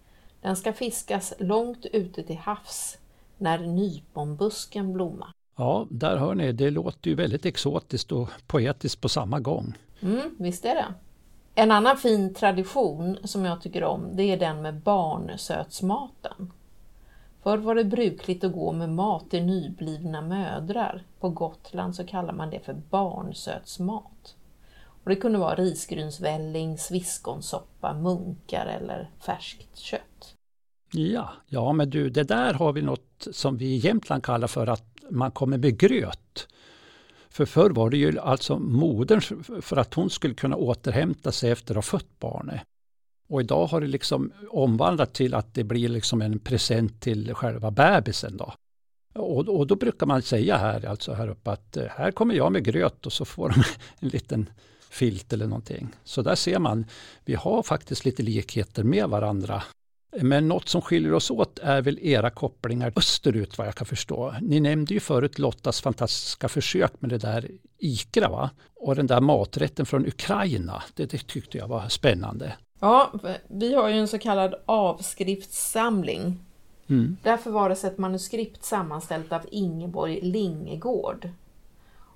Den 0.40 0.56
ska 0.56 0.72
fiskas 0.72 1.32
långt 1.38 1.86
ute 1.86 2.22
till 2.22 2.36
havs 2.36 2.98
när 3.38 3.58
nyponbusken 3.58 4.92
blommar. 4.92 5.32
Ja, 5.56 5.86
där 5.90 6.16
hör 6.16 6.34
ni, 6.34 6.52
det 6.52 6.70
låter 6.70 7.11
ju 7.11 7.16
väldigt 7.16 7.46
exotiskt 7.46 8.12
och 8.12 8.28
poetiskt 8.46 9.00
på 9.00 9.08
samma 9.08 9.40
gång. 9.40 9.78
Mm, 10.00 10.36
visst 10.38 10.64
är 10.64 10.74
det. 10.74 10.94
En 11.54 11.70
annan 11.70 11.96
fin 11.96 12.34
tradition 12.34 13.18
som 13.24 13.44
jag 13.44 13.62
tycker 13.62 13.84
om, 13.84 14.16
det 14.16 14.22
är 14.22 14.36
den 14.36 14.62
med 14.62 14.74
barnsötsmaten. 14.74 16.52
Förr 17.43 17.59
var 17.59 17.74
det 17.74 17.84
brukligt 17.84 18.45
att 18.45 18.53
gå 18.53 18.72
med 18.72 18.88
mat 18.88 19.30
till 19.30 19.45
nyblivna 19.45 20.20
mödrar. 20.20 21.03
På 21.20 21.28
Gotland 21.28 21.95
så 21.95 22.05
kallar 22.07 22.32
man 22.32 22.51
det 22.51 22.61
för 22.61 22.74
barnsötsmat. 22.91 24.36
Och 25.05 25.11
det 25.11 25.16
kunde 25.16 25.38
vara 25.38 25.55
risgrynsvälling, 25.55 26.78
sviskonsoppa, 26.78 27.95
munkar 27.95 28.66
eller 28.66 29.11
färskt 29.20 29.76
kött. 29.76 30.34
Ja, 30.93 31.30
ja 31.47 31.72
men 31.72 31.91
du, 31.91 32.11
det 32.11 32.22
där 32.22 32.55
har 32.55 32.72
vi 32.72 32.82
något 32.82 33.26
som 33.32 33.57
vi 33.57 33.64
i 33.64 33.76
Jämtland 33.76 34.22
kallar 34.22 34.49
för 34.49 34.66
att 34.66 34.84
man 35.11 35.30
kommer 35.30 35.59
med 35.59 35.78
gröt. 35.78 36.49
För 37.30 37.47
förr 37.47 37.70
var 37.70 37.91
det 37.91 37.97
ju 37.97 38.18
alltså 38.18 38.59
modern 38.59 39.20
för 39.62 39.76
att 39.76 39.95
hon 39.95 40.11
skulle 40.11 40.34
kunna 40.34 40.57
återhämta 40.57 41.32
sig 41.32 41.51
efter 41.51 41.74
att 41.74 41.76
ha 41.76 41.99
fött 41.99 42.18
barnet. 42.18 42.61
Och 43.30 43.40
idag 43.40 43.66
har 43.66 43.80
det 43.80 43.86
liksom 43.86 44.32
omvandlat 44.50 45.14
till 45.14 45.34
att 45.34 45.54
det 45.54 45.64
blir 45.64 45.88
liksom 45.88 46.22
en 46.22 46.38
present 46.38 47.00
till 47.00 47.34
själva 47.34 47.70
bebisen. 47.70 48.36
Då. 48.36 48.52
Och, 49.14 49.48
och 49.48 49.66
då 49.66 49.76
brukar 49.76 50.06
man 50.06 50.22
säga 50.22 50.56
här, 50.56 50.86
alltså 50.86 51.12
här 51.12 51.28
uppe 51.28 51.50
att 51.50 51.76
eh, 51.76 51.84
här 51.90 52.10
kommer 52.10 52.34
jag 52.34 52.52
med 52.52 52.64
gröt 52.64 53.06
och 53.06 53.12
så 53.12 53.24
får 53.24 53.48
de 53.48 53.62
en 54.00 54.08
liten 54.08 54.50
filt 54.90 55.32
eller 55.32 55.46
någonting. 55.46 55.88
Så 56.04 56.22
där 56.22 56.34
ser 56.34 56.58
man, 56.58 56.86
vi 57.24 57.34
har 57.34 57.62
faktiskt 57.62 58.04
lite 58.04 58.22
likheter 58.22 58.84
med 58.84 59.08
varandra. 59.08 59.62
Men 60.20 60.48
något 60.48 60.68
som 60.68 60.82
skiljer 60.82 61.12
oss 61.12 61.30
åt 61.30 61.58
är 61.58 61.82
väl 61.82 61.98
era 62.02 62.30
kopplingar 62.30 62.92
österut 62.96 63.58
vad 63.58 63.66
jag 63.66 63.74
kan 63.74 63.86
förstå. 63.86 64.34
Ni 64.42 64.60
nämnde 64.60 64.94
ju 64.94 65.00
förut 65.00 65.38
Lottas 65.38 65.80
fantastiska 65.80 66.48
försök 66.48 66.92
med 67.00 67.10
det 67.10 67.18
där 67.18 67.50
ikra 67.78 68.28
va? 68.28 68.50
Och 68.76 68.96
den 68.96 69.06
där 69.06 69.20
maträtten 69.20 69.86
från 69.86 70.06
Ukraina, 70.06 70.82
det, 70.94 71.10
det 71.10 71.26
tyckte 71.26 71.58
jag 71.58 71.68
var 71.68 71.88
spännande. 71.88 72.52
Ja, 72.80 73.12
vi 73.48 73.74
har 73.74 73.88
ju 73.88 73.98
en 73.98 74.08
så 74.08 74.18
kallad 74.18 74.54
avskriftssamling. 74.66 76.38
Mm. 76.88 77.16
Där 77.22 77.36
förvaras 77.36 77.84
ett 77.84 77.98
manuskript 77.98 78.64
sammanställt 78.64 79.32
av 79.32 79.42
Ingeborg 79.50 80.20
Lingegård. 80.20 81.28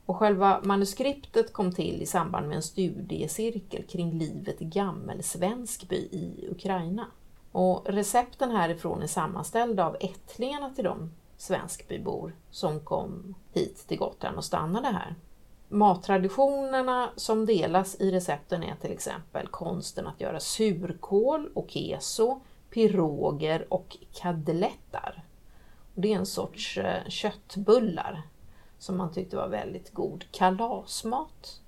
Och 0.06 0.16
själva 0.16 0.60
manuskriptet 0.62 1.52
kom 1.52 1.72
till 1.72 2.02
i 2.02 2.06
samband 2.06 2.48
med 2.48 2.56
en 2.56 2.62
studiecirkel 2.62 3.82
kring 3.82 4.18
livet 4.18 4.62
i 4.62 4.64
Gammelsvenskby 4.64 5.96
i 5.96 6.48
Ukraina. 6.50 7.06
Och 7.52 7.82
recepten 7.86 8.50
härifrån 8.50 9.02
är 9.02 9.06
sammanställda 9.06 9.86
av 9.86 9.96
ättlingarna 10.00 10.70
till 10.70 10.84
de 10.84 11.10
svenskbybor 11.36 12.32
som 12.50 12.80
kom 12.80 13.34
hit 13.52 13.88
till 13.88 13.98
Gotland 13.98 14.36
och 14.36 14.44
stannade 14.44 14.88
här. 14.88 15.14
Mattraditionerna 15.68 17.10
som 17.16 17.46
delas 17.46 17.96
i 18.00 18.10
recepten 18.10 18.62
är 18.62 18.74
till 18.74 18.92
exempel 18.92 19.46
konsten 19.46 20.06
att 20.06 20.20
göra 20.20 20.40
surkål 20.40 21.50
och 21.54 21.70
keso, 21.70 22.40
piroger 22.70 23.66
och 23.68 23.96
kadlettar. 24.12 25.24
Det 25.94 26.12
är 26.12 26.16
en 26.16 26.26
sorts 26.26 26.78
eh, 26.78 27.08
köttbullar 27.08 28.22
som 28.78 28.96
man 28.96 29.12
tyckte 29.12 29.36
var 29.36 29.48
väldigt 29.48 29.94
god 29.94 30.24
kalasmat. 30.30 31.60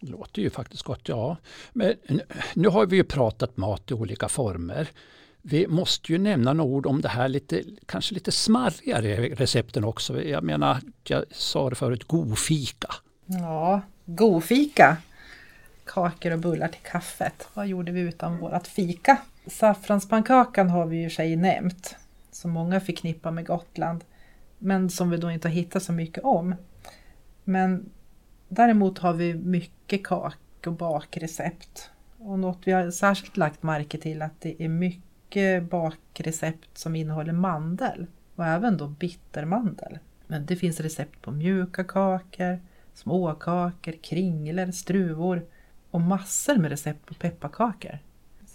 Det 0.00 0.10
låter 0.10 0.42
ju 0.42 0.50
faktiskt 0.50 0.82
gott, 0.82 1.08
ja. 1.08 1.36
Men 1.72 1.94
nu 2.54 2.68
har 2.68 2.86
vi 2.86 2.96
ju 2.96 3.04
pratat 3.04 3.56
mat 3.56 3.90
i 3.90 3.94
olika 3.94 4.28
former. 4.28 4.88
Vi 5.42 5.66
måste 5.66 6.12
ju 6.12 6.18
nämna 6.18 6.52
några 6.52 6.70
ord 6.70 6.86
om 6.86 7.00
det 7.00 7.08
här 7.08 7.28
lite, 7.28 7.62
kanske 7.86 8.14
lite 8.14 8.32
smarrigare 8.32 9.28
recepten 9.28 9.84
också. 9.84 10.22
Jag 10.22 10.44
menar, 10.44 10.80
jag 11.04 11.24
sa 11.30 11.70
det 11.70 11.76
förut, 11.76 12.04
godfika. 12.04 12.88
Ja, 13.26 13.80
godfika. 14.06 14.96
Kakor 15.84 16.32
och 16.32 16.38
bullar 16.38 16.68
till 16.68 16.82
kaffet. 16.82 17.48
Vad 17.54 17.66
gjorde 17.66 17.92
vi 17.92 18.00
utan 18.00 18.38
vårt 18.38 18.66
fika? 18.66 19.18
Saffranspannkakan 19.46 20.70
har 20.70 20.86
vi 20.86 20.96
ju 20.96 21.10
sig 21.10 21.36
nämnt, 21.36 21.96
som 22.30 22.50
många 22.50 22.80
förknippar 22.80 23.30
med 23.30 23.46
Gotland, 23.46 24.04
men 24.58 24.90
som 24.90 25.10
vi 25.10 25.16
då 25.16 25.30
inte 25.30 25.48
har 25.48 25.52
hittat 25.52 25.82
så 25.82 25.92
mycket 25.92 26.24
om. 26.24 26.54
Men 27.44 27.90
däremot 28.48 28.98
har 28.98 29.12
vi 29.12 29.34
mycket 29.34 30.04
kak 30.04 30.66
och 30.66 30.72
bakrecept. 30.72 31.90
Och 32.18 32.38
något 32.38 32.58
vi 32.64 32.72
har 32.72 32.90
särskilt 32.90 33.36
lagt 33.36 33.62
märke 33.62 33.98
till 33.98 34.22
att 34.22 34.40
det 34.40 34.62
är 34.62 34.68
mycket 34.68 35.70
bakrecept 35.70 36.78
som 36.78 36.96
innehåller 36.96 37.32
mandel 37.32 38.06
och 38.36 38.46
även 38.46 38.76
då 38.76 38.88
bittermandel. 38.88 39.98
Men 40.26 40.46
det 40.46 40.56
finns 40.56 40.80
recept 40.80 41.22
på 41.22 41.30
mjuka 41.30 41.84
kakor, 41.84 42.60
småkakor, 42.94 43.92
kringlor, 44.02 44.70
struvor 44.70 45.46
och 45.90 46.00
massor 46.00 46.56
med 46.56 46.70
recept 46.70 47.06
på 47.06 47.14
pepparkakor. 47.14 47.98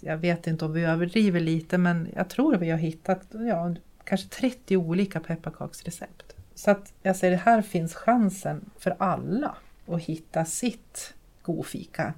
Jag 0.00 0.16
vet 0.16 0.46
inte 0.46 0.64
om 0.64 0.72
vi 0.72 0.84
överdriver 0.84 1.40
lite 1.40 1.78
men 1.78 2.08
jag 2.14 2.30
tror 2.30 2.56
vi 2.56 2.70
har 2.70 2.78
hittat 2.78 3.26
ja, 3.30 3.74
kanske 4.04 4.28
30 4.28 4.76
olika 4.76 5.20
pepparkaksrecept. 5.20 6.36
Så 6.54 6.70
att 6.70 6.92
jag 7.02 7.16
säger, 7.16 7.36
här 7.36 7.62
finns 7.62 7.94
chansen 7.94 8.70
för 8.78 8.96
alla 8.98 9.56
att 9.86 10.02
hitta 10.02 10.44
sitt 10.44 11.14
godfika. 11.42 12.14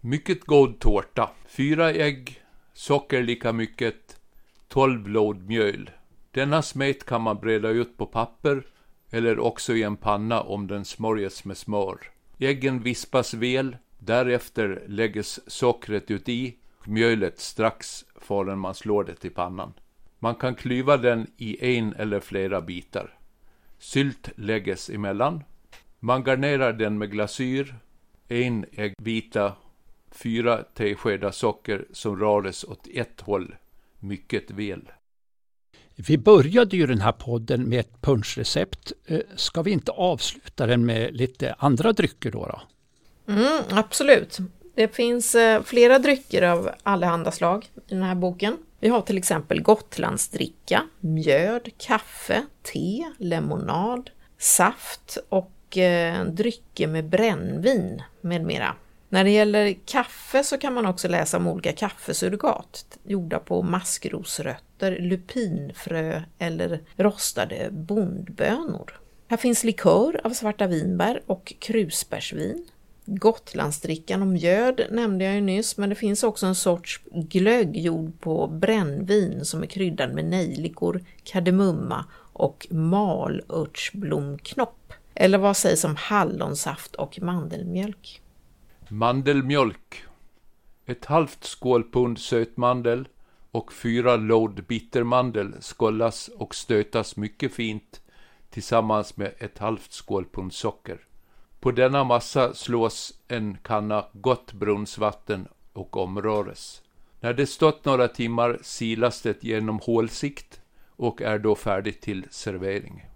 Mycket 0.00 0.44
god 0.44 0.78
tårta. 0.78 1.30
Fyra 1.46 1.90
ägg, 1.92 2.40
socker 2.72 3.22
lika 3.22 3.52
mycket, 3.52 4.20
12 4.68 5.08
låd 5.08 5.46
mjöl. 5.46 5.90
Denna 6.30 6.62
smet 6.62 7.04
kan 7.04 7.22
man 7.22 7.36
breda 7.36 7.68
ut 7.68 7.96
på 7.96 8.06
papper 8.06 8.62
eller 9.14 9.38
också 9.38 9.74
i 9.74 9.82
en 9.82 9.96
panna 9.96 10.40
om 10.40 10.66
den 10.66 10.84
smörjes 10.84 11.44
med 11.44 11.56
smör. 11.56 11.98
Äggen 12.38 12.82
vispas 12.82 13.34
väl, 13.34 13.76
därefter 13.98 14.82
läggs 14.86 15.40
sockret 15.46 16.10
ut 16.10 16.28
i 16.28 16.56
mjölet 16.84 17.40
strax 17.40 18.04
förrän 18.16 18.58
man 18.58 18.74
slår 18.74 19.04
det 19.04 19.24
i 19.24 19.30
pannan. 19.30 19.72
Man 20.18 20.34
kan 20.34 20.54
klyva 20.54 20.96
den 20.96 21.26
i 21.36 21.76
en 21.76 21.94
eller 21.94 22.20
flera 22.20 22.60
bitar. 22.60 23.18
Sylt 23.78 24.30
läggs 24.36 24.90
emellan. 24.90 25.44
Man 26.00 26.24
garnerar 26.24 26.72
den 26.72 26.98
med 26.98 27.10
glasyr, 27.10 27.74
en 28.28 28.66
äggvita, 28.72 29.52
fyra 30.10 30.62
teskedar 30.62 31.30
socker 31.30 31.84
som 31.92 32.20
röres 32.20 32.64
åt 32.64 32.86
ett 32.94 33.20
håll 33.20 33.54
mycket 33.98 34.50
väl. 34.50 34.90
Vi 35.96 36.18
började 36.18 36.76
ju 36.76 36.86
den 36.86 37.00
här 37.00 37.12
podden 37.12 37.68
med 37.68 37.80
ett 37.80 38.00
punschrecept. 38.00 38.92
Eh, 39.06 39.20
ska 39.36 39.62
vi 39.62 39.70
inte 39.70 39.92
avsluta 39.92 40.66
den 40.66 40.86
med 40.86 41.16
lite 41.16 41.54
andra 41.58 41.92
drycker 41.92 42.30
då? 42.30 42.46
då? 42.46 42.60
Mm, 43.32 43.62
absolut. 43.70 44.38
Det 44.74 44.94
finns 44.94 45.34
eh, 45.34 45.62
flera 45.62 45.98
drycker 45.98 46.42
av 46.42 46.70
allehanda 46.82 47.30
slag 47.30 47.66
i 47.88 47.94
den 47.94 48.02
här 48.02 48.14
boken. 48.14 48.56
Vi 48.80 48.88
har 48.88 49.00
till 49.00 49.18
exempel 49.18 49.62
Gotlandsdricka, 49.62 50.82
mjöd, 51.00 51.68
kaffe, 51.78 52.42
te, 52.62 53.04
lemonad, 53.18 54.10
saft 54.38 55.18
och 55.28 55.78
eh, 55.78 56.24
drycker 56.24 56.86
med 56.86 57.04
brännvin 57.04 58.02
med 58.20 58.44
mera. 58.44 58.74
När 59.14 59.24
det 59.24 59.30
gäller 59.30 59.74
kaffe 59.86 60.44
så 60.44 60.58
kan 60.58 60.74
man 60.74 60.86
också 60.86 61.08
läsa 61.08 61.36
om 61.36 61.46
olika 61.46 61.72
kaffesurrogat 61.72 62.98
gjorda 63.04 63.38
på 63.38 63.62
maskrosrötter, 63.62 64.98
lupinfrö 65.00 66.22
eller 66.38 66.80
rostade 66.96 67.68
bondbönor. 67.70 69.00
Här 69.28 69.36
finns 69.36 69.64
likör 69.64 70.20
av 70.24 70.30
svarta 70.30 70.66
vinbär 70.66 71.22
och 71.26 71.54
krusbärsvin. 71.58 72.66
Gotlandsdrickan 73.04 74.22
och 74.22 74.28
mjöd 74.28 74.80
nämnde 74.90 75.24
jag 75.24 75.34
ju 75.34 75.40
nyss, 75.40 75.76
men 75.76 75.88
det 75.88 75.94
finns 75.94 76.22
också 76.22 76.46
en 76.46 76.54
sorts 76.54 77.00
glögg 77.12 77.76
gjord 77.76 78.20
på 78.20 78.46
brännvin 78.46 79.44
som 79.44 79.62
är 79.62 79.66
kryddad 79.66 80.14
med 80.14 80.24
nejlikor, 80.24 81.04
kardemumma 81.24 82.04
och 82.32 82.66
malörtsblomknopp. 82.70 84.92
Eller 85.14 85.38
vad 85.38 85.56
sägs 85.56 85.84
om 85.84 85.96
hallonsaft 85.96 86.94
och 86.94 87.18
mandelmjölk? 87.22 88.20
Mandelmjölk. 88.88 90.04
Ett 90.86 91.04
halvt 91.04 91.44
skålpund 91.44 92.18
sötmandel 92.18 93.08
och 93.50 93.72
fyra 93.72 94.16
lod 94.16 94.64
bittermandel 94.66 95.54
skållas 95.60 96.28
och 96.28 96.54
stötas 96.54 97.16
mycket 97.16 97.54
fint 97.54 98.00
tillsammans 98.50 99.16
med 99.16 99.34
ett 99.38 99.58
halvt 99.58 99.92
skålpund 99.92 100.52
socker. 100.52 100.98
På 101.60 101.70
denna 101.70 102.04
massa 102.04 102.54
slås 102.54 103.20
en 103.28 103.58
kanna 103.62 104.06
gott 104.12 104.52
brunnsvatten 104.52 105.48
och 105.72 105.96
omröres. 105.96 106.82
När 107.20 107.34
det 107.34 107.46
stått 107.46 107.84
några 107.84 108.08
timmar 108.08 108.58
silas 108.62 109.22
det 109.22 109.44
genom 109.44 109.78
hålsikt 109.78 110.60
och 110.96 111.22
är 111.22 111.38
då 111.38 111.54
färdigt 111.54 112.00
till 112.00 112.26
servering. 112.30 113.13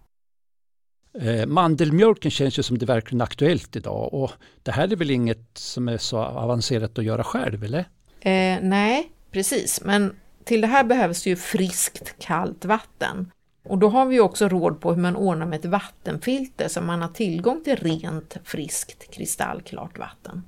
Eh, 1.21 1.47
mandelmjölken 1.47 2.31
känns 2.31 2.59
ju 2.59 2.63
som 2.63 2.79
det 2.79 2.87
verkligen 2.87 3.21
aktuellt 3.21 3.77
idag 3.77 4.15
och 4.15 4.31
det 4.63 4.73
här 4.73 4.93
är 4.93 4.97
väl 4.97 5.11
inget 5.11 5.49
som 5.55 5.89
är 5.89 5.99
så 5.99 6.19
avancerat 6.19 6.99
att 6.99 7.05
göra 7.05 7.25
själv, 7.25 7.65
eller? 7.65 7.85
Eh, 8.21 8.59
nej, 8.63 9.13
precis, 9.33 9.81
men 9.85 10.17
till 10.45 10.61
det 10.61 10.67
här 10.67 10.85
behövs 10.85 11.27
ju 11.27 11.37
friskt 11.37 12.15
kallt 12.19 12.65
vatten. 12.65 13.31
Och 13.69 13.79
då 13.79 13.89
har 13.89 14.07
vi 14.07 14.21
också 14.21 14.49
råd 14.49 14.81
på 14.81 14.95
hur 14.95 15.03
man 15.03 15.17
ordnar 15.17 15.47
med 15.47 15.59
ett 15.59 15.65
vattenfilter 15.65 16.69
så 16.69 16.81
man 16.81 17.03
har 17.03 17.09
tillgång 17.09 17.65
till 17.65 17.77
rent, 17.77 18.37
friskt, 18.45 19.15
kristallklart 19.15 19.99
vatten. 19.99 20.43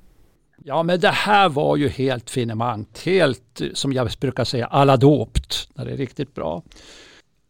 Ja, 0.63 0.83
men 0.83 0.99
det 0.99 1.09
här 1.09 1.49
var 1.49 1.77
ju 1.77 1.89
helt 1.89 2.29
finemang. 2.29 2.85
Helt, 3.05 3.61
som 3.73 3.93
jag 3.93 4.09
brukar 4.19 4.43
säga, 4.43 4.65
alladopt. 4.65 5.69
Det 5.73 5.81
är 5.81 5.97
riktigt 5.97 6.35
bra. 6.35 6.63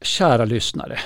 Kära 0.01 0.45
lyssnare, 0.45 0.99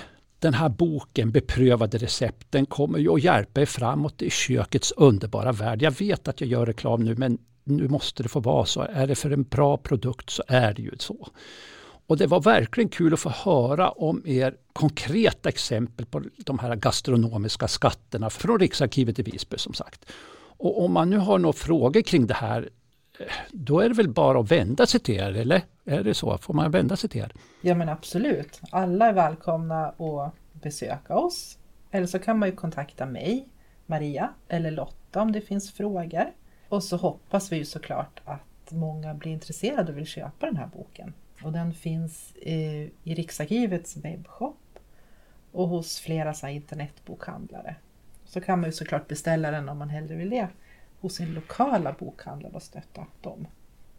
den 0.46 0.54
här 0.54 0.70
boken 0.70 1.32
Beprövade 1.32 1.98
recept, 1.98 2.48
den 2.50 2.66
kommer 2.66 3.00
ju 3.00 3.10
att 3.14 3.24
hjälpa 3.24 3.62
er 3.62 3.66
framåt 3.66 4.22
i 4.22 4.30
kökets 4.30 4.92
underbara 4.92 5.52
värld. 5.52 5.82
Jag 5.82 5.92
vet 5.92 6.28
att 6.28 6.42
jag 6.42 6.50
gör 6.50 6.66
reklam 6.66 7.04
nu, 7.04 7.16
men 7.16 7.38
nu 7.64 7.88
måste 7.88 8.24
det 8.24 8.30
få 8.30 8.40
vara 8.40 8.66
så. 8.66 8.82
Är 8.82 9.08
det 9.08 9.16
för 9.16 9.32
en 9.32 9.44
bra 9.44 9.78
produkt 9.78 10.30
så 10.30 10.44
är 10.48 10.74
det 10.74 10.82
ju 10.82 10.92
så. 11.00 11.28
Och 12.08 12.18
det 12.18 12.28
var 12.28 12.42
verkligen 12.42 12.90
kul 12.90 13.14
att 13.14 13.20
få 13.20 13.30
höra 13.30 13.90
om 13.90 14.24
er 14.26 14.56
konkreta 14.74 15.50
exempel 15.50 16.06
på 16.06 16.22
de 16.38 16.60
här 16.60 16.76
gastronomiska 16.76 17.68
skatterna 17.68 18.30
från 18.30 18.60
Riksarkivet 18.60 19.20
i 19.20 19.24
Visby 19.24 19.58
som 19.58 19.74
sagt. 19.74 20.06
Och 20.58 20.86
om 20.86 20.94
man 20.94 21.10
nu 21.10 21.18
har 21.18 21.40
några 21.40 21.54
frågor 21.54 22.02
kring 22.02 22.28
det 22.28 22.34
här 22.34 22.70
eh, 23.20 23.26
då 23.52 23.80
är 23.80 23.90
det 23.90 23.96
väl 23.96 24.10
bara 24.10 24.40
att 24.40 24.52
vända 24.52 24.86
sig 24.86 25.00
till 25.00 25.16
er, 25.16 25.34
eller? 25.34 25.62
Är 25.86 26.04
det 26.04 26.14
så? 26.14 26.38
Får 26.38 26.54
man 26.54 26.72
vända 26.72 26.96
sig 26.96 27.10
till 27.10 27.22
er? 27.22 27.32
Ja 27.62 27.76
men 27.76 27.90
absolut. 27.90 28.62
Alla 28.72 29.08
är 29.08 29.14
välkomna 29.14 29.88
att 29.88 30.34
besöka 30.54 31.16
oss. 31.16 31.58
Eller 31.92 32.08
så 32.08 32.20
kan 32.20 32.40
man 32.40 32.50
ju 32.50 32.56
kontakta 32.56 33.06
mig, 33.06 33.48
Maria 33.86 34.34
eller 34.48 34.72
Lotta 34.72 35.22
om 35.22 35.32
det 35.32 35.42
finns 35.42 35.72
frågor. 35.72 36.26
Och 36.70 36.84
så 36.84 36.98
hoppas 36.98 37.52
vi 37.52 37.58
ju 37.58 37.66
såklart 37.66 38.22
att 38.26 38.72
många 38.72 39.14
blir 39.14 39.32
intresserade 39.32 39.92
och 39.92 39.98
vill 39.98 40.08
köpa 40.08 40.46
den 40.46 40.58
här 40.58 40.68
boken. 40.68 41.14
Och 41.44 41.52
den 41.52 41.74
finns 41.74 42.36
i, 42.36 42.92
i 43.04 43.16
Riksarkivets 43.16 43.98
webbshop 43.98 44.80
och 45.52 45.68
hos 45.68 46.00
flera 46.00 46.34
så 46.34 46.48
internetbokhandlare. 46.48 47.76
Så 48.26 48.42
kan 48.42 48.60
man 48.60 48.70
ju 48.70 48.74
såklart 48.74 49.08
beställa 49.08 49.52
den 49.52 49.70
om 49.70 49.78
man 49.78 49.90
hellre 49.90 50.16
vill 50.16 50.30
det 50.30 50.48
hos 51.00 51.16
sin 51.16 51.34
lokala 51.34 51.92
bokhandlare 52.00 52.54
och 52.54 52.64
stötta 52.64 53.06
dem. 53.22 53.48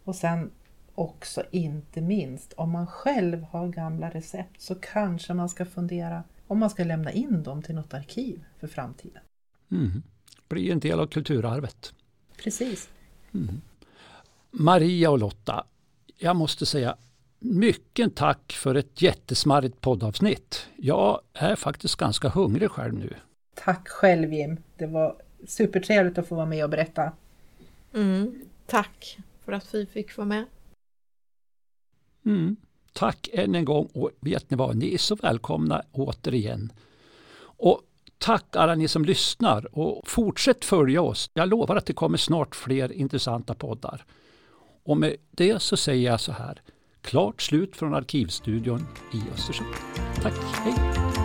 Och 0.03 0.15
sen 0.15 0.51
också 0.97 1.43
inte 1.51 2.01
minst 2.01 2.53
om 2.53 2.71
man 2.71 2.87
själv 2.87 3.43
har 3.43 3.67
gamla 3.67 4.09
recept 4.09 4.61
så 4.61 4.75
kanske 4.75 5.33
man 5.33 5.49
ska 5.49 5.65
fundera 5.65 6.23
om 6.47 6.59
man 6.59 6.69
ska 6.69 6.83
lämna 6.83 7.11
in 7.11 7.43
dem 7.43 7.61
till 7.61 7.75
något 7.75 7.93
arkiv 7.93 8.43
för 8.59 8.67
framtiden. 8.67 9.21
Mm. 9.71 10.03
Blir 10.47 10.71
en 10.71 10.79
del 10.79 10.99
av 10.99 11.07
kulturarvet. 11.07 11.93
Precis. 12.43 12.89
Mm. 13.33 13.61
Maria 14.51 15.11
och 15.11 15.19
Lotta, 15.19 15.65
jag 16.17 16.35
måste 16.35 16.65
säga 16.65 16.97
mycket 17.39 18.15
tack 18.15 18.53
för 18.53 18.75
ett 18.75 19.01
jättesmarrigt 19.01 19.81
poddavsnitt. 19.81 20.67
Jag 20.75 21.21
är 21.33 21.55
faktiskt 21.55 21.95
ganska 21.95 22.29
hungrig 22.29 22.71
själv 22.71 22.93
nu. 22.93 23.13
Tack 23.55 23.87
själv 23.87 24.33
Jim. 24.33 24.57
Det 24.77 24.87
var 24.87 25.15
supertrevligt 25.47 26.17
att 26.17 26.27
få 26.27 26.35
vara 26.35 26.45
med 26.45 26.63
och 26.63 26.69
berätta. 26.69 27.11
Mm, 27.93 28.41
tack 28.65 29.17
för 29.45 29.51
att 29.51 29.73
vi 29.73 29.85
fick 29.85 30.17
vara 30.17 30.27
med. 30.27 30.45
Mm, 32.27 32.55
tack 32.93 33.29
än 33.33 33.55
en 33.55 33.65
gång 33.65 33.89
och 33.93 34.11
vet 34.19 34.51
ni 34.51 34.57
vad, 34.57 34.75
ni 34.75 34.93
är 34.93 34.97
så 34.97 35.15
välkomna 35.15 35.81
återigen. 35.91 36.71
Och 37.39 37.81
tack 38.17 38.55
alla 38.55 38.75
ni 38.75 38.87
som 38.87 39.05
lyssnar 39.05 39.77
och 39.77 40.07
fortsätt 40.07 40.65
följa 40.65 41.01
oss. 41.01 41.29
Jag 41.33 41.49
lovar 41.49 41.75
att 41.75 41.85
det 41.85 41.93
kommer 41.93 42.17
snart 42.17 42.55
fler 42.55 42.91
intressanta 42.91 43.53
poddar. 43.53 44.05
Och 44.83 44.97
med 44.97 45.15
det 45.31 45.61
så 45.61 45.77
säger 45.77 46.11
jag 46.11 46.19
så 46.19 46.31
här. 46.31 46.61
Klart 47.01 47.41
slut 47.41 47.75
från 47.75 47.93
Arkivstudion 47.93 48.85
i 49.13 49.33
Östersund. 49.33 49.73
Tack, 50.21 50.33
hej! 50.53 51.16